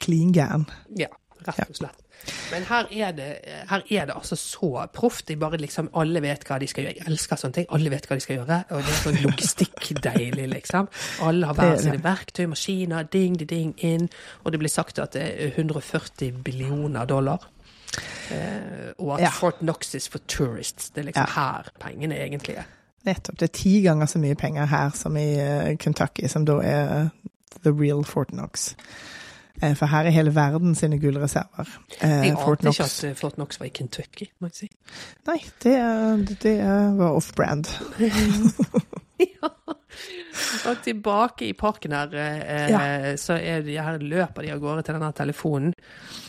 [0.00, 0.68] clean gæren.
[0.96, 1.10] Ja,
[1.46, 2.00] rett og slett.
[2.52, 3.24] Men her er det,
[3.68, 5.26] her er det altså så proft.
[5.28, 6.94] De bare liksom, alle vet hva de skal gjøre.
[7.02, 7.66] Jeg elsker sånne ting.
[7.74, 8.60] Alle vet hva de skal gjøre.
[8.70, 10.88] Og det er sånn logistikkdeilig, liksom.
[11.26, 14.06] Alle har hver er sine verktøy, maskiner, ding, di, ding, inn.
[14.44, 17.44] Og det blir sagt at det er 140 billioner dollar.
[18.32, 19.30] Eh, og at Ja.
[19.30, 20.90] Fort Knox is for tourists.
[20.90, 21.32] Det er liksom Ja.
[21.42, 22.64] her pengene egentlig er.
[23.04, 23.38] Nettopp.
[23.40, 27.10] Det er ti ganger så mye penger her som i eh, Kentucky, som da er
[27.64, 28.74] the real Fort Knox.
[29.62, 31.68] Eh, For her er hele verden sine gullreserver.
[32.00, 34.70] Eh, Jeg ante ikke at eh, Fort Knox var i Kentucky, må jeg si.
[35.28, 35.76] Nei, det,
[36.42, 36.56] det
[36.98, 37.70] var off-brand.
[39.18, 39.50] ja.
[40.66, 42.80] Og tilbake i parken her, eh, Ja.
[43.20, 45.74] så er de her løper de av gårde til denne telefonen.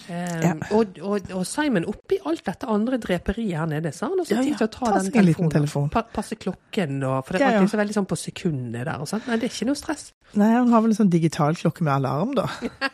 [0.08, 0.52] Eh, Ja.
[0.78, 4.38] og, og, og Simon, oppi alt dette andre dreperiet her nede, så har han også
[4.44, 5.52] tid til å ta, Ta den telefonen.
[5.56, 5.90] telefon.
[5.90, 9.10] Pa, passe klokken og For det er alltid så veldig sånn på sekundene der og
[9.10, 9.26] sånt.
[9.28, 10.12] Nei, det er ikke noe stress.
[10.38, 12.46] Nei, han har vel en sånn digital klokke med alarm, da.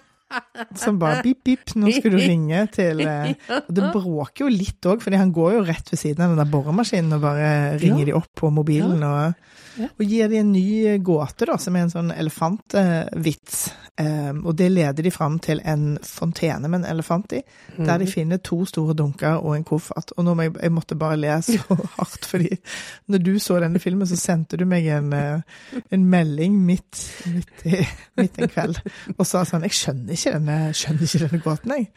[0.79, 4.89] Som bare bip, bip, nå skal du ringe til eh, Og det bråker jo litt
[4.89, 7.51] òg, fordi han går jo rett ved siden av den der boremaskinen og bare
[7.81, 9.51] ringer de opp på mobilen og,
[9.89, 13.63] og gir de en ny gåte, da, som er en sånn elefantvits.
[14.01, 17.41] Um, og det leder de fram til en fontene med en elefant i,
[17.75, 20.13] der de finner to store dunker og en koffert.
[20.17, 21.59] Og nå må jeg, jeg måtte bare le så
[21.97, 22.55] hardt, fordi
[23.11, 27.03] når du så denne filmen, så sendte du meg en, eh, en melding midt,
[27.35, 27.83] midt, i,
[28.19, 28.81] midt en kveld
[29.17, 31.91] og sa sånn Jeg skjønner ikke denne, skjønner ikke denne gåten, jeg.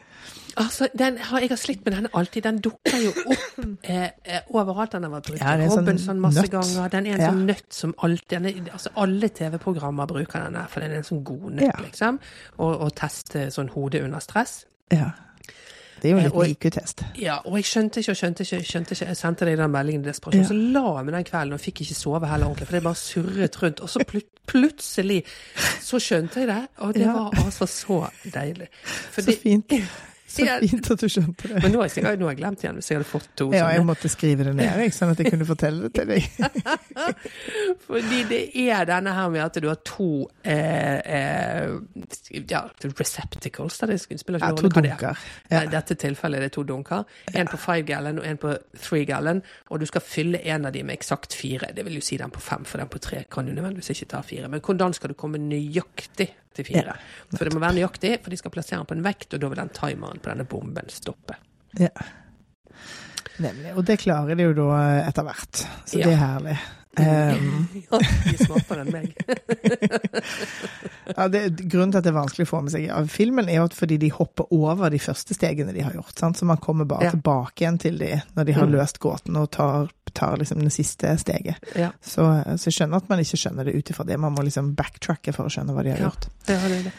[0.57, 2.43] Altså, den har, Jeg har slitt med denne alltid.
[2.45, 4.93] Den dukker jo opp eh, eh, overalt.
[4.93, 6.51] Den har vært brukt Ja, er i sånn masse nøtt.
[6.51, 6.89] ganger.
[6.91, 7.31] Den er en Ja.
[7.31, 11.03] sånn nøtt som alltid er, altså Alle TV-programmer bruker den, her, for den er en
[11.03, 11.73] sånn god nøtt, Ja.
[11.83, 12.21] liksom.
[12.59, 14.65] Og, og teste sånn hodet under stress.
[14.93, 15.11] Ja.
[16.05, 17.01] Det er jo en Eh, liten IQ-test.
[17.17, 18.59] Ja, og jeg skjønte ikke og skjønte ikke.
[18.69, 20.43] Skjønte ikke, jeg sendte deg den meldingen i desperasjon.
[20.45, 20.49] Ja.
[20.51, 23.01] Så la jeg meg den kvelden og fikk ikke sove heller ordentlig, for det bare
[23.01, 23.81] surret rundt.
[23.81, 25.23] Og så plut plutselig
[25.81, 27.13] så skjønte jeg det, og det Ja.
[27.17, 28.03] var altså så
[28.35, 28.69] deilig.
[29.17, 29.73] Så fint.
[30.35, 31.63] Så fint at du skjønte det.
[31.63, 33.69] men nå har jeg, nå har jeg glemt igjen hvis jeg hadde fått to Ja,
[33.75, 36.29] jeg måtte skrive det ned, sånn at jeg kunne fortelle det til deg.
[37.87, 40.09] Fordi det er denne her med at du har to
[40.43, 41.75] eh, eh,
[42.51, 42.65] ja,
[42.99, 43.79] receptacles.
[43.85, 45.25] Det spiller ikke Ja, rolle hva det er.
[45.51, 45.65] I Ja.
[45.71, 47.05] dette tilfellet er det to dunker.
[47.35, 49.43] En på five gallon og en på three gallon.
[49.71, 51.73] Og du skal fylle en av de med eksakt fire.
[51.75, 54.11] Det vil jo si den på fem, for den på tre kan du nødvendigvis ikke
[54.17, 54.49] ta fire.
[54.49, 56.95] Men hvordan skal du komme nøyaktig til fire?
[56.95, 57.33] Ja.
[57.35, 59.51] For det må være nøyaktig, for de skal plassere den på en vekt, og da
[59.53, 61.39] vil den timeren på denne bomben stoppe.
[61.81, 61.91] Ja.
[63.43, 63.75] Nemlig.
[63.75, 65.65] Og det klarer de jo da etter hvert.
[65.85, 66.59] Så det er herlig.
[66.99, 69.15] Um, Ja, de er smartere enn meg.
[71.17, 73.63] ja, det, grunnen til at det er vanskelig å få med seg av filmen, er
[73.65, 76.15] at fordi de hopper over de første stegene de har gjort.
[76.19, 76.39] Sant?
[76.41, 77.11] Så man kommer bare Ja.
[77.17, 78.73] tilbake igjen til de når de har Mm.
[78.77, 81.57] løst gåten og tar, tar liksom det siste steget.
[81.77, 82.23] Ja, Så,
[82.59, 84.19] så jeg skjønner at man ikke skjønner det ut ifra det.
[84.21, 86.09] Man må liksom backtracke for å skjønne hva de har Ja.
[86.11, 86.29] gjort.
[86.47, 86.93] det er det.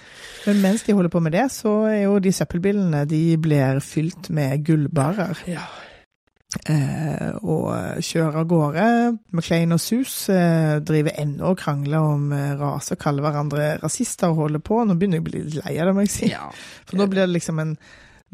[0.45, 4.29] Men mens de holder på med det, så er jo de søppelbilene de blir fylt
[4.29, 5.35] med gullbarer.
[5.47, 5.63] Ja.
[6.65, 8.85] Eh, og kjører av gårde.
[9.35, 14.31] McLean og Sus eh, driver ennå og krangler om eh, rase og kaller hverandre rasister
[14.31, 14.79] og holder på.
[14.87, 16.31] Nå begynner jeg å bli litt lei av det, må jeg si.
[16.33, 16.47] ja.
[16.87, 17.77] For nå blir det liksom en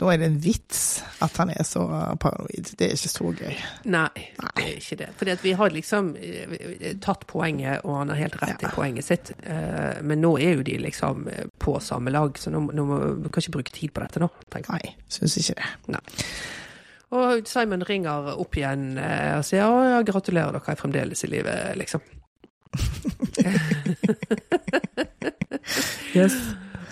[0.01, 0.77] Nå er det en vits
[1.21, 1.81] at han er så
[2.23, 2.69] paranoid.
[2.79, 3.57] Det er ikke så gøy.
[3.91, 5.09] Nei, det er ikke det.
[5.19, 9.33] Fordi vi har liksom eh, tatt poenget, og han har helt rett i poenget sitt.
[9.43, 11.27] Eh, Men nå er jo de liksom
[11.61, 14.31] på samme lag, så nå, nå må vi kan ikke bruke tid på dette nå.
[14.55, 14.79] tenker.
[14.79, 15.69] Nei, syns ikke det.
[17.11, 21.31] Og Simon ringer opp igjen eh, og sier å, ja, gratulerer, dere er fremdeles i
[21.33, 22.05] live, liksom.
[26.15, 26.35] Yes.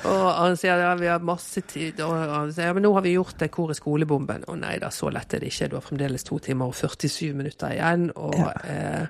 [0.07, 3.03] Og han sier ja, vi har masse tid, og han sier ja, men nå har
[3.03, 4.45] vi gjort det, hvor er skolebomben?
[4.47, 7.33] Å nei da, så lett er det ikke, du har fremdeles to timer og 47
[7.35, 8.53] minutter igjen, og Ja.
[8.63, 9.07] eh,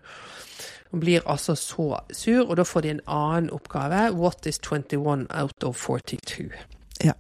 [0.90, 4.08] hun blir altså så sur, og da får de en annen oppgave.
[4.18, 6.50] What is 21 out of 42?
[7.06, 7.14] Ja.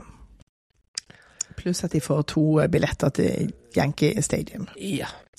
[1.59, 4.67] Pluss at de får to billetter til Yankee Stadium.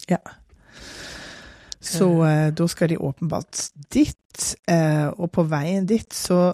[0.08, 0.18] Ja.
[1.80, 6.52] Så eh, da skal de åpenbart dit, eh, og på veien dit så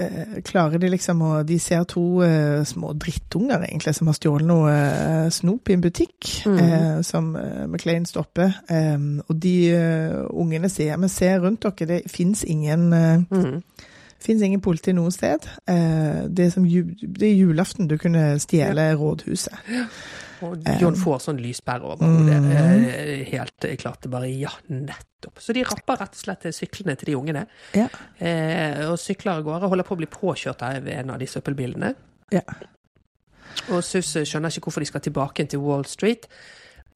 [0.00, 4.48] eh, klarer de liksom å De ser to eh, små drittunger, egentlig, som har stjålet
[4.48, 8.56] noe eh, snop i en butikk, eh, som eh, McLean stopper.
[8.72, 13.62] Eh, og de eh, ungene sier Men se rundt dere, det fins ingen eh, Mhm.
[14.22, 15.48] Fins ingen politi noe sted.
[15.66, 19.56] Eh, det, er som det er julaften du kunne stjele rådhuset.
[20.42, 22.38] Og John får sånn lyspære over hodet.
[22.42, 22.84] Mhm.
[22.90, 24.08] Eh, Helt eh, klart.
[24.10, 25.38] Bare ja, nettopp.
[25.40, 27.46] Så de rapper rett og slett syklene til de ungene.
[27.78, 27.88] Ja.
[28.18, 29.70] Eh, og sykler av gårde.
[29.70, 31.94] Holder på å bli påkjørt av en av de søppelbilene.
[32.32, 32.42] Ja.
[33.70, 36.26] Og Sus skjønner ikke hvorfor de skal tilbake til Wall Street.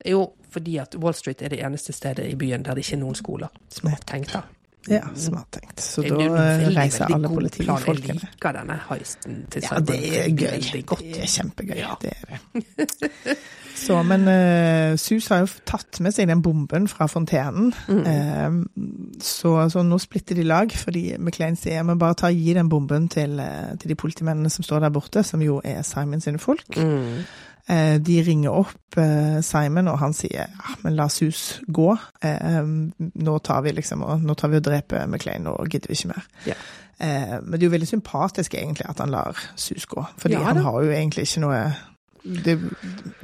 [0.06, 3.02] Jo, fordi at Wall Street er det eneste stedet i byen der det ikke er
[3.04, 3.52] noen skoler.
[3.72, 4.42] Smart tenkt, da.
[4.90, 5.80] Ja, smart tenkt.
[5.82, 8.20] Så da en veldig, reiser alle politifolkene.
[8.20, 10.82] Jeg liker denne heisten til Ja, det er gøy.
[10.86, 11.04] godt.
[11.04, 11.78] Det er kjempegøy.
[11.80, 11.94] Ja.
[12.02, 13.36] Det er det.
[13.76, 17.74] Så, men uh, Sus har jo tatt med seg den bomben fra fontenen.
[17.88, 18.06] Mm.
[18.06, 22.70] Uh, så, så nå splitter de lag, fordi McLean sier vi bare tar, gi den
[22.72, 26.40] bomben til, eh, til de politimennene som står der borte, som jo er Simon sine
[26.40, 26.64] folk.
[26.76, 27.26] Mm.
[27.68, 31.88] Eh, de ringer opp eh, Simon, og han sier ja, men la Sus gå.
[32.22, 35.98] Eh, nå tar vi liksom og, nå tar vi og dreper McLean, nå gidder vi
[35.98, 36.28] ikke mer.
[36.46, 36.58] Ja.
[36.96, 40.62] Men det er jo veldig sympatisk egentlig at han lar Sus gå, fordi Ja, han
[40.64, 41.58] har jo egentlig ikke noe
[42.26, 42.54] det,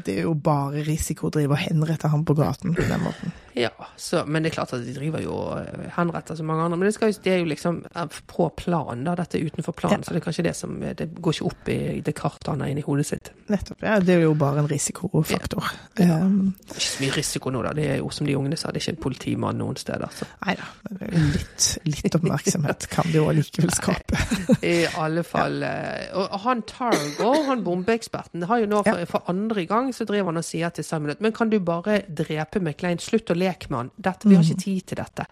[0.07, 3.33] det er jo bare risiko å drive og henrette ham på gaten på den måten.
[3.55, 6.79] Ja, så, men det er klart at de driver jo og henretter så mange andre.
[6.81, 9.15] Men det, skal, det er jo liksom eh, på plan, da.
[9.19, 10.01] Dette er utenfor planen.
[10.01, 10.09] Ja.
[10.09, 12.73] Så det er kanskje det som Det går ikke opp i det kartet han har
[12.73, 13.33] inni hodet sitt.
[13.53, 13.83] Nettopp.
[13.85, 15.69] Ja, det er jo bare en risikofaktor.
[16.01, 16.21] Ja.
[16.23, 17.75] Um, Ikke så mye risiko nå, da.
[17.77, 20.09] Det er jo som de ungene sa, det er ikke en politimann noen steder.
[20.17, 20.29] Så.
[20.47, 20.71] Nei da,
[21.13, 24.23] litt, litt oppmerksomhet kan det jo allikevel skape.
[24.73, 25.73] I alle fall Ja.
[26.17, 30.41] Og han Targo, han bombeeksperten, har jo nå for, for andre gang så driver han
[30.41, 33.01] og sier til Samuel at Men kan du bare drepe McLean?
[33.03, 33.93] Slutt å leke med han.
[34.09, 35.27] Dette, vi har ikke tid til dette.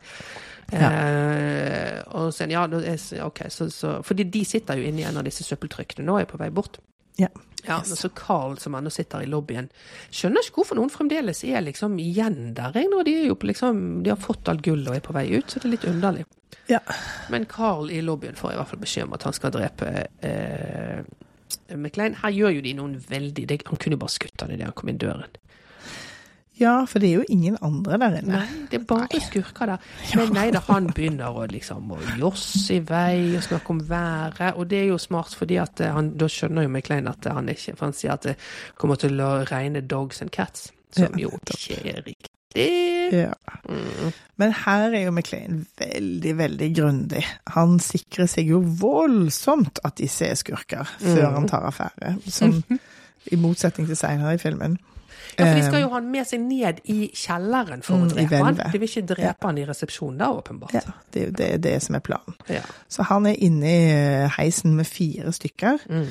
[0.71, 2.67] Eh, og så, ja,
[3.27, 6.29] ok, så, så, fordi de sitter jo inne i en av disse søppeltrykkene nå, er
[6.31, 6.79] på vei bort.
[7.21, 7.31] Ja.
[7.67, 7.99] Ja, Yes.
[8.01, 9.67] så Carl, som ennå sitter i lobbyen,
[10.09, 12.73] skjønner ikke hvorfor noen fremdeles er liksom igjen der.
[12.73, 15.51] Når de, er jo liksom, de har fått alt gull og er på vei ut,
[15.51, 16.25] så det er litt underlig.
[16.71, 16.81] Ja.
[17.29, 19.93] Men Carl i lobbyen får i hvert fall beskjed om at han skal drepe
[20.25, 21.03] eh,
[21.77, 22.17] McLean.
[22.23, 24.93] Her gjør jo de noen veldig Han kunne jo bare skutt han idet han kom
[24.93, 25.37] inn døren.
[26.61, 28.39] Ja, for det er jo ingen andre der inne.
[28.43, 29.85] Nei, det er bare skurker der.
[30.19, 34.55] Men nei da, han begynner å liksom å josse i vei og snakke om været.
[34.61, 37.49] Og det er jo smart, fordi at eh, han, da skjønner jo McLean at han
[37.49, 38.37] ikke For han sier at det
[38.77, 42.29] kommer til å regne dogs and cats, som Ja, jo ikke er riktig.
[43.15, 43.33] Ja.
[43.71, 44.11] Mm.
[44.43, 47.23] Men her er jo McLean veldig, veldig grundig.
[47.55, 51.35] Han sikrer seg jo voldsomt at de ser skurker, før Mm.
[51.35, 52.17] han tar affære.
[52.27, 52.63] Som
[53.33, 54.79] i motsetning til seinere i filmen.
[55.39, 58.11] Ja, for de skal jo ha han med seg ned i kjelleren for Mm, å
[58.15, 58.57] drepe han.
[58.73, 60.75] De vil ikke drepe han i resepsjonen da, åpenbart.
[60.75, 60.81] Ja,
[61.13, 62.35] det er jo det, det som er planen.
[62.49, 62.63] Ja.
[62.89, 65.79] Så han er inne i eh, heisen med fire stykker.
[65.89, 66.07] Mm.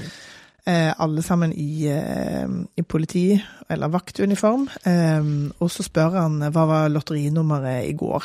[0.69, 2.47] Eh, alle sammen i, eh,
[2.77, 4.67] i politi- eller vaktuniform.
[4.85, 5.29] Eh,
[5.59, 8.23] og så spør han hva var lotterinummeret i går.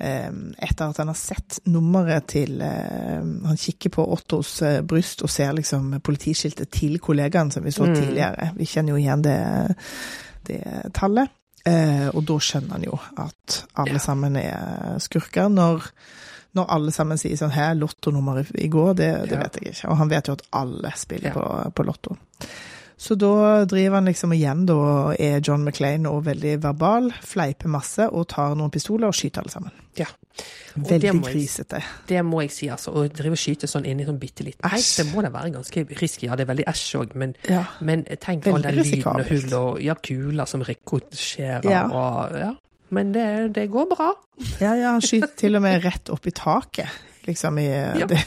[0.00, 0.28] Eh,
[0.62, 5.30] etter at han har sett nummeret til eh, Han kikker på Ottos eh, bryst og
[5.34, 7.94] ser liksom politiskiltet til kollegaen som vi så Mm.
[7.96, 8.52] tidligere.
[8.54, 9.74] Vi kjenner jo igjen det,
[10.46, 10.62] det
[10.94, 11.34] tallet.
[12.14, 15.50] Og da skjønner han jo at alle sammen er skurker.
[15.52, 15.82] Når,
[16.56, 19.88] når alle sammen sier sånn 'Hæ, lottonummeret i går', det, det vet jeg ikke.
[19.90, 21.44] Og han vet jo at alle spiller på,
[21.74, 22.16] på lotto.
[22.98, 24.76] Så da driver han liksom igjen da
[25.14, 29.52] er John McClain og veldig verbal, fleiper masse og tar noen pistoler og skyter alle
[29.54, 29.76] sammen.
[29.98, 30.08] Ja.
[30.76, 31.78] Og det Veldig grisete.
[32.10, 32.90] Det må jeg si, altså.
[32.94, 34.90] Å drive og skyte sånn inn i sånn bitte liten Æsj.
[35.00, 36.26] det må da være ganske risky.
[36.26, 37.64] Ja, det er veldig æsj òg, men, Ja.
[37.80, 41.84] men tenk all den lyden og hull og ja, kuler som rikosjerer Ja.
[41.86, 42.52] og Ja.
[42.90, 44.12] Men det, det går bra.
[44.60, 46.88] ja, ja, han skyter til og med rett opp i taket,
[47.26, 48.06] liksom i Ja.
[48.06, 48.18] det,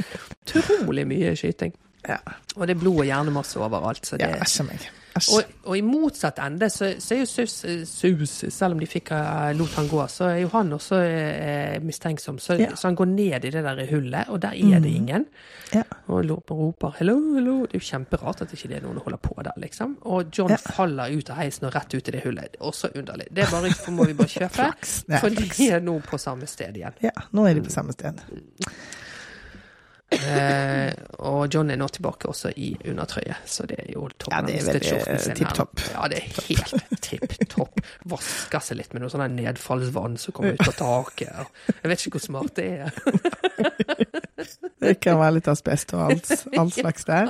[0.56, 1.72] Utrolig mye skyting.
[2.08, 2.16] Ja.
[2.56, 4.88] Og det er blod og hjernemasse overalt, så det Ja, æsj meg.
[5.34, 8.86] Og, og i motsatt ende så, så er jo Sus, eh, Sus, selv om de
[8.86, 12.38] fikk uh, lot han gå, så er jo han også uh, mistenksom.
[12.38, 12.68] Så, Ja.
[12.78, 15.26] så han går ned i det der hullet, og der er det ingen.
[15.74, 15.82] Ja.
[16.06, 17.66] Og roper, 'hello, hello'.
[17.66, 19.96] Det er jo kjemperart at ikke det er noen som holder på der, liksom.
[20.02, 20.56] Og John Ja.
[20.56, 22.56] faller ut av heisen og rett ut i det hullet.
[22.60, 23.26] Også underlig.
[23.34, 24.72] Det er bare, må vi bare kjøpe,
[25.20, 26.94] for de er nå på samme sted igjen.
[27.02, 28.14] Ja, nå er de på samme sted.
[30.10, 30.92] Eh,
[31.40, 34.54] og John er nå tilbake også i undertrøye, så det er jo toppen Ja, det
[34.60, 35.82] er veldig tipp topp.
[35.94, 37.80] Ja, det er helt tipp topp.
[38.12, 41.52] Vasker seg litt med noe sånn nedfallsvann som kommer ut av taket.
[41.80, 42.90] Jeg vet ikke hvor smart det er.
[44.80, 47.28] Det kan være litt asbest og alt, all slags der.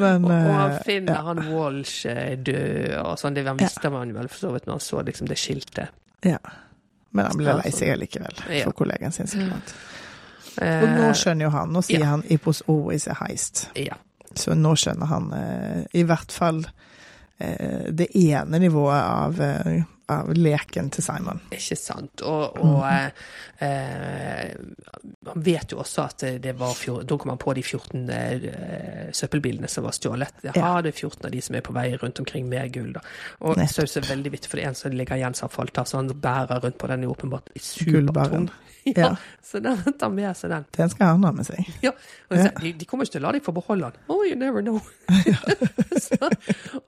[0.00, 1.24] Men Og, og han eh, finner ja.
[1.26, 3.36] han Walsh eh, død og sånn.
[3.36, 5.92] Det han visste man vel for så vidt når han så liksom det skiltet.
[6.24, 6.40] ja.
[7.16, 8.64] Men han ble lei seg allikevel, Ja.
[8.66, 9.28] for kollegaen sin.
[9.30, 9.70] så klart.
[10.62, 12.06] Eh, Og nå skjønner jo han, nå sier ja.
[12.14, 13.68] han 'it was always a heist'.
[13.76, 13.94] ja.
[14.36, 16.66] Så nå skjønner han eh, i hvert fall
[17.40, 21.40] eh, det ene nivået av, eh, av leken til Simon.
[21.50, 22.22] Ikke sant.
[22.22, 23.16] Og, og mm.
[23.66, 24.52] eh,
[25.26, 26.76] man vet jo også at det var
[27.08, 28.46] Da kom han på de 14 eh,
[29.16, 30.44] søppelbilene som var stjålet.
[30.46, 30.70] Ja, Ja.
[30.82, 32.92] det er 14 av de som er på vei rundt omkring med gull.
[32.92, 33.02] da.
[33.40, 33.70] Og Nett.
[33.70, 36.08] så er veldig vittig, for det er en som ligger igjen som har så han
[36.08, 38.50] bærer rundt på den er åpenbart supertung.
[38.86, 39.16] Ja, Ja.
[39.42, 40.64] Så den tar med seg den.
[40.76, 41.58] Den skal han ha med seg.
[41.82, 41.90] Ja,
[42.30, 42.44] og Ja.
[42.44, 44.00] så, de, de kommer ikke til å la deg få beholde den.
[44.08, 44.78] Oh, you never know.
[46.06, 46.30] så,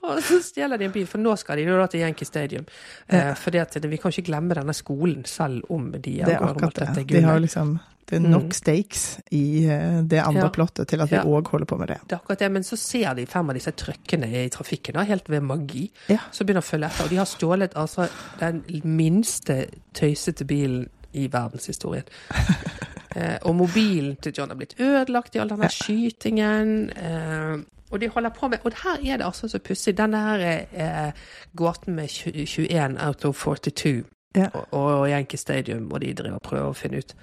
[0.07, 2.67] og så stjeler de en bil, for nå skal de da til Yankee Stadium.
[3.09, 6.75] Eh, fordi at vi kan ikke glemme denne skolen, selv om de Det er akkurat
[6.97, 7.07] det.
[7.09, 7.79] De har liksom
[8.09, 8.53] Det er nok Mm.
[8.53, 10.49] stakes i eh, det andre Ja.
[10.49, 11.23] plottet til at vi Ja.
[11.25, 11.99] holder på med det.
[12.09, 15.05] Det er akkurat det, men så ser de fem av disse trøkkene i trafikken, da,
[15.05, 15.91] helt ved magi.
[16.09, 16.19] Ja.
[16.33, 18.09] Så begynner å følge etter, og de har stjålet altså
[18.41, 22.05] den minste tøysete bilen i verdenshistorien.
[23.17, 26.91] eh, og mobilen til John har blitt ødelagt i all denne skytingen.
[26.97, 27.59] Eh,
[27.91, 29.97] og de holder på med Og her er det altså så pussig.
[29.99, 31.13] Denne her eh,
[31.57, 34.05] gåten med 21 out of 42
[34.37, 34.49] Ja.
[34.55, 37.15] og, og Yankee Stadium, og de driver og prøver å finne ut.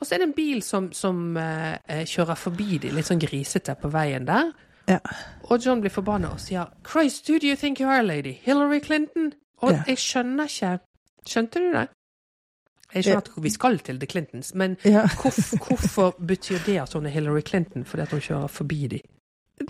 [0.00, 3.20] Og så er det en bil som, som eh, eh, kjører forbi de, litt sånn
[3.20, 4.52] grisete på veien der.
[4.88, 4.98] Ja.
[5.50, 8.32] Og John blir forbanna og sier 'Christ, who do you think you are, lady?
[8.42, 9.32] Hillary Clinton?'
[9.62, 9.82] Og Ja.
[9.86, 10.78] jeg skjønner ikke
[11.28, 11.88] Skjønte du det?
[12.94, 15.06] Jeg skjønner at vi skal til The Clintons, men Ja.
[15.06, 19.00] hvorfor, hvorfor betyr det at hun er Hillary Clinton fordi at hun kjører forbi de?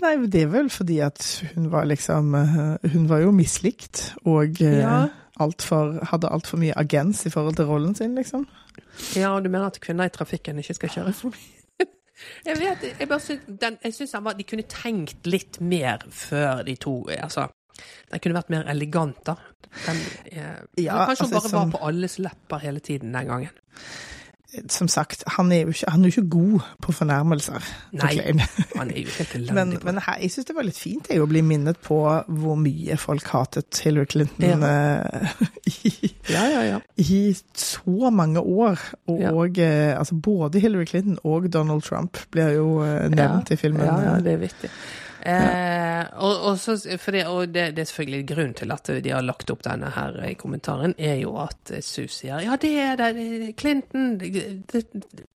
[0.01, 4.61] Nei, det er vel fordi at hun var liksom eh, Hun var jo mislikt, og
[4.61, 5.07] eh, Ja.
[5.41, 8.45] alt for, hadde altfor mye agens i forhold til rollen sin, liksom.
[9.15, 11.37] Ja, og du mener at kvinner i trafikken ikke skal kjøre forbi?
[12.45, 16.61] Jeg vet, jeg bare syns, den, jeg syns var, de kunne tenkt litt mer før
[16.67, 17.47] de to Altså,
[18.11, 19.33] den kunne vært mer elegant, da.
[19.87, 19.97] Den,
[20.31, 23.49] eh, Ja, kanskje altså, hun bare som- var på alles lepper hele tiden den gangen.
[24.69, 27.67] Som sagt, han er jo ikke, han er jo ikke god på fornærmelser.
[27.95, 28.17] Nei.
[28.79, 31.07] Han er jo helt elendig Men, på men her, jeg syns det var litt fint
[31.07, 35.29] jeg, å bli minnet på hvor mye folk hatet Hillary Clinton ja.
[35.71, 37.21] i, Ja, ja, i
[37.55, 38.81] så mange år.
[39.07, 43.59] Og, og eh, altså både Hillary Clinton og Donald Trump blir jo eh, nevnt i
[43.59, 43.87] filmen.
[43.87, 44.71] Ja, ja, det er vittig.
[45.21, 46.75] Eh, og, og, så,
[47.11, 50.17] det, og det, det er selvfølgelig grunnen til at de har lagt opp denne her
[50.29, 54.81] i kommentaren, er jo at eh, Sue sier ja, det er det, Clinton, det,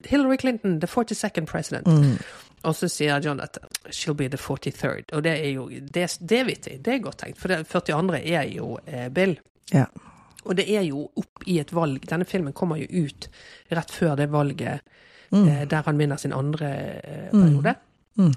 [0.10, 1.88] Hillary Clinton, the 42nd president.
[1.88, 2.18] Mm.
[2.66, 3.60] Og så sier John at
[3.94, 5.14] she'll be the 43rd.
[5.14, 7.38] Og det er jo det, det er vittig, det er godt tenkt.
[7.42, 8.18] For den 42.
[8.26, 9.38] er jo eh, Bill.
[9.74, 9.86] Ja.
[10.46, 12.04] Og det er jo opp i et valg.
[12.10, 13.30] Denne filmen kommer jo ut
[13.74, 14.82] rett før det valget
[15.34, 15.48] Mm.
[15.50, 16.68] eh, der han vinner sin andre
[17.02, 17.72] eh, periode.
[18.16, 18.34] Mm.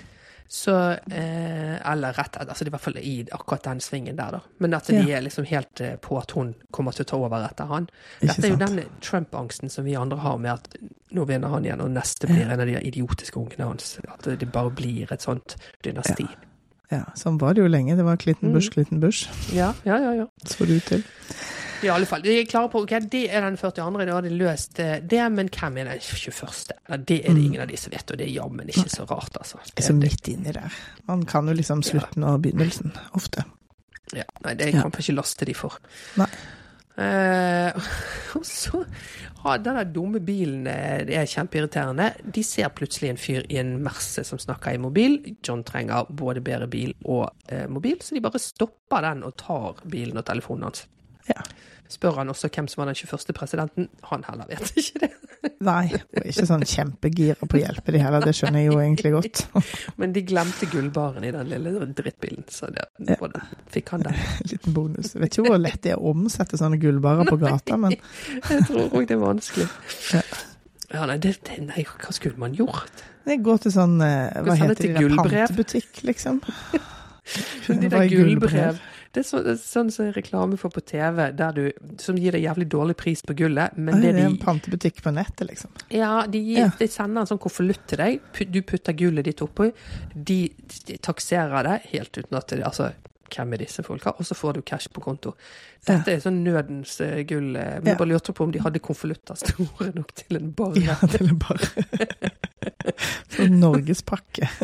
[0.49, 0.73] Så
[1.13, 4.41] eh, Eller rett altså det i hvert fall i akkurat den svingen der, da.
[4.59, 5.19] Men at de Ja.
[5.19, 7.89] er liksom helt eh, på at hun kommer til å ta over etter han.
[8.23, 10.69] Dette er jo den Trump-angsten som vi andre har med at
[11.13, 13.99] nå vinner han igjen, og neste blir en av de idiotiske ungene hans.
[14.09, 16.27] At det bare blir et sånt dynasti.
[16.91, 17.97] Ja, sånn var det jo lenge.
[17.97, 18.73] Det var Clinton Bush, Mm.
[18.73, 20.13] Clinton Bush, Ja, ja, ja.
[20.23, 20.27] ja.
[20.47, 21.05] så det ut til.
[21.83, 22.23] I alle fall.
[22.25, 25.23] De er klare på ok, det er den 42., da har de løst eh, det,
[25.35, 26.75] men hvem er den 21.?
[27.07, 29.39] Det er det ingen av de som vet, og det er jammen ikke så rart,
[29.39, 29.63] altså.
[29.71, 30.75] Det, Så midt inni der.
[31.07, 33.47] Man kan jo liksom slutten og begynnelsen, ofte.
[34.17, 35.79] Ja, nei, det kan man ikke laste de for.
[36.19, 36.31] Nei.
[36.99, 37.71] Uh,
[38.41, 38.81] og så
[39.45, 42.09] har den dumme bilen eh, Det er kjempeirriterende.
[42.27, 45.21] De ser plutselig en fyr i en Merce som snakker i mobil.
[45.47, 49.79] John trenger både bedre bil og eh, mobil, så de bare stopper den og tar
[49.87, 50.89] bilen og telefonen hans.
[51.29, 51.43] Ja.
[51.89, 53.33] Spør han også hvem som var den 21.
[53.33, 53.87] presidenten.
[54.11, 55.09] Han heller vet ikke det.
[55.65, 59.13] Nei, og ikke sånn kjempegira på å hjelpe de heller, det skjønner jeg jo egentlig
[59.15, 59.43] godt.
[60.03, 63.17] Men de glemte gullbaren i den lille drittbilen, så det, Ja.
[63.23, 63.41] både,
[63.73, 64.19] fikk han den.
[64.51, 65.15] Liten bonus.
[65.15, 68.67] Jeg vet ikke hvor lett det er å omsette sånne gullbarer på gata, men Jeg
[68.69, 69.69] tror òg det er vanskelig.
[70.13, 70.23] Ja.
[70.89, 73.03] Ja, nei, det, det, nei, hva skulle man gjort?
[73.29, 74.85] Gå til sånn eh, Hva heter det?
[74.87, 75.35] de der gullbrev.
[75.49, 76.39] pantebutikk, liksom?
[77.69, 78.79] De der er gullbrev.
[79.13, 81.63] Det er, så, sånn som reklame for på TV, du,
[82.03, 83.77] som gir deg jævlig dårlig pris på gullet.
[83.77, 85.71] Men Oi, det det er en de, pantebutikk på nettet, liksom.
[85.95, 86.71] ja, de, gir, Ja.
[86.79, 88.21] de sender en sånn konvolutt til deg.
[88.53, 89.71] Du putter gullet ditt oppi.
[90.15, 90.41] De,
[90.87, 92.91] de takserer det helt uten at det, Altså,
[93.33, 94.13] hvem er disse folka?
[94.19, 95.35] Og så får du cash på konto.
[95.89, 97.51] Dette er sånn nødens uh, gull.
[97.53, 97.97] vi Men Ja.
[98.01, 100.77] bare lurte på om de hadde konvolutter store nok til en bar.
[100.81, 101.61] Ja, til en bar.
[103.37, 104.49] Sånn norgespakke.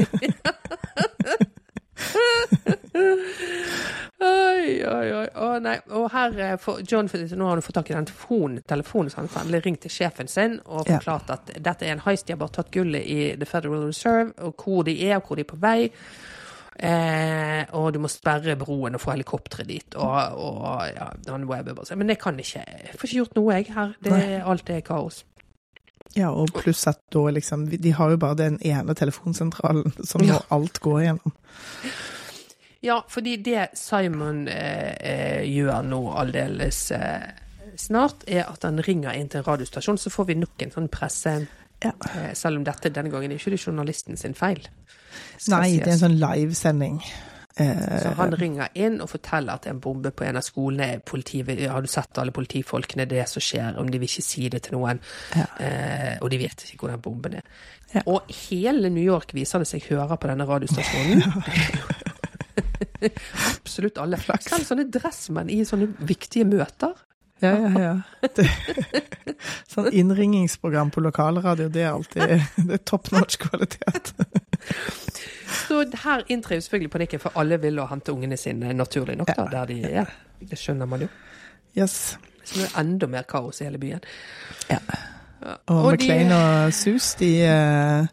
[2.94, 5.24] Oi, oi, oi.
[5.34, 5.74] Å, nei.
[5.98, 9.28] Og her for John Nå har han fått tak i den telefonen, telefonen så han
[9.42, 10.98] endelig ringt til sjefen sin og Ja.
[11.00, 14.32] forklart at dette er en heist, de har bare tatt gullet i The Federal Reserve,
[14.38, 15.90] og hvor de er, og hvor de er på vei.
[16.76, 19.94] Eh, og du må sperre broen og få helikopteret dit.
[19.94, 21.10] Og, og ja,
[21.94, 22.64] Men jeg kan ikke.
[22.66, 23.92] Jeg får ikke gjort noe, jeg, her.
[24.02, 25.24] Det, alt er kaos.
[26.16, 30.38] Ja, og pluss at da liksom De har jo bare den ene telefonsentralen som Ja.
[30.50, 31.32] alt går gjennom.
[32.84, 37.26] Ja, fordi det Simon eh, eh, gjør nå aldeles eh,
[37.80, 40.90] snart, er at han ringer inn til en radiostasjon, så får vi nok en sånn
[40.92, 41.38] presse...
[41.84, 41.90] Ja.
[42.14, 44.60] Eh, selv om dette denne gangen er ikke det journalisten sin feil.
[45.52, 46.94] Nei, det er en sånn livesending.
[47.60, 51.00] Eh, Så han ringer inn og forteller at en bombe på en av skolene.
[51.04, 54.48] Politiet, vil- har du sett alle politifolkene, det som skjer, om de vil ikke si
[54.48, 55.00] det til noen.
[55.36, 55.44] Ja.
[55.60, 57.44] Eh, og de vet ikke hvor den bomben er.
[57.94, 58.02] Ja.
[58.06, 61.22] Og hele New York viser det seg hører på denne radiostasjonen.
[63.54, 64.18] Absolutt alle.
[64.18, 66.94] Selv sånne dressmenn i sånne viktige møter
[67.42, 68.28] Ja, ja, ja.
[68.34, 68.46] Det,
[69.72, 72.22] sånn innringingsprogram på lokalradio, det er alltid
[72.68, 74.14] det er top notch kvalitet.
[75.64, 79.30] Så her inntrer jo selvfølgelig panikken, for alle vil å hente ungene sine naturlig nok,
[79.36, 80.14] da, der de er.
[80.44, 81.10] Det skjønner man jo.
[81.76, 82.16] Yes.
[82.44, 84.02] Så det er enda mer kaos i hele byen.
[84.70, 84.80] Ja.
[85.44, 88.06] Og, Og, McLean og Sus, de, eh,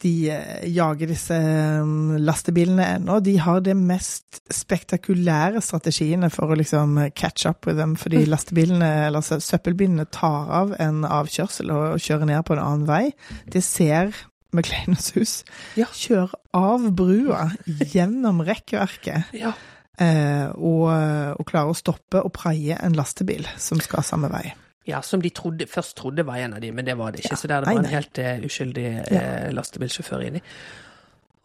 [0.00, 1.90] de eh, jager disse eh,
[2.20, 3.18] lastebilene ennå.
[3.24, 8.90] De har de mest spektakulære strategiene for å liksom catch up with them, fordi lastebilene,
[9.08, 13.04] eller søppelbilene, tar av en avkjørsel og kjører ned på en annen vei.
[13.52, 14.14] Det ser
[14.56, 15.34] McLeaners hus.
[15.78, 15.90] Ja.
[15.94, 19.36] Kjører av brua gjennom rekkverket.
[19.36, 19.54] Ja.
[20.00, 20.88] Eh, og,
[21.36, 24.48] og klarer å stoppe og praie en lastebil som skal samme vei.
[24.88, 27.34] Ja, som de trodde, først trodde var en av de, men det var det ikke.
[27.34, 30.40] Ja, Så der er det nei, bare en helt uh, uskyldig uh, lastebilsjåfør inni.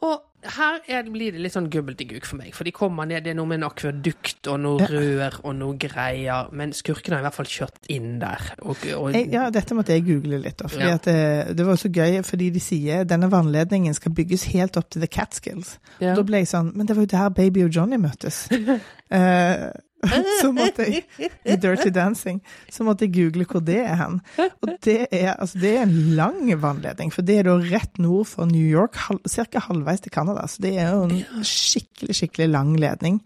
[0.06, 0.22] Og
[0.56, 3.38] her er, blir det litt sånn gubbeltiguk for meg, for de kommer ned, det er
[3.40, 4.90] noe med en akvedukt og noe Ja.
[4.92, 8.44] rør og noe greier, men skurkene har i hvert fall kjørt inn der.
[8.62, 10.94] Og, og, Jeg, ja, dette måtte jeg google litt, da, fordi Ja.
[11.00, 14.90] at det, det var så gøy, fordi de sier denne vannledningen skal bygges helt opp
[14.94, 15.80] til The Catskills.
[16.00, 16.14] ja.
[16.16, 18.46] Da ble jeg sånn, men det var jo der Baby og Johnny møttes.
[19.16, 19.70] Eh,
[20.42, 21.04] så måtte jeg,
[21.46, 22.42] i Dirty Dancing,
[22.72, 24.20] så måtte jeg google hvor det er hen.
[24.62, 28.30] Og det er, altså, det er en lang vannledning, for det er da rett nord
[28.32, 30.48] for New York, halv, cirka halvveis til Canada.
[30.48, 33.22] Så det er jo en skikkelig, skikkelig lang ledning.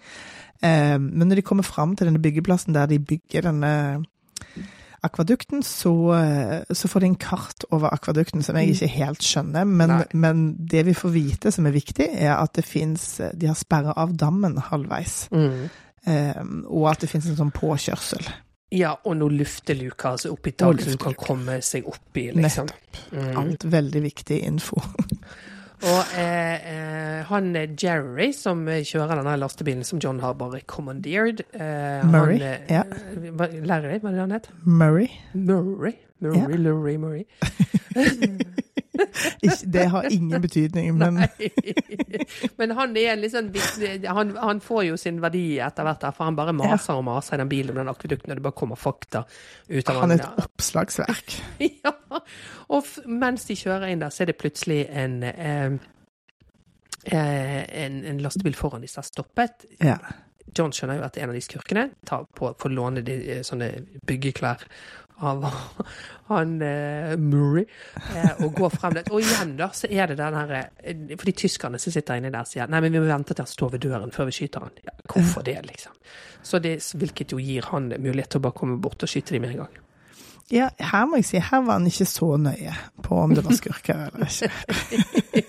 [0.62, 3.74] Eh, men når de kommer fram til denne byggeplassen der de bygger denne
[5.04, 9.64] akvadukten, så, eh, så får de en kart over akvadukten som jeg ikke helt skjønner.
[9.64, 13.56] Men, men det vi får vite som er viktig, er at det fins De har
[13.56, 15.30] sperra av dammen halvveis.
[15.32, 15.70] Mm.
[16.06, 18.28] Eh, og at det finnes en sånn påkjørsel.
[18.72, 22.68] ja, og noen lufteluker altså oppi i taket som kan komme seg oppi, liksom.
[23.12, 23.32] Mm.
[23.42, 24.78] Alt veldig viktig info.
[25.80, 30.60] Og eh, eh, han eh, Jerry, som eh, kjører denne lastebilen som John har bare
[30.68, 32.84] commandeered eh, Murray, han, ja.
[33.64, 34.50] Lærer deg, hva er det han het?
[34.66, 35.08] Murray.
[35.32, 35.96] Murray?
[36.20, 37.24] Murray, Murray, Murray.
[39.76, 41.22] Det har ingen betydning, men.
[42.60, 43.52] Men han er sånn
[44.08, 47.38] han, han får jo sin verdi etter hvert, der, for han bare maser og maser
[47.38, 49.24] i den bilen med den akvedukten, og det bare kommer fakta
[49.70, 51.38] ut av han er et oppslagsverk.
[51.84, 51.94] ja.
[52.70, 55.78] Og mens de kjører inn der, så er det plutselig en eh,
[57.10, 59.70] eh, en, en lastebil foran de som har stoppet.
[59.84, 60.00] Ja.
[60.58, 63.70] John skjønner jo at en av de skurkene tar på, får låne de, eh, sånne
[64.08, 64.66] byggeklær
[65.20, 65.46] av
[66.30, 67.66] han eh, Murray,
[68.16, 69.10] eh, og går frem dit.
[69.10, 72.32] Og igjen, da, så er det den her eh, For de tyskerne som sitter inni
[72.34, 74.68] der, sier nei, men vi må vente til han står ved døren før vi skyter
[74.68, 74.82] han.
[74.86, 75.96] Ja, hvorfor det, liksom?
[76.46, 79.48] Så det, hvilket jo gir han mulighet til å bare komme bort og skyte dem
[79.48, 79.80] med en gang.
[80.50, 82.74] Ja, her må jeg si, her var han ikke så nøye
[83.06, 84.50] på om det var skurker eller ikke.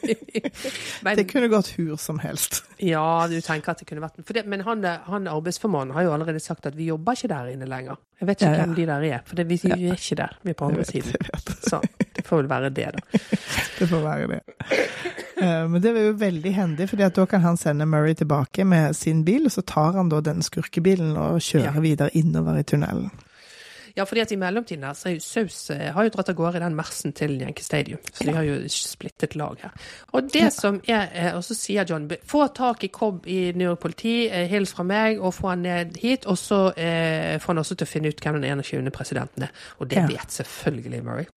[1.05, 2.63] Men, Det kunne gått hur som helst.
[2.79, 6.13] Ja, du tenker at det kunne vært for det, Men han, han arbeidsformannen har jo
[6.15, 7.97] allerede sagt at vi jobber ikke der inne lenger.
[8.21, 8.65] Jeg vet ikke Ja, ja.
[8.67, 10.37] hvem de der er, for det, vi, vi er ikke der.
[10.45, 11.15] Vi er på andre siden.
[11.71, 11.81] Så
[12.17, 13.21] det får vel være det, da.
[13.81, 14.41] Det får være det.
[15.41, 18.93] Eh, Men det var jo veldig hendig, fordi da kan han sende Murray tilbake med
[18.99, 21.81] sin bil, og så tar han da den skurkebilen og kjører Ja.
[21.81, 23.09] videre innover i tunnelen.
[24.01, 26.39] Ja, fordi at i mellomtiden her, så er jo Saus eh, har jo dratt av
[26.39, 28.01] gårde i den Mersen til Yankee Stadium.
[28.11, 29.75] Så de har jo splittet lag her.
[30.17, 33.69] Og det som er eh, Og så sier John få tak i Cobb i New
[33.69, 36.25] York politi, eh, hils fra meg, og få han ned hit.
[36.31, 38.91] Og så eh, får han også til å finne ut hvem den 21.
[38.97, 39.53] presidenten er.
[39.79, 41.29] Og det vet selvfølgelig Murray.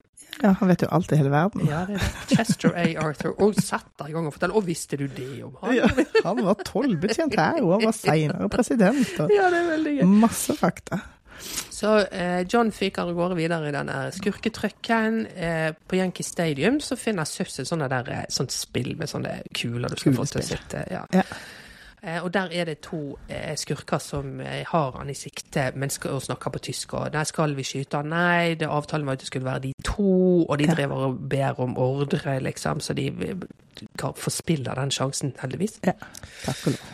[0.42, 1.68] Ja, han vet jo alt i hele verden.
[1.70, 2.06] Ja, det er.
[2.32, 2.88] Chester A.
[3.04, 3.36] Arthur.
[3.44, 5.76] Og satt der i gang og fortalte Og visste du det om han?
[5.78, 5.90] Ja,
[6.24, 9.12] han var tollbetjent her, og han var seinere president.
[9.22, 10.06] Og Ja, det er veldig gøy.
[10.24, 11.04] masse fakta.
[11.74, 15.26] Så eh, John fyker av gårde videre i denne skurketrucken.
[15.36, 19.42] Eh, på Yankee Stadium så finner Søs et sånt, der, eh, sånt spill med sånne
[19.54, 20.86] kuler du skal få til å sitte.
[20.92, 21.04] Ja.
[21.14, 21.24] Ja.
[22.04, 25.90] Eh, og der er det to eh, skurker som eh, har han i sikte, men
[25.90, 26.94] skal, og snakker på tysk.
[27.00, 28.10] Og der skal vi skyte han.
[28.12, 30.74] Nei, det avtalen var at det skulle være de to, og de Ja.
[30.76, 32.80] driver og ber om ordre, liksom.
[32.84, 33.10] Så de
[33.80, 35.80] de kan- forspiller den sjansen, heldigvis.
[35.84, 35.94] Ja,
[36.46, 36.92] takk og lov.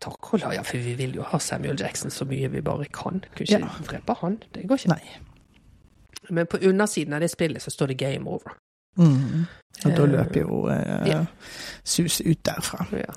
[0.00, 3.20] Takk ja, for vi vil jo ha Samuel Jackson så mye vi bare kan.
[3.36, 3.68] Kunne ikke Ja.
[3.90, 4.38] drepe han.
[4.54, 4.88] Det går ikke.
[4.88, 5.18] Nei.
[6.30, 8.54] Men på undersiden av det spillet så står det 'game over'.
[8.96, 9.44] Mm.
[9.84, 11.24] Og da Eh, løper jo eh, ja.
[11.84, 12.86] Sus ut derfra.
[12.92, 13.12] Ja.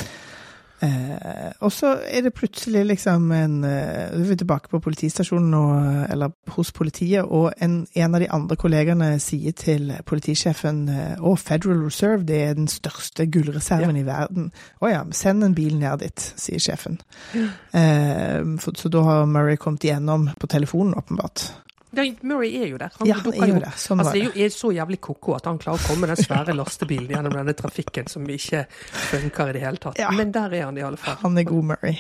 [0.83, 6.11] Eh, og så er det plutselig liksom en eh, Du er tilbake på politistasjonen, og,
[6.11, 11.35] eller hos politiet, og en, en av de andre kollegene sier til politisjefen eh, å,
[11.39, 14.51] Federal Reserve det er den største gullreserven i verden.
[14.83, 16.99] Å ja, send en bil ned dit, sier sjefen.
[17.33, 21.47] Eh, for, så da har Murray kommet igjennom på telefonen, åpenbart.
[22.21, 22.93] Murray er jo der.
[22.99, 23.75] Han, Ja, han er jo der.
[23.77, 26.13] Sånn altså, det er jo er så jævlig ko-ko at han klarer å komme med
[26.15, 28.63] den svære lastebilen gjennom denne trafikken som ikke
[29.11, 29.99] funker i det hele tatt.
[30.01, 30.09] Ja.
[30.15, 31.19] Men der er han i alle fall.
[31.21, 31.97] Han er god, Murray.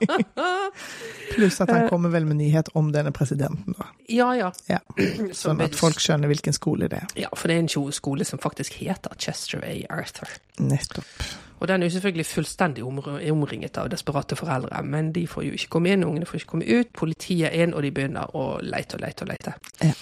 [1.34, 3.90] Pluss at han kommer vel med nyhet om denne presidenten, da.
[4.10, 4.50] Ja, ja.
[4.70, 4.80] Ja.
[5.42, 7.14] Sånn at folk skjønner hvilken skole det er.
[7.26, 9.76] Ja, for det er en skole som faktisk heter Chester A.
[10.00, 10.34] Arthur.
[10.58, 11.14] Nettopp.
[11.60, 15.68] Og den er jo selvfølgelig fullstendig omringet av desperate foreldre, men de får jo ikke
[15.76, 18.96] komme inn, ungene får ikke komme ut, politiet er inn, og de begynner å leite
[18.96, 19.54] og leite og leite.
[19.84, 19.92] Ja.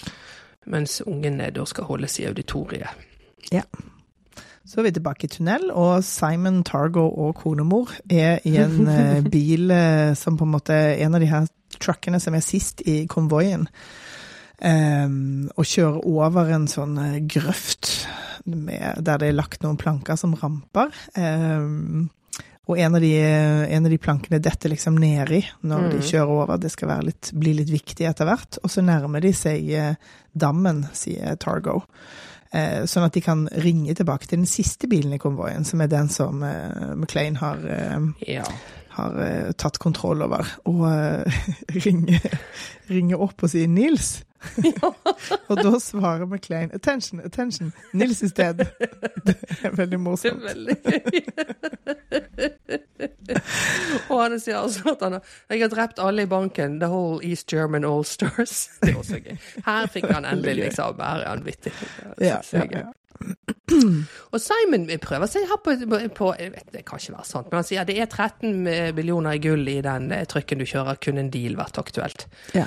[0.71, 3.03] Mens ungene da skal holdes i auditoriet.
[3.51, 3.65] Ja.
[4.69, 9.23] Så er vi tilbake i tunnel, og Simon Targo og konemor er i en eh,
[9.27, 11.47] bil eh, som på en måte er En av de her
[11.79, 13.67] truckene som er sist i konvoien.
[14.59, 16.97] Um, og kjører over en sånn
[17.31, 17.93] grøft
[18.45, 20.89] med, der det er lagt noen planker som ramper.
[21.15, 22.09] Ehm,
[22.69, 26.03] og en av, de, en av de plankene detter liksom nedi når de Mm.
[26.05, 26.57] kjører over.
[26.61, 28.59] Det skal litt, bli litt viktig etter hvert.
[28.63, 29.95] Og så nærmer de seg eh,
[30.37, 31.81] dammen, sier Targo.
[32.51, 35.87] Eh, sånn at de kan ringe tilbake til den siste bilen i konvoien, som er
[35.89, 37.97] den som eh, McLean har, eh,
[38.35, 38.45] Ja.
[38.99, 40.47] Har uh, tatt kontroll over.
[40.69, 41.43] Og uh,
[41.85, 42.25] ringer,
[42.89, 44.19] ringer opp og sier 'Nils'.
[45.49, 48.63] og da svarer McLean 'attention, attention, Nils is dead'.
[49.27, 50.41] Det er veldig morsomt.
[50.41, 51.11] Det er veldig gøy.
[54.09, 56.79] og han sier altså at han har Jeg har drept alle i banken.
[56.79, 58.69] The whole East German All Stars.
[58.81, 59.35] Det er også gøy.
[59.65, 60.95] Her fikk han endelig, liksom.
[60.99, 61.73] Her er han vittig.
[62.21, 62.85] Ja, ja, ja.
[64.33, 65.75] Og Simon prøver seg her på,
[66.17, 68.53] på vet, Det kan ikke være sant, men han sier det er 13
[68.97, 70.97] millioner i gull i den eh, trykken du kjører.
[71.03, 72.25] Kunne en deal vært aktuelt?
[72.57, 72.65] Ja.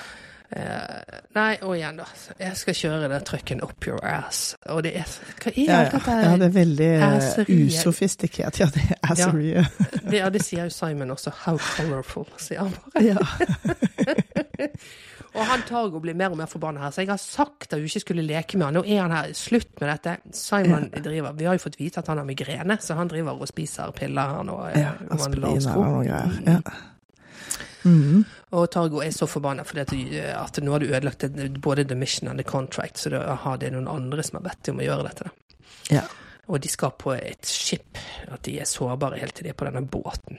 [0.52, 1.00] Uh,
[1.32, 2.04] nei, og igjen, da.
[2.36, 4.50] Jeg skal kjøre den trykken up your ass.
[4.68, 5.08] Og det er
[5.40, 5.92] Hva er Ja, ja.
[5.94, 6.16] dette?
[6.26, 7.56] ja, det er veldig asserie.
[7.70, 8.60] Usofistikert.
[8.60, 9.80] Ja, det er asseriet.
[10.12, 11.30] Det, ja, det sier jo Simon også.
[11.46, 13.00] How colorful, sier han bare.
[13.00, 13.16] Ja.
[15.32, 17.86] Og han Targo blir mer og mer forbanna her, så jeg har sagt at du
[17.88, 18.74] ikke skulle leke med han.
[18.76, 19.30] Nå er han her.
[19.36, 20.16] Slutt med dette.
[20.36, 23.48] Simon driver Vi har jo fått vite at han har migrene, så han driver og
[23.48, 24.58] spiser piller her nå.
[24.68, 25.84] eh, ja om Og lar Aspirin oss eller tro.
[25.88, 26.42] noe greier.
[26.46, 26.60] Ja.
[27.84, 28.24] Mm.
[28.54, 29.92] Og Targo er så forbanna fordi at,
[30.38, 31.24] at nå har du ødelagt
[31.64, 34.60] både the mission and the contract, så da har det noen andre som har bedt
[34.68, 35.30] deg om å gjøre dette.
[35.90, 36.04] Ja.
[36.52, 37.98] Og de skal på et skip,
[38.28, 40.38] at de er sårbare helt til de er på denne båten.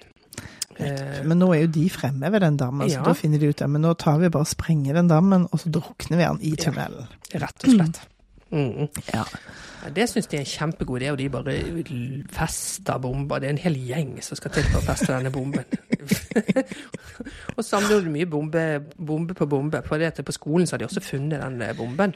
[0.79, 3.57] Eh, Men nå er jo de fremme ved den dammen, så da finner de ut
[3.59, 3.69] det.
[3.69, 6.55] Men nå tar vi bare og sprenger den dammen, og så drukner vi den i
[6.55, 7.07] tunnelen.
[7.33, 8.01] rett og slett.
[8.53, 8.87] Mm.
[9.13, 9.23] Ja.
[9.83, 11.53] Ja, det syns de er en kjempegod idé, og de bare
[12.31, 13.39] fester bomber.
[13.41, 15.65] Det er en hel gjeng som skal til for å feste denne bomben.
[17.57, 18.63] og samler du mye bombe,
[18.95, 19.81] bombe på bombe.
[19.87, 22.15] For det at på skolen så har de også funnet den eh, bomben.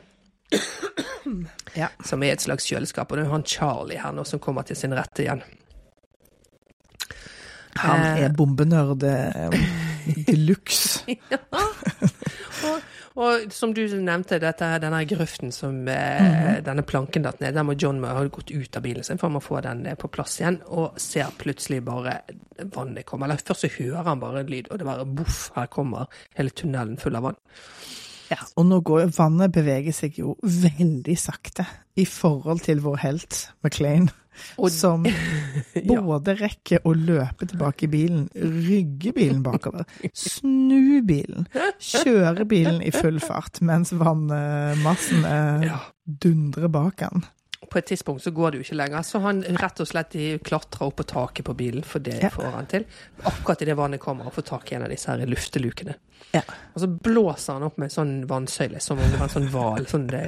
[1.75, 1.89] Ja.
[2.07, 3.11] Som er et slags kjøleskap.
[3.11, 5.43] Og det er jo han Charlie her nå som kommer til sin rette igjen.
[7.84, 8.24] Han Eh.
[8.26, 9.49] er bombenerd eh,
[10.28, 11.04] de luxe.
[12.68, 12.82] Og,
[13.22, 17.76] og som du nevnte, dette, denne grøften som eh, denne planken datt ned, der må
[17.78, 20.98] John ha gått ut av bilen sin for å få den på plass igjen, og
[21.02, 22.20] ser plutselig bare
[22.74, 23.28] vannet komme.
[23.28, 26.54] Eller først så hører han bare en lyd, og det bare boff, her kommer hele
[26.54, 27.40] tunnelen full av vann.
[28.28, 28.41] Ja.
[28.60, 31.64] Og nå går vannet beveger seg jo veldig sakte
[31.98, 34.10] i forhold til vår helt McLean,
[34.57, 35.05] Og- som
[35.77, 36.01] Ja.
[36.01, 41.47] både rekker å løpe tilbake i bilen, rygge bilen bakover, snu bilen,
[41.80, 45.80] kjøre bilen i full fart mens vannmassen eh, Ja.
[46.05, 47.23] dundrer bak han.
[47.71, 50.13] På et tidspunkt så går det jo ikke lenger, så han rett og slett
[50.45, 52.29] klatra opp på taket på bilen, for det Ja.
[52.29, 52.85] får han til.
[53.25, 55.95] Akkurat idet vannet kommer, og får tak i en av disse her luftelukene.
[56.34, 56.41] Ja.
[56.75, 59.49] Og så blåser han opp med en sånn vannsøyle, som om det var en sånn
[59.51, 59.85] hval.
[59.89, 60.21] Sånn det,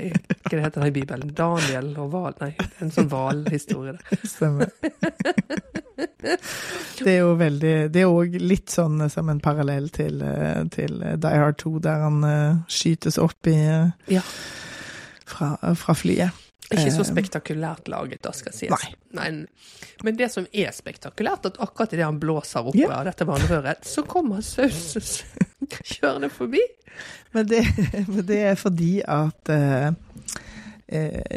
[0.43, 1.33] hva det heter det i Bibelen?
[1.35, 2.33] Daniel og hval?
[2.41, 3.97] Nei, en sånn hvalhistorie.
[4.23, 4.69] Stemmer.
[6.99, 10.99] Det er jo veldig Det er òg litt sånn som en parallell til, eh, til
[10.99, 14.21] Die Hard 2, der han eh, skytes opp i eh, Ja.
[15.25, 16.31] fra, fra flyet.
[16.69, 18.69] Ikke så Eh, spektakulært laget, da, skal sies.
[18.69, 18.91] Nei.
[19.17, 19.47] Men,
[20.03, 22.91] men det som er spektakulært, at akkurat idet han blåser opp Ja.
[22.99, 25.23] av dette vannrøret, så kommer Saus
[25.95, 26.61] kjørende forbi.
[27.33, 27.63] Men det,
[28.07, 29.89] men det er fordi at eh,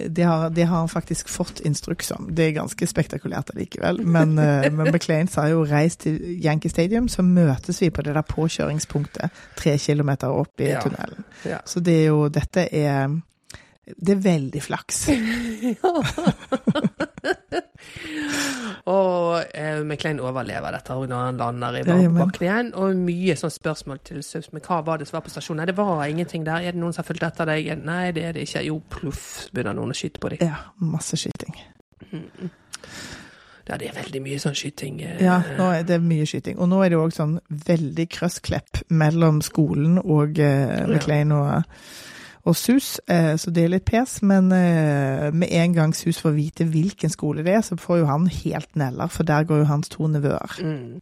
[0.09, 2.28] det, har, det har han faktisk fått instruks om.
[2.35, 4.01] Det er ganske spektakulært allikevel.
[4.05, 8.15] Men, uh, men McLean sa jo 'reis til Yankee Stadium', så møtes vi på det
[8.15, 10.81] der påkjøringspunktet tre kilometer opp i Ja.
[10.81, 11.24] tunnelen.
[11.44, 11.59] Ja.
[11.66, 13.20] Så det er jo Dette er
[13.98, 15.02] Det er veldig flaks.
[18.90, 22.70] Og eh, McLean overlever dette når han lander i bakken igjen.
[22.78, 24.48] Og mye sånn spørsmål til Saus.
[24.55, 25.62] Men hva var det som var på stasjonen?
[25.62, 26.64] Nei, det var ingenting der.
[26.66, 27.70] Er det noen som har fulgt etter deg?
[27.86, 28.64] Nei, det er det ikke.
[28.66, 29.23] Jo, pluff,
[29.55, 30.43] begynner noen å skyte på deg.
[30.47, 31.55] Ja, masse skyting.
[33.62, 35.01] Ja, det er veldig mye sånn skyting.
[35.06, 36.59] eh, Ja, nå er det mye skyting.
[36.59, 37.36] Og nå er det òg sånn
[37.69, 41.62] veldig krøssklepp mellom skolen og eh, McLean og,
[42.44, 44.16] og Sus, eh, så det er litt pes.
[44.27, 48.09] Men eh, med en gang Sus får vite hvilken skole det er, så får jo
[48.10, 50.59] han helt neller, for der går jo hans to nevøer.
[50.62, 51.01] Mm.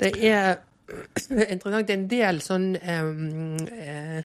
[0.00, 0.56] Det er
[1.52, 1.88] interessant.
[1.88, 4.22] Det er en del sånn eh,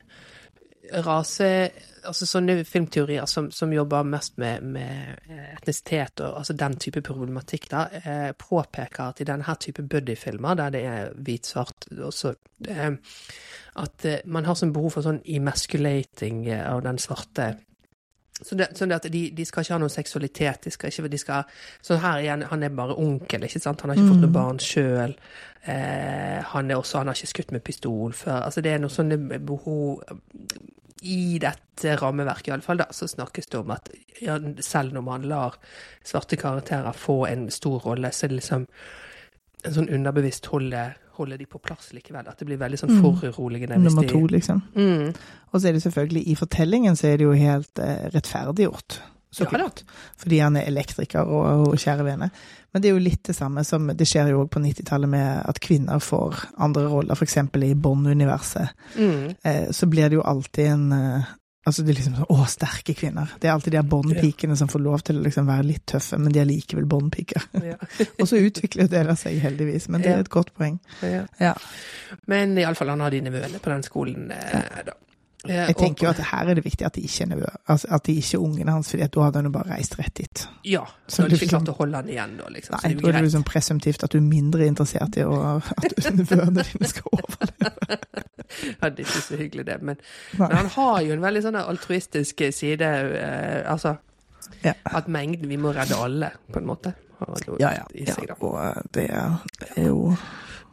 [1.06, 1.52] rase
[2.00, 7.68] Altså sånne filmteorier som, som jobber mest med, med etnisitet og altså den type problematikk,
[7.74, 12.96] da, eh, påpeker at i denne type buddy-filmer, der det er hvit-svart eh,
[13.84, 17.50] At eh, man har sånn behov for sånn emasculating eh, av den svarte
[18.42, 20.64] så det, sånn at de, de skal ikke ha noen seksualitet.
[20.64, 23.84] De skal ikke, de skal, sånn her igjen, Han er bare onkel, ikke sant?
[23.84, 25.16] Han har ikke fått noe barn sjøl.
[25.68, 28.46] Eh, han er også, han har ikke skutt med pistol før.
[28.46, 30.06] Altså Det er noe sånne behov
[31.04, 33.92] I dette rammeverket, i alle fall, da, så snakkes det om at
[34.24, 35.60] ja, selv når man lar
[36.04, 38.66] svarte karakterer få en stor rolle, så er det liksom
[39.68, 40.86] en sånn underbevisst holde,
[41.20, 42.28] holde de på plass likevel.
[42.32, 43.80] At det blir veldig sånn foruroligende.
[43.80, 43.88] Mm.
[43.90, 44.62] Nummer to, liksom.
[44.76, 45.14] Mm.
[45.52, 49.02] Og så er det selvfølgelig, i fortellingen så er det jo helt eh, rettferdiggjort.
[49.32, 49.84] Så Ja klart.
[50.18, 52.32] Fordi han er elektriker og, og kjære vene.
[52.72, 55.44] Men det er jo litt det samme som Det skjer jo òg på 90-tallet med
[55.50, 57.38] at kvinner får andre roller, f.eks.
[57.38, 58.74] i Bond-universet.
[58.98, 59.36] Mm.
[59.44, 61.30] Eh, så blir det jo alltid en eh,
[61.70, 63.34] Altså det er liksom sånn Å, sterke kvinner.
[63.40, 66.18] Det er alltid de båndpikene Bond-pikene som får lov til å liksom være litt tøffe,
[66.18, 67.46] men de er likevel Bond-piker.
[67.66, 67.76] Ja.
[68.20, 70.16] og så utvikler det seg heldigvis, men det Ja.
[70.18, 70.80] er et godt poeng.
[71.06, 71.26] Ja.
[71.40, 71.54] Ja.
[72.28, 74.98] Men iallfall han har de nevøene på den skolen, eh, da.
[75.48, 77.54] Jeg tenker jo at her er det viktig at de ikke er nevøer.
[77.72, 80.14] Altså, at de ikke er ungene hans, for da hadde han jo bare reist rett
[80.20, 80.42] dit.
[80.68, 82.76] Ja, Så du ikke liksom- klart å holde han igjen da, liksom.
[82.84, 86.66] Nei, da er det liksom presumptivt at du er mindre interessert i å, at nevøene
[86.68, 88.24] dine skal overleve.
[88.82, 89.82] Er ikke så hyggelig, det.
[89.82, 89.98] Men,
[90.40, 92.90] men han har jo en veldig sånn altruistisk side.
[93.20, 93.96] Eh, altså
[94.64, 94.74] Ja.
[94.86, 96.94] at mengden Vi må redde alle, på en måte.
[97.60, 97.84] Ja, ja.
[97.94, 98.36] Ja.
[98.40, 100.16] Og eh, det er jo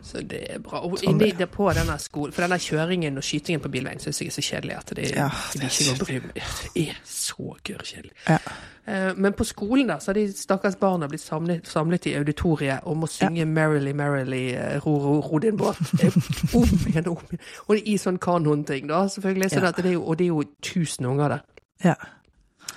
[0.07, 0.79] Så det er bra.
[0.87, 1.49] Og Sånn inni det.
[1.51, 4.77] på denne skolen For denne kjøringen og skytingen på bilveien syns jeg er så kjedelig
[4.79, 6.41] at det, Ja, det, er med.
[6.75, 8.13] Det er så gørrkjedelig.
[8.29, 8.39] Ja.
[8.87, 12.81] Eh, Men på skolen da, så har de stakkars barna blitt samlet, samlet i auditoriet
[12.87, 16.55] og må synge 'Merrily, Merrily, eh, ro, ro, ro din båt'.
[16.55, 17.41] Om igjen og om igjen.
[17.69, 19.51] Og i sånn kanonting, da, selvfølgelig.
[19.51, 19.71] Så Ja.
[19.73, 21.41] det jo, og det er jo tusen unger der.
[21.85, 21.95] Ja.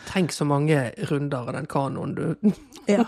[0.08, 2.36] Tenk så mange runder av den kanoen du
[2.88, 3.04] ja.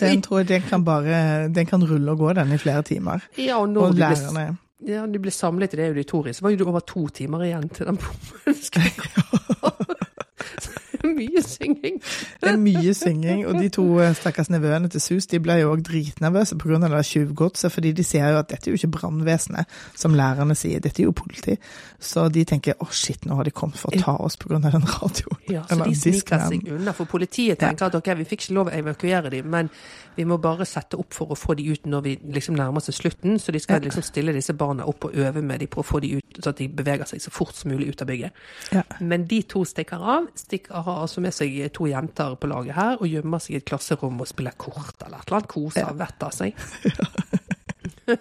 [0.00, 3.18] Den tror jeg den kan bare Den kan rulle og gå, den, i flere timer.
[3.38, 4.56] Ja, og når Og de ble, lærerne.
[4.88, 7.86] ja, de ble samlet i det auditoriet, så var det over to timer igjen til
[7.86, 8.90] den bommen skulle
[11.04, 12.00] Mye synging.
[12.42, 15.72] Det er mye synging, og de to eh, stakkars nevøene til Sus de ble jo
[15.74, 16.80] òg dritnervøse pga.
[16.88, 20.80] det tjuvgodset, fordi de ser jo at dette er jo ikke brannvesenet, som lærerne sier,
[20.80, 21.56] dette er jo politi.
[22.00, 24.58] Så de tenker å shit, nå har de kommet for å ta oss pga.
[24.58, 25.38] den radioen.
[25.48, 26.92] Ja, så Eller de sniker seg unna.
[26.92, 29.70] For politiet tenker at ok, vi fikk ikke lov å evakuere dem, men
[30.16, 32.90] vi må bare sette opp for å få de ut når vi liksom nærmer oss
[32.94, 33.38] slutten.
[33.38, 36.00] Så de skal liksom stille disse barna opp og øve med dem på å få
[36.02, 38.42] de ut, så at de beveger seg så fort som mulig ut av bygget.
[38.74, 38.82] Ja.
[39.00, 40.28] Men de to stikker av.
[40.38, 43.64] Stikker, har altså med seg to jenter på laget her og gjemmer seg i et
[43.68, 45.48] klasserom og spiller kort eller et eller annet.
[45.48, 45.92] Koser Ja.
[45.92, 46.54] vettet av seg.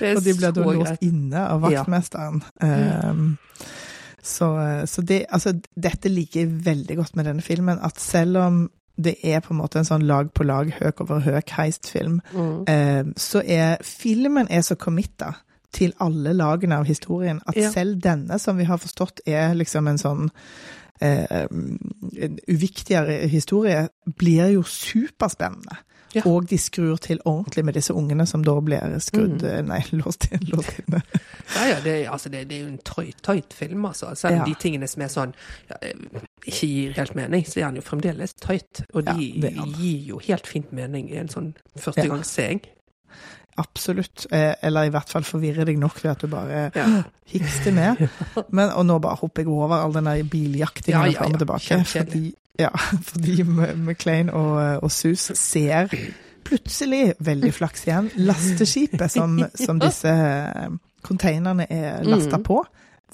[0.00, 2.42] det Og de ble da låst inne av vaktmesteren.
[2.62, 3.24] Um,
[4.22, 4.48] så,
[4.86, 8.60] så det, altså, dette liker jeg veldig godt med denne filmen, at selv om
[9.02, 12.68] det er på en måte en sånn lag på lag, høk over høk heistfilm, Mm.
[12.68, 15.32] eh, så er filmen er så committa
[15.72, 17.70] til alle lagene av historien at Ja.
[17.72, 20.30] selv denne, som vi har forstått er liksom en sånn
[21.00, 21.46] eh,
[22.18, 25.76] en uviktigere historie, blir jo superspennende.
[26.14, 26.20] Ja.
[26.28, 29.48] Og de skrur til ordentlig med disse ungene som da blir skrudd Mm.
[29.48, 30.42] eh, Nei, låst inn.
[30.52, 31.00] Låst inne.
[31.56, 34.14] Ja, ja, det, altså, det, det er jo en tøyt, tøyt film, altså.
[34.14, 34.44] Selv om Ja.
[34.44, 35.32] de tingene som er sånn
[35.70, 35.94] ja, eh,
[36.46, 38.84] ikke gir helt mening, så er han jo fremdeles tøyt.
[38.92, 39.30] Og de
[39.78, 42.60] gir jo helt fint mening i en sånn førstegangsseing.
[43.60, 44.26] Absolutt.
[44.32, 46.86] Eh, eller i hvert fall forvirrer deg nok ved at du bare Ja.
[47.32, 48.00] hikster med.
[48.50, 51.42] Men, og nå bare hopper jeg over all den der biljaktingen Ja, ja, fram og
[51.42, 51.78] tilbake.
[51.84, 52.22] Fordi,
[52.60, 52.70] ja,
[53.10, 55.92] fordi McLean og, og Sus ser
[56.44, 60.72] plutselig, veldig flaks igjen, lasteskipet som, som disse eh,
[61.06, 62.44] containerne er lasta Mm.
[62.48, 62.62] på.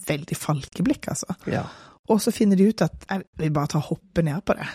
[0.08, 1.34] Veldig falkeblikk, altså.
[1.50, 1.62] Ja.
[2.08, 4.66] Og så finner de ut at jeg vil bare ta hoppe ned på det.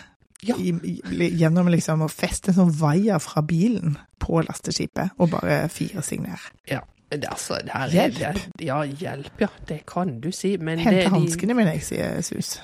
[0.44, 0.56] Ja.
[0.58, 6.04] I, gjennom liksom å feste en sånn vaier fra bilen på lasteskipet, og bare fire
[6.04, 6.50] seg ned.
[6.70, 6.82] Ja.
[7.12, 8.40] Det, altså, det her er Hjelp.
[8.58, 9.46] Det, ja, hjelp, ja.
[9.68, 10.56] Det kan du si.
[10.56, 12.56] Men det, Hente de, hanskene mine, jeg sier sus.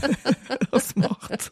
[0.74, 1.48] Og smart.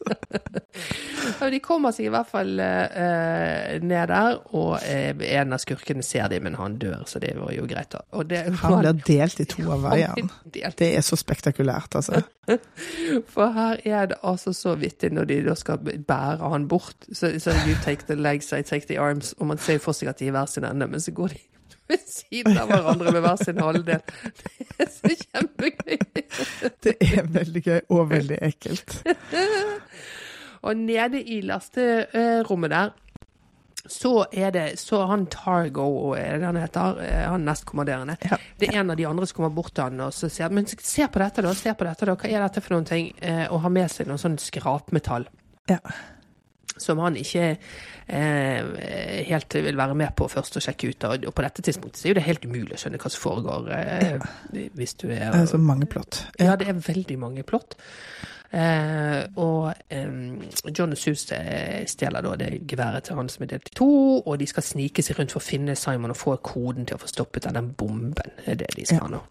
[1.41, 6.03] ja, de kommer seg i hvert fall eh, ned der, og eh, en av skurkene
[6.05, 7.97] ser de, men han dør, så det var jo greit.
[8.29, 10.31] det, Han blir delt i to av veien.
[10.53, 12.23] Det er så spektakulært, altså.
[13.33, 16.95] For her er det altså så vittig når de da skal bære han bort.
[17.11, 19.33] Så, så you take the legs, I take the arms.
[19.39, 21.41] Og man ser for seg at de er hver sin ende, men så går de
[21.89, 24.01] ved siden av hverandre med hver sin halvdel.
[24.69, 26.23] Det er så kjempegøy.
[26.85, 29.01] Det er veldig gøy og veldig ekkelt.
[30.59, 32.89] Og nede i lasterommet der
[33.89, 38.17] så er det så han Targo, er det han heter, eh, han nestkommanderende.
[38.27, 38.37] Ja.
[38.59, 40.67] Det er en av de andre som kommer bort til han og så sier men
[40.67, 43.09] se på dette da, se på dette da, hva er dette for noen ting?
[43.23, 45.25] å og har med seg noe sånn skrapmetall.
[45.71, 45.79] Ja.
[46.79, 51.07] Som han ikke eh, helt vil være med på først å sjekke ut.
[51.09, 53.25] Og, og på dette tidspunktet så er jo det helt umulig å skjønne hva som
[53.27, 53.69] foregår.
[53.75, 56.23] Eh, hvis du er Det er så mange plott.
[56.39, 57.77] Ja, det er veldig mange plott.
[58.51, 60.13] Eh, og eh,
[60.77, 63.89] John og Sus eh, stjeler da det geværet til han som er delt i to,
[64.25, 67.03] og de skal snike seg rundt for å finne Simon og få koden til å
[67.03, 68.31] få stoppet den bomben.
[68.39, 69.21] Det er det de skal nå.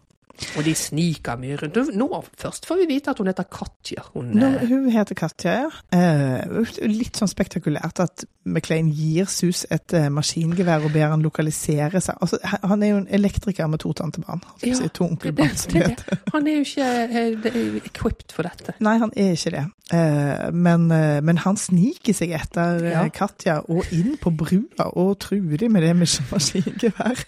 [0.56, 1.78] Og de sniker mye rundt.
[1.98, 2.08] Nå
[2.38, 4.04] først får vi vite at hun heter Katja.
[4.14, 5.70] Hun, Nå, eh, hun heter Katja, ja.
[5.94, 12.00] Eh, litt sånn spektakulært at McLean gir Sus et eh, maskingevær og ber han lokalisere
[12.00, 12.16] seg.
[12.24, 14.40] Altså, han er jo en elektriker med to tantebarn.
[14.46, 17.80] holdt jeg på å Ja, to onkelbarn, som det, det han er jo ikke eh,
[17.90, 18.76] equipped for dette.
[18.84, 19.66] Nei, han er ikke det.
[19.92, 20.88] Eh, men,
[21.24, 23.04] men han sniker seg etter Ja.
[23.12, 27.24] Katja og inn på brua og truer de med det med maskingevær.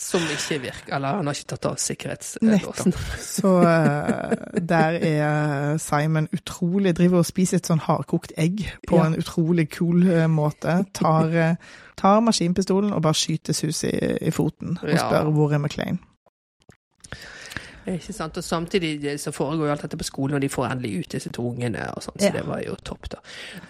[0.00, 0.94] Som ikke virker.
[0.96, 1.74] Eller han har ikke tatt av
[2.58, 2.92] sikkerhetslåsen.
[3.20, 9.06] Så eh, der er Simon utrolig Driver og spiser et sånn hardkokt egg på Ja.
[9.06, 10.84] en utrolig cool eh, måte.
[10.94, 11.54] Tar, eh,
[11.96, 14.96] tar maskinpistolen og bare skyter Susi i, i foten og Ja.
[15.08, 15.98] spør hvor er McLean.
[17.90, 18.36] Ikke sant?
[18.36, 21.30] Og samtidig så foregår jo alt dette på skolen, og de får endelig ut disse
[21.32, 22.32] to ungene, og sånn, så Ja.
[22.36, 23.16] det var jo topp, da.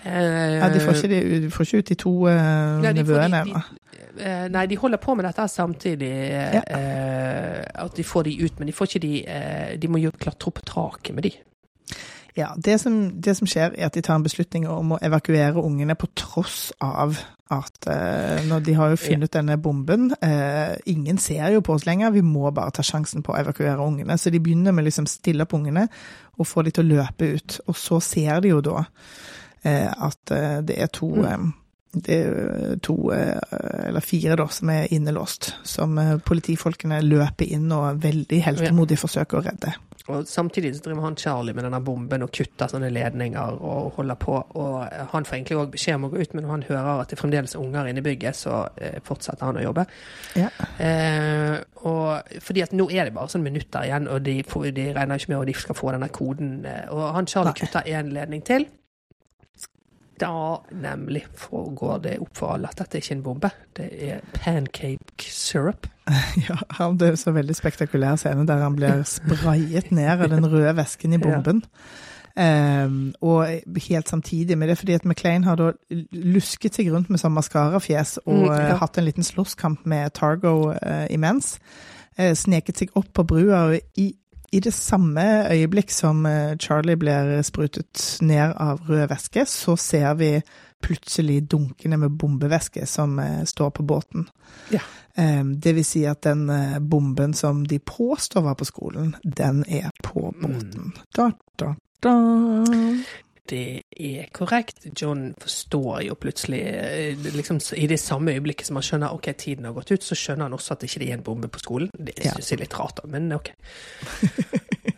[0.05, 3.51] Eh, Ja, de får ikke, de, de får ikke ut de to eh, nevøene de-
[3.51, 3.63] ennå.
[4.19, 6.11] Eh, Nei, de holder på med dette samtidig.
[6.31, 6.63] Ja.
[7.85, 10.53] at de får de ut, men de får ikke de eh, De må jo klatre
[10.53, 11.35] opp taket med de.
[12.39, 15.63] Ja, det som, det som skjer er at de tar en beslutning om å evakuere
[15.63, 17.19] ungene på tross av
[17.51, 21.87] at eh, når de har jo funnet denne bomben eh, Ingen ser jo på oss
[21.89, 24.15] lenger, vi må bare ta sjansen på å evakuere ungene.
[24.19, 25.89] Så de begynner med liksom stille opp ungene
[26.39, 27.59] og få de til å løpe ut.
[27.67, 28.85] Og så ser de jo da
[29.67, 31.51] eh, at eh, det er to eh,
[31.93, 33.37] det er to, eh,
[33.89, 39.41] eller fire da, som er innelåst, som eh, politifolkene løper inn og veldig heltemodig forsøker
[39.41, 39.73] å redde.
[40.11, 44.17] Og samtidig så driver han Charlie med denne bomben og kutter sånne ledninger og holder
[44.19, 44.39] på.
[44.59, 47.13] Og han får egentlig òg beskjed om å gå ut, men når han hører at
[47.13, 49.85] det fremdeles er unger inne i bygget, så eh, fortsetter han å jobbe.
[50.41, 50.49] Ja.
[50.83, 54.89] Eh, og fordi at nå er det bare sånn minutter igjen, og de, får, de
[54.97, 56.53] regner ikke med at de skal få denne koden.
[56.67, 57.61] eh, Og han Charlie Nei.
[57.61, 58.67] kutter én ledning til.
[60.21, 63.51] Da nemlig foregår det opp for alle at dette er ikke en bombe.
[63.77, 65.87] Det er pancake syrup.
[66.49, 70.45] Ja, han- det er så veldig spektakulær scene der han blir sprayet ned av den
[70.51, 71.63] røde væsken i bomben.
[72.39, 73.47] Ehm, og
[73.89, 75.73] helt samtidig med det, fordi at McLean har da
[76.13, 78.69] lusket seg rundt med sånn maskarafjes og Mm, ja.
[78.71, 81.59] eh, hatt en liten slåsskamp med Targo uh, imens.
[82.19, 84.13] Eh, sneket seg opp på brua, og i,
[84.53, 85.23] i det samme
[85.53, 90.33] øyeblikk som eh, Charlie blir sprutet ned av rød væske, så ser vi
[90.83, 94.27] plutselig dunkene med bombevæske som eh, står på båten.
[94.73, 94.81] Ja.
[95.17, 96.51] Eh, Det vil si at den
[96.91, 100.93] bomben som de påstår var på skolen, den er på båten.
[101.17, 102.15] Da, da, da.
[103.49, 104.85] Det er korrekt.
[105.03, 109.67] John forstår jo plutselig eh, liksom, I det samme øyeblikket som han skjønner ok, tiden
[109.69, 111.91] har gått ut, så skjønner han også at det ikke er en bombe på skolen.
[111.97, 113.53] Det synes jeg er litt rart, da, men ok.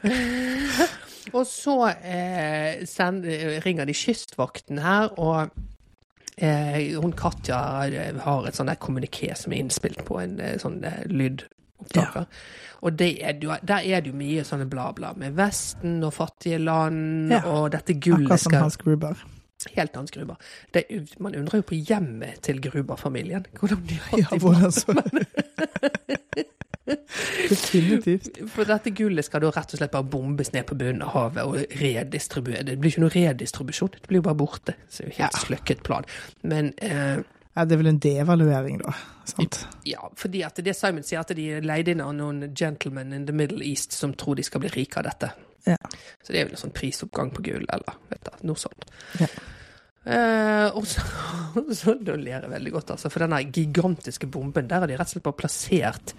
[1.36, 3.26] og så eh, send,
[3.64, 5.54] ringer de Kystvakten her, og
[6.36, 10.82] eh, hun Katja eh, har et sånt der kommuniké som er innspilt på en sånn
[10.82, 11.42] sånn
[11.94, 12.24] eh, Ja.
[12.82, 13.32] Og det er,
[13.62, 17.42] der er det jo mye sånne bla, bla med Vesten og fattige land, Ja.
[17.46, 19.14] og dette gullet Akkurat som Hans Gruber.
[19.76, 20.34] Helt Hans Gruber.
[20.74, 20.82] Det,
[21.20, 23.46] man undrer jo på hjemmet til Gruber-familien.
[23.60, 24.92] Hvordan de har Ja, hvordan så
[27.48, 28.28] Definitivt.
[28.50, 31.44] For dette gullet skal da rett og slett bare bombes ned på bunnen av havet
[31.46, 32.64] og redistribuere.
[32.66, 34.74] Det blir ikke noe redistribusjon, det blir jo bare borte.
[34.88, 35.44] Så det er jo helt Ja.
[35.46, 36.04] sløkket plan.
[36.42, 37.22] Men eh,
[37.52, 38.94] Ja, det er vel en devaluering, da.
[39.28, 39.58] Sant?
[39.86, 43.26] ja, fordi at det Simon sier, at de er leid inn av noen gentlemen in
[43.28, 45.30] the Middle East som tror de skal bli rike av dette.
[45.68, 45.76] Ja.
[46.24, 48.88] Så det er vel en sånn prisoppgang på gull, eller vet du, noe sånt.
[49.20, 49.28] Ja.
[50.04, 51.02] Eh, og så,
[51.78, 53.10] så da ler jeg veldig godt, altså.
[53.12, 56.14] For denne gigantiske bomben, der har de rett og slett bare plassert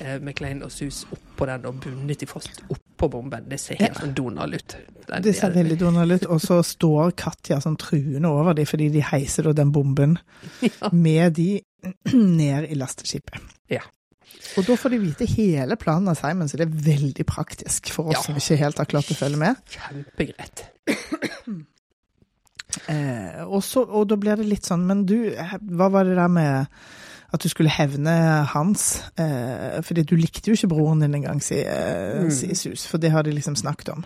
[0.00, 3.46] eh, McLean og Sus oppå den og bundet de fast oppå bomben.
[3.50, 4.76] Det ser helt sånn Donald ut.
[5.06, 6.26] Den- Det ser veldig Donald ut.
[6.34, 10.18] Og så står Katja sånn truende over dem fordi de heiser da den bomben
[10.92, 11.48] med de
[12.12, 13.38] ned i lasteskipet.
[13.70, 13.82] Ja.
[14.58, 18.10] Og da får de vite hele planen av Simon, så det er veldig praktisk for
[18.10, 18.22] oss Ja.
[18.26, 19.58] som ikke helt har klart å følge med.
[19.70, 20.66] Kjempegreit.
[22.88, 26.16] Eh, og, så, og da blir det litt sånn, men du, eh, hva var det
[26.18, 26.66] der med
[27.30, 28.14] at du skulle hevne
[28.54, 29.02] hans?
[29.20, 32.30] Eh, fordi du likte jo ikke broren din engang, sier Mm.
[32.34, 34.04] sier Sus, for det har de liksom snakket om.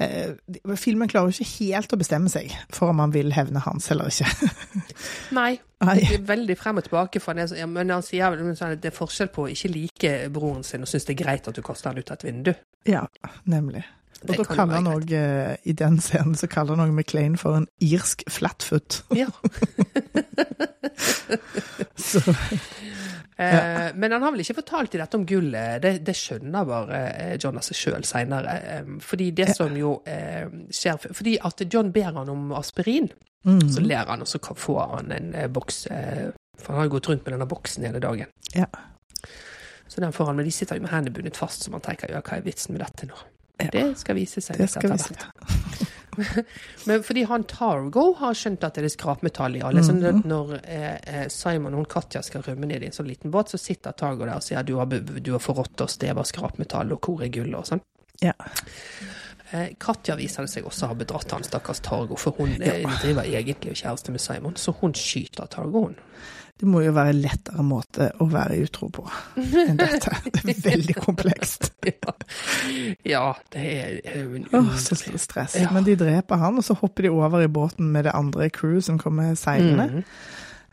[0.00, 0.30] Eh,
[0.78, 4.06] filmen klarer jo ikke helt å bestemme seg for om han vil hevne hans eller
[4.12, 4.52] ikke.
[5.38, 5.58] Nei.
[5.82, 7.20] Det er veldig frem og tilbake.
[7.20, 10.62] For han er, men han sier at det er forskjell på å ikke like broren
[10.66, 12.52] sin og synes det er greit at du kaster han ut av et vindu.
[12.86, 13.04] Ja,
[13.50, 13.84] nemlig.
[14.26, 15.12] Og da kaller han òg,
[15.62, 19.02] i den scenen, så kaller han òg McLean for en irsk flatfoot.
[19.14, 19.30] Ja.
[22.08, 22.22] Så,
[23.40, 25.78] Eh, men han har vel ikke fortalt i dette om gullet.
[25.82, 28.54] Det, det skjønner bare eh, John av seg sjøl seinere.
[28.72, 33.06] Eh, fordi det som jo eh, skjer Fordi at John ber han om aspirin,
[33.46, 36.26] mm, så ler han, og så får han en eh, boks eh,
[36.58, 38.34] For han har jo gått rundt med denne boksen hele dagen.
[38.58, 38.66] Ja.
[39.86, 42.10] Så den får han, men de sitter jo med hendene bundet fast, så man tenker
[42.10, 43.22] ja, hva er vitsen med dette nå?
[43.60, 43.70] Ja.
[43.72, 45.86] Det skal vise seg det skal etter hvert.
[46.88, 49.82] Men fordi han Targo har skjønt at det er skrapmetall i alle.
[49.86, 50.22] Så Mhm.
[50.26, 53.58] når, eh, eh, Simon og Katja skal rømme ned i en sånn liten båt, så
[53.58, 57.00] sitter Targo der og sier du har, du har forrådt oss, det var skrapmetall, og
[57.00, 57.80] hvor er gullet, og sånn.
[58.22, 58.32] Ja.
[59.52, 63.22] Eh, Katja viser det seg også har bedratt han, stakkars Targo, for hun eh, driver
[63.24, 65.96] egentlig og kjæreste med Simon, så hun skyter Targo, hun.
[66.58, 69.04] Det må jo være lettere måte å være utro på
[69.38, 70.14] enn dette.
[70.34, 71.70] Det er veldig komplekst.
[71.86, 72.14] Ja,
[73.06, 73.22] ja
[73.54, 73.66] det
[74.02, 75.54] er jo en Åh, så stress.
[75.58, 75.70] Ja.
[75.74, 78.80] Men de dreper han, og så hopper de over i båten med det andre crew
[78.84, 80.02] som kommer seilende.
[80.02, 80.04] Mm.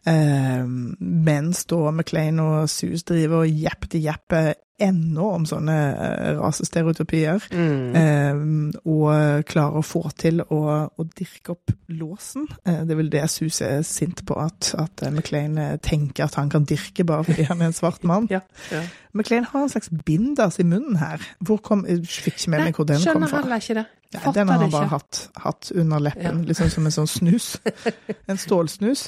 [0.06, 7.46] Eh, mens da McLean og Sus driver og jeppete-jepper ennå om sånne eh, rasestereotypier.
[7.56, 7.96] Mm.
[7.96, 10.60] Eh, og klarer å få til å,
[10.92, 12.48] å dirke opp låsen.
[12.68, 16.28] Eh, det er vel det Sus er sint på, at, at Maclean McLean eh, tenker
[16.28, 18.28] at han kan dirke bare fordi han er en svart mann.
[18.36, 18.42] Ja,
[18.72, 18.82] ja.
[19.16, 21.22] McLean har en slags binders i munnen her.
[21.40, 23.44] Hvor kom, jeg fikk ikke med meg hvor den kom skjønner fra.
[23.46, 23.86] heller ikke det.
[24.16, 26.48] Ja, den har han bare hatt, hatt under leppen, Ja.
[26.52, 27.48] liksom som en sånn snus.
[28.32, 29.06] En stålsnus.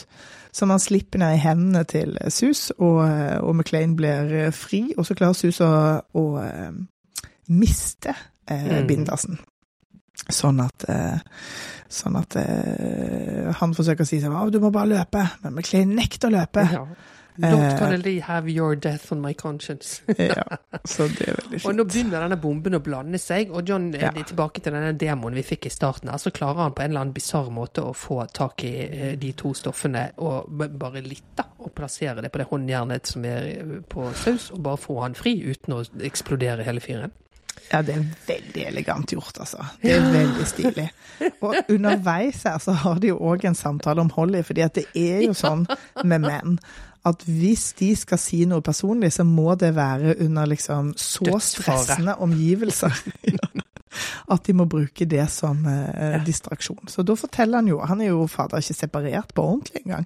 [0.58, 3.04] Som han slipper ned i hendene til Sus, og,
[3.44, 4.80] og McLean blir fri.
[4.98, 5.70] Og så klarer Sus å,
[6.18, 6.72] å eh,
[7.54, 8.16] miste
[8.50, 8.88] eh, Mm.
[8.90, 9.38] bindersen.
[10.34, 11.20] Sånn at, eh,
[11.94, 15.94] sånn at eh, han forsøker å si seg av, du må bare løpe, men McLean
[15.96, 16.64] nekter å løpe.
[16.74, 16.82] Ja.
[17.38, 20.02] Don't Eh, gonna leave, have your death on my conscience.
[20.18, 23.92] Ja, så det er veldig Og nå begynner denne bomben å blande seg, og John,
[23.96, 24.12] er Ja.
[24.24, 27.06] tilbake til denne demoen vi fikk i starten her, så klarer han på en eller
[27.06, 31.46] annen bisarr måte å få tak i eh, de to stoffene, og bare litt, da,
[31.60, 35.16] og plassere det på det håndjernet som er eh, på saus, og bare få han
[35.18, 37.14] fri uten å eksplodere hele fyren.
[37.72, 39.64] Ja, det er veldig elegant gjort, altså.
[39.82, 40.86] Det er veldig stilig.
[41.44, 44.86] Og underveis her så har de jo òg en samtale om Holly, fordi at det
[44.96, 45.66] er jo sånn
[46.06, 46.60] med menn
[47.08, 52.18] at hvis de skal si noe personlig, så må det være under liksom så stressende
[52.24, 52.94] omgivelser.
[54.34, 56.90] At de må bruke det som eh, distraksjon.
[56.92, 60.06] Så da forteller han jo Han er jo fader ikke separert på ordentlig engang.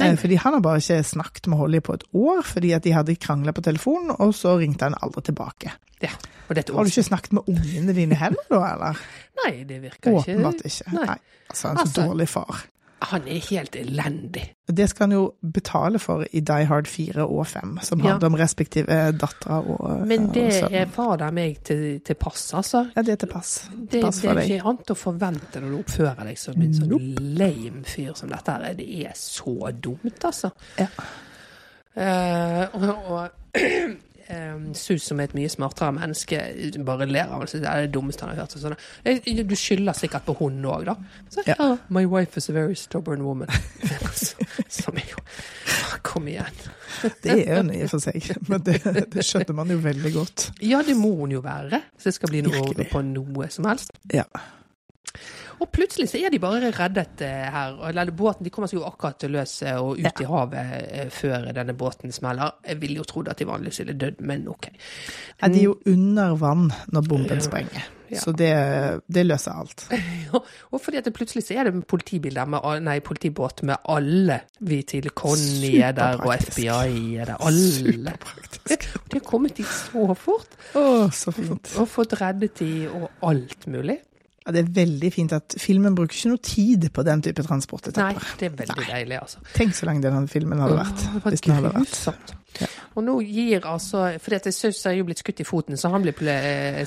[0.00, 0.10] Nei.
[0.10, 2.92] Eh, fordi han har bare ikke snakket med Holly på et år, fordi at de
[2.96, 5.72] hadde krangla på telefonen, og så ringte han aldri tilbake.
[6.02, 6.12] Ja.
[6.48, 9.02] Har du ikke snakket med ungene dine heller, da, eller?
[9.44, 10.90] Nei, det virker ikke Åpenbart ikke.
[10.92, 11.06] Nei.
[11.06, 11.18] Nei.
[11.48, 12.64] Altså, er så Altså- dårlig far.
[13.10, 14.42] Han er helt elendig.
[14.72, 15.22] Det skal han jo
[15.54, 18.10] betale for i Die Hard 4 og 5, som Ja.
[18.12, 18.86] handler om respektive
[19.18, 20.74] dattera og Men og det sønnen.
[20.74, 22.84] er fader meg til, til pass, altså.
[22.96, 23.68] Ja, det er til pass.
[23.90, 26.74] Det, pass det for er ikke annet å forvente når du oppfører deg som en
[26.74, 28.74] sånn lame fyr som dette her.
[28.78, 30.50] Det er så dumt, altså.
[30.78, 30.86] Ja.
[31.96, 33.28] Uh, og og
[34.32, 36.40] eh, Sus, som er et mye smartere menneske,
[36.88, 37.60] bare ler av det.
[37.62, 38.56] Det er det dummeste han har hørt.
[38.58, 38.76] Sånn.
[39.48, 40.96] Du skylder sikkert på hun òg, da.
[41.30, 41.56] Så, Ja.
[41.60, 43.48] oh, My wife is a very stubborn woman.
[44.68, 45.22] som er jo
[46.02, 46.56] Kom igjen.
[47.22, 48.80] Det er hun i og for seg, men det,
[49.12, 50.48] det skjønner man jo veldig godt.
[50.60, 52.88] Ja, det må hun jo være, så det skal bli noe Virkelig.
[52.92, 53.94] på noe som helst.
[54.12, 54.24] Ja.
[55.62, 57.76] Og plutselig så er de bare reddet eh, her.
[57.92, 61.48] Eller båten, De kommer seg jo akkurat løs eh, og ut i havet eh, før
[61.54, 62.56] denne båten smeller.
[62.66, 64.66] Jeg ville jo trodd at de vanligvis ville dødd, men OK.
[65.38, 67.44] Ja, de er jo under vann når bomben Ja.
[67.46, 68.18] sprenger, Ja.
[68.20, 68.50] så det,
[69.08, 69.86] det løser alt.
[70.32, 70.40] Ja,
[70.72, 74.82] og fordi at det plutselig så er det politibiler med, nei, politibåt med alle vi
[74.88, 77.36] til Conny er der, og FBI er der.
[77.40, 78.12] Alle.
[78.16, 78.88] Superpraktisk.
[79.12, 81.72] De har kommet dit så fort, Å, så fint.
[81.80, 84.00] og fått reddet de og alt mulig.
[84.42, 88.12] Ja, det er veldig fint at filmen bruker ikke noe tid på den type Nei,
[88.40, 89.42] det er veldig deilig, altså.
[89.54, 91.04] Tenk så lang den filmen hadde vært.
[91.22, 92.32] Det hvis den hadde vært.
[92.60, 92.68] Ja.
[92.98, 96.04] Og nå gir altså For dette Saus er jo blitt skutt i foten, så han
[96.04, 96.18] blir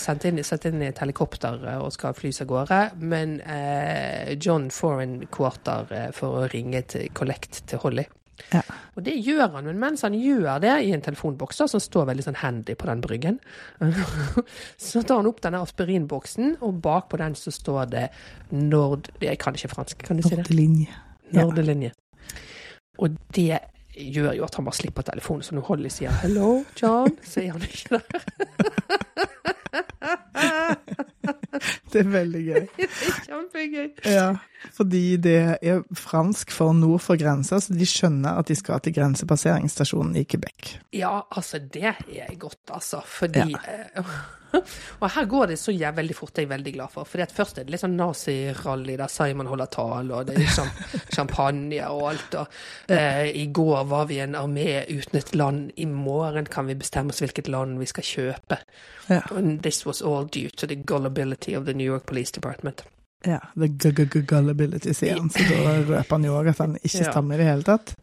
[0.02, 2.82] sendt inn, sendt inn i et helikopter eh, og skal flys av gårde.
[3.02, 8.06] Men eh, John får en quarter eh, for å ringe til Collect til Holly.
[8.52, 8.62] Ja.
[8.96, 12.26] Og det gjør han, men mens han gjør det i en telefonboks som står veldig
[12.28, 13.38] sånn handy på den bryggen,
[14.90, 18.08] så tar han opp denne aspirinboksen, og bak på den så står det
[18.56, 19.10] Nord...
[19.24, 20.44] Jeg kan ikke fransk, kan du si det?
[20.44, 20.92] Nordelinje.
[21.32, 21.42] Ja.
[21.42, 21.92] Nordelinje.
[23.04, 23.60] Og det
[23.96, 27.52] gjør jo at han bare slipper telefonen, så når Holly sier 'hello, John', så er
[27.56, 28.04] han ikke der.
[31.94, 32.68] Det er veldig gøy.
[32.78, 33.90] Det er kjempegøy.
[34.12, 34.28] Ja,
[34.76, 38.96] fordi det er fransk for nord for grensa, så de skjønner at de skal til
[38.98, 40.78] grensepasseringsstasjonen i Quebec.
[40.96, 43.02] Ja, altså, det er godt, altså.
[43.06, 44.16] Fordi eh,
[45.02, 47.10] Og her går det så veldig fort, det er jeg veldig glad for.
[47.10, 50.44] Fordi at først er det litt sånn nazirally der Simon holder tale, og det er
[50.46, 50.72] liksom
[51.18, 52.40] champagne og alt.
[52.42, 56.78] Og eh, i går var vi en armé uten et land, i morgen kan vi
[56.80, 58.60] bestemme oss hvilket land vi skal kjøpe.
[59.10, 59.22] Ja.
[59.36, 62.86] And this was all due to the gullibility of the New York Police Department.
[63.26, 63.68] Ja, the
[64.22, 67.48] gullibility, sier han, så da røper han jo òg at han ikke stammer i det
[67.48, 67.96] hele tatt.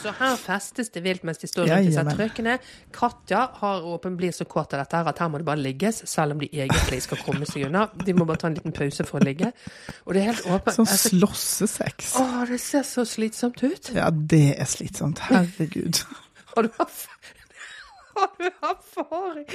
[0.00, 2.54] Så her festes det vilt mens de står rundt disse trøkkene.
[2.96, 6.02] Katja har åpen, blir så kåt av dette her at her må det bare ligges,
[6.08, 7.84] selv om de egentlig skal komme seg unna.
[8.06, 9.52] De må bare ta en liten pause for å ligge.
[10.06, 10.76] Og det er helt åpent.
[10.78, 12.14] Sånn Altså, slåssesex.
[12.22, 13.92] å, det ser så slitsomt ut.
[13.96, 15.20] Ja, det er slitsomt.
[15.28, 16.00] Herregud.
[16.54, 17.06] Har du erf-
[18.16, 19.46] Har du erfaring?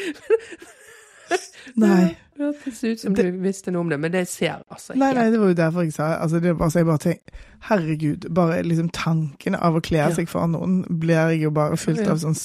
[1.82, 2.16] Nei.
[2.36, 5.30] Det hørtes ut som du visste noe om det, men det ser altså Nei, nei,
[5.32, 6.52] det var jo derfor jeg sa altså, det.
[6.60, 11.32] Bare, jeg bare tenker, herregud, bare liksom tanken av å kle seg foran noen, blir
[11.32, 12.36] jeg jo bare fylt av sånn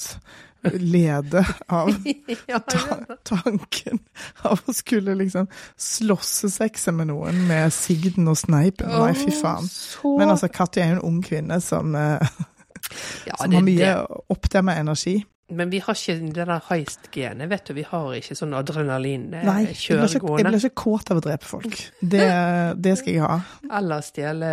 [0.62, 1.94] lede av
[2.70, 3.98] ta tanken
[4.42, 8.90] av å skulle liksom slåssesexe med noen med sigden og sneipen.
[8.92, 9.68] Nei, fy faen.
[10.18, 12.20] Men altså, Katja er jo en ung kvinne som, eh,
[13.26, 14.22] ja, som det, har mye det.
[14.36, 15.20] oppdemma energi.
[15.50, 17.74] Men vi har ikke det der heist-genet, vet du.
[17.76, 21.24] Vi har ikke sånn Nei, jeg blir, adrenalin-kjør ikke, jeg blir ikke kåt av å
[21.24, 21.78] drepe folk.
[22.00, 22.26] Det,
[22.78, 23.40] det skal jeg ha.
[23.80, 24.50] Eller stjele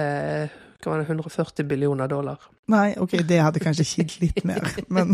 [0.78, 2.42] hva var det, 140 billioner dollar.
[2.68, 4.66] Nei, ok, det hadde kanskje kilt litt mer,
[4.96, 5.14] men,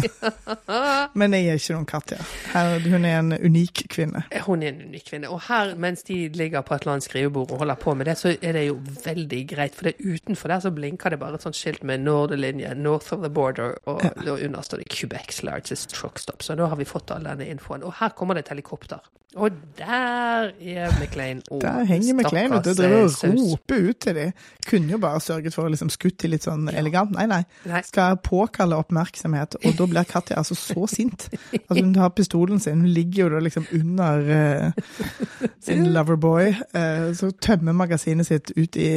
[1.13, 2.17] men jeg er ikke noen Katja.
[2.49, 4.23] Her, hun er en unik kvinne.
[4.47, 5.30] Hun er en unik kvinne.
[5.30, 8.17] Og her, mens de ligger på et eller annet skrivebord og holder på med det,
[8.17, 9.77] så er det jo veldig greit.
[9.77, 13.21] For det utenfor der så blinker det bare et sånt skilt med Norderlinje, North of
[13.21, 14.34] the Border, og, ja.
[14.34, 16.41] under står det Quebec's largest truck stop.
[16.41, 17.85] Så nå har vi fått all denne infoen.
[17.85, 19.05] Og her kommer det et helikopter.
[19.35, 21.41] Og der er McLean.
[21.49, 24.34] Å, Der henger McLean ute og driver og eh, roper ut til dem.
[24.69, 27.15] Kunne jo bare sørget for å liksom skutt til litt sånn elegant.
[27.17, 27.41] Nei, nei.
[27.87, 31.27] Skal påkalle oppmerksomhet, og da blir Katja altså så sint.
[31.53, 36.53] Altså Hun har pistolen sin, hun ligger jo da liksom under uh, sin loverboy.
[36.75, 38.89] Uh, så tømmer magasinet sitt ut, i,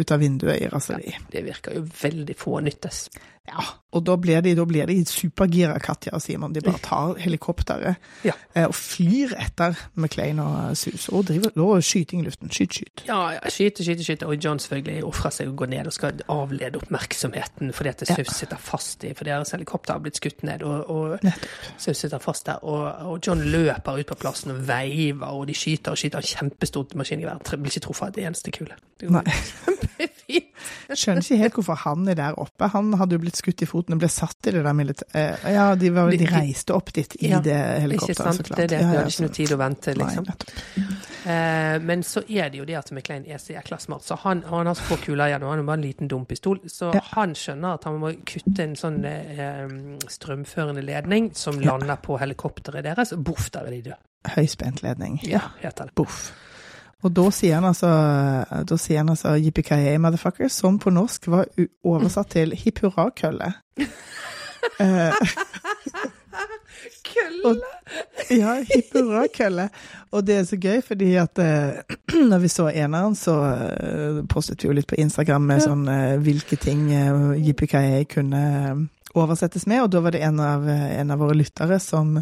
[0.00, 1.16] ut av vinduet i raseri.
[1.32, 3.06] Det virker jo veldig fånyttes.
[3.46, 3.62] Ja,
[3.94, 6.52] og da blir de, da blir de supergira, Katja og Simon.
[6.52, 7.94] De bare tar helikopteret
[8.26, 8.32] Ja.
[8.54, 11.08] eh, og flyr etter McLean og Sus.
[11.08, 12.50] Og driver og skyting i luften.
[12.52, 13.04] Skyt, skyt.
[13.06, 14.26] Ja, ja, skyte, skyte, skyte.
[14.26, 18.18] Og John selvfølgelig ofrer seg og går ned og skal avlede oppmerksomheten fordi at Ja.
[18.36, 21.48] Sitter fast i For deres helikopter har blitt skutt ned, og, og Nettopp.
[21.78, 22.60] Sitter fast der.
[22.64, 26.20] Og, og John løper ut på plassen og veiver, og de skyter og skyter.
[26.20, 27.38] Kjempestort maskingevær.
[27.56, 28.76] Blir ikke truffet av et eneste kule.
[29.00, 29.22] Det Nei.
[29.96, 30.52] Kjempefint.
[30.96, 32.68] Skjønner ikke helt hvorfor han er der oppe.
[32.72, 35.14] Han hadde jo blitt skutt i foten og ble satt i det der militæret.
[35.44, 38.36] Eh, ja, de, var, de reiste opp dit i Ja, det Ikke helikopteret, sant?
[38.36, 38.56] så klart.
[38.58, 38.78] Det er det.
[38.78, 40.24] Vi hadde ikke noe tid å vente, liksom.
[40.26, 40.86] Nei,
[41.26, 44.04] Eh, men så er det jo det at McLean er så jækla smart.
[44.06, 46.24] Så han, han har så få kuler igjen, og han har bare en liten dum
[46.24, 46.60] pistol.
[46.70, 47.00] Så Ja.
[47.16, 49.66] han skjønner at han må kutte en sånn eh,
[50.06, 51.72] strømførende ledning som Ja.
[51.72, 53.96] lander på helikopteret deres, og boff, der er de døde.
[54.36, 55.18] Høyspentledning.
[55.26, 55.94] Ja, heter det.
[55.98, 56.30] Boff.
[57.04, 57.90] Og da sier han altså,
[58.66, 61.44] da sier han altså yippee motherfucker, som på norsk var
[61.84, 63.52] oversatt til hipp hurra kølle.
[67.46, 67.60] Og,
[68.32, 69.68] ja, hipp hurra kølle.
[70.16, 71.96] Og det er så gøy, fordi at eh,
[72.30, 76.16] når vi så eneren, så eh, postet vi jo litt på Instagram med sånn eh,
[76.22, 78.42] hvilke ting yippee kunne
[79.16, 82.18] oversettes med, og da var det en av, en av våre lyttere som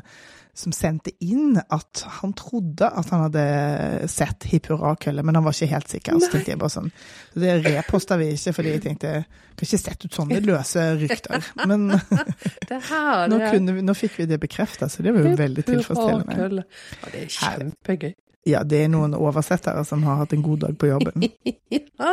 [0.55, 5.45] som sendte inn at han trodde at han hadde sett Hipp hurra kølle, men han
[5.45, 6.21] var ikke helt sikker.
[6.23, 6.91] Så tenkte jeg bare sånn,
[7.35, 11.49] Det reposta vi ikke, fordi jeg tenkte jeg har ikke sett ut sånne løse rykter.
[11.67, 11.89] Men
[12.71, 16.69] Det her nå, vi, nå fikk vi det bekrefta, så det var jo veldig tilfredsstillende.
[17.01, 18.15] Ja, det er kjempegøy.
[18.45, 21.29] Ja, det er noen oversettere som har hatt en god dag på jobben.
[21.95, 22.11] Ja.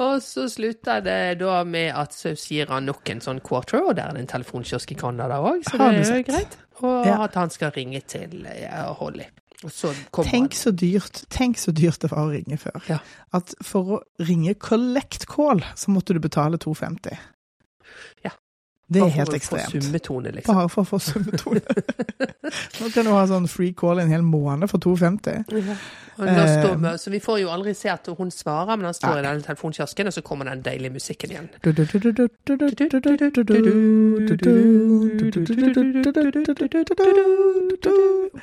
[0.00, 3.96] og så slutter det da med at Saus gir han nok en sånn quarter, og
[3.98, 6.56] der er det en telefonkiosk i Canada òg, så det er jo greit.
[6.82, 7.22] Og Ja.
[7.24, 9.24] at han skal ringe til eh, Holly.
[9.72, 12.76] Så Tenk så dyrt Tenk så dyrt det var å ringe før.
[12.90, 12.98] Ja.
[13.32, 17.16] At for å ringe collect call, så måtte du betale 250.
[18.24, 18.30] Ja.
[18.88, 19.70] Det er helt ekstremt.
[19.70, 20.54] summetone, liksom.
[20.54, 21.60] Bare for å få summetone.
[22.80, 25.42] Nå kan du ha sånn free call en hel måned for 250.
[25.50, 25.78] Ja.
[26.18, 29.18] Eh, står så vi får jo aldri se at hun svarer, men han står ja.
[29.18, 31.48] i den telefonkiosken, og så kommer den deilige musikken igjen.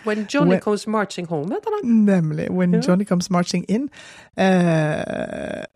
[0.06, 2.06] When Johnny Comes Marching Home, heter den.
[2.06, 2.49] Nemlig.
[2.52, 2.82] When.
[2.82, 3.90] Johnny Comes Marching In.
[4.38, 4.45] Eh,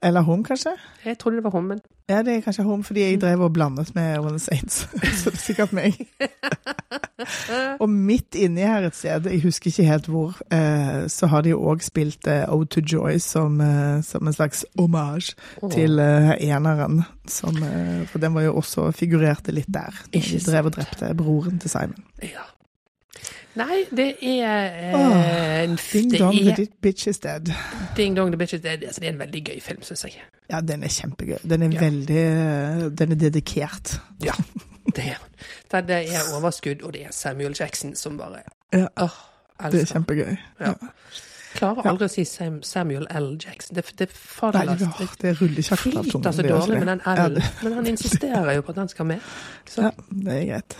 [0.03, 0.69] eller Home, kanskje?
[1.05, 3.53] Jeg trodde det var Home, men Ja, det er kanskje Home, fordi jeg drev og
[3.53, 4.87] blandet med One Saints.
[5.19, 5.97] Så det er sikkert meg.
[7.83, 11.51] og midt inni her et sted, jeg husker ikke helt hvor, eh, så har de
[11.51, 15.71] jo òg spilt eh, Ode to Joy som, eh, som en slags hommage oh.
[15.71, 17.03] til eneren.
[17.27, 17.59] Som,
[18.07, 19.91] for den var jo også figurerte litt der.
[20.13, 22.05] De drev og drepte broren til Simon.
[22.23, 22.47] Ja.
[23.57, 27.49] Nei, det er eh, oh, Ding det dong, er, the bitch is dead.
[27.97, 28.83] Ding Dong the bitch is dead.
[28.83, 30.21] altså, det er en veldig gøy film, syns jeg.
[30.49, 31.37] Ja, den er kjempegøy.
[31.49, 31.79] Den er Ja.
[31.79, 33.99] veldig Den er dedikert.
[34.23, 34.33] Ja,
[34.95, 35.17] det er
[35.71, 35.87] den.
[35.87, 38.43] Det er overskudd, og det er Samuel Jackson som bare
[38.73, 39.17] Ja, Åh,
[39.71, 40.37] det er kjempegøy.
[40.61, 40.73] Ja.
[41.57, 43.37] Klarer aldri å si Sam, Samuel L.
[43.41, 43.75] Jackson.
[43.75, 47.73] Det, det Nei, faller det, det Flyter så altså dårlig med den Ja, L-en, men
[47.73, 49.19] han insisterer jo på at den skal med.
[49.65, 50.77] Så, Ja, det er greit.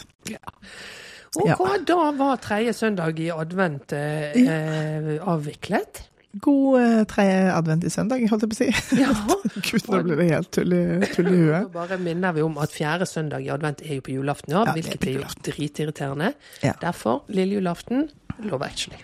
[1.36, 5.18] Ok, da var tredje søndag i advent eh, ja.
[5.28, 6.04] avviklet.
[6.42, 9.00] God eh, tredje advent i søndag, holdt jeg på å si.
[9.02, 9.12] Ja.
[9.68, 10.82] Gud, nå ble det helt tull i,
[11.14, 11.70] tull i Så huet.
[11.74, 15.08] bare minner vi om at fjerde søndag i advent er jo på julaften, ja, hvilket
[15.08, 16.34] er jo dritirriterende.
[16.64, 16.76] Ja.
[16.82, 18.10] Derfor lille julaften,
[18.46, 19.00] Love Actually.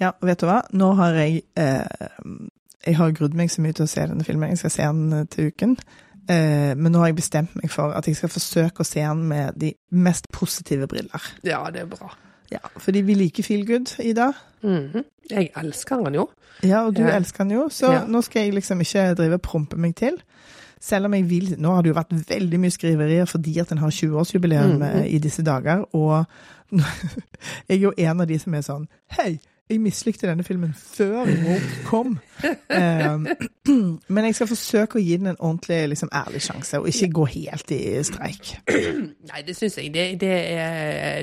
[0.00, 0.62] Ja, og vet du hva?
[0.74, 2.08] Nå har jeg eh,
[2.88, 4.50] Jeg har grudd meg så mye til å se denne filmen.
[4.50, 5.76] Jeg skal se den eh, til uken.
[6.28, 9.24] Eh, men nå har jeg bestemt meg for at jeg skal forsøke å se den
[9.28, 11.22] med de mest positive briller.
[11.42, 12.12] Ja, det er bra.
[12.52, 14.32] Ja, Fordi vi liker feel good, Ida.
[14.62, 15.04] Mhm.
[15.30, 16.28] Jeg elsker den jo.
[16.62, 17.16] Ja, og du Ja.
[17.16, 18.04] elsker den jo, så Ja.
[18.06, 20.20] nå skal jeg liksom ikke drive og prompe meg til.
[20.80, 23.78] Selv om jeg vil Nå har det jo vært veldig mye skriverier fordi at den
[23.78, 25.04] har 20-årsjubileum mm -hmm.
[25.06, 26.26] i disse dager, og
[27.68, 29.38] jeg er jo en av de som er sånn Hei,
[29.70, 32.16] jeg mislikte denne filmen før Woke kom.
[32.42, 33.14] Eh,
[34.14, 37.26] men jeg skal forsøke å gi den en ordentlig, liksom, ærlig sjanse, og ikke gå
[37.36, 38.52] helt i streik.
[39.30, 40.32] Nei, det syns jeg det, det,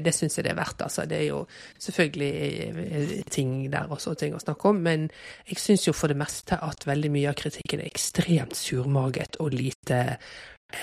[0.05, 0.85] det synes jeg det er verdt.
[0.87, 1.05] Altså.
[1.09, 1.43] Det er jo
[1.85, 2.31] selvfølgelig
[2.69, 5.09] eh, ting der også, ting å snakke om, men
[5.49, 9.53] jeg syns jo for det meste at veldig mye av kritikken er ekstremt surmaget og
[9.53, 10.01] lite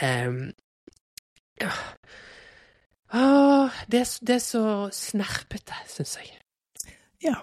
[0.02, 0.42] ehm,
[1.60, 1.72] ja.
[3.16, 6.36] Ah, det, det er så snerpete, syns jeg.
[7.24, 7.40] Ja.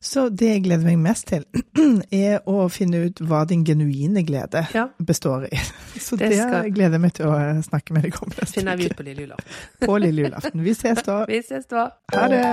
[0.00, 1.42] Så det jeg gleder meg mest til,
[2.14, 4.86] er å finne ut hva din genuine glede ja.
[4.98, 5.58] består i.
[6.06, 6.70] Så det, det skal...
[6.70, 8.30] gleder jeg meg til å eh, snakke med deg om.
[8.36, 9.58] Det finner vi ut på lille julaften.
[9.88, 10.62] på lille julaften.
[10.62, 11.24] Vi ses da.
[11.32, 11.90] Vi ses da.
[12.14, 12.44] Ha det.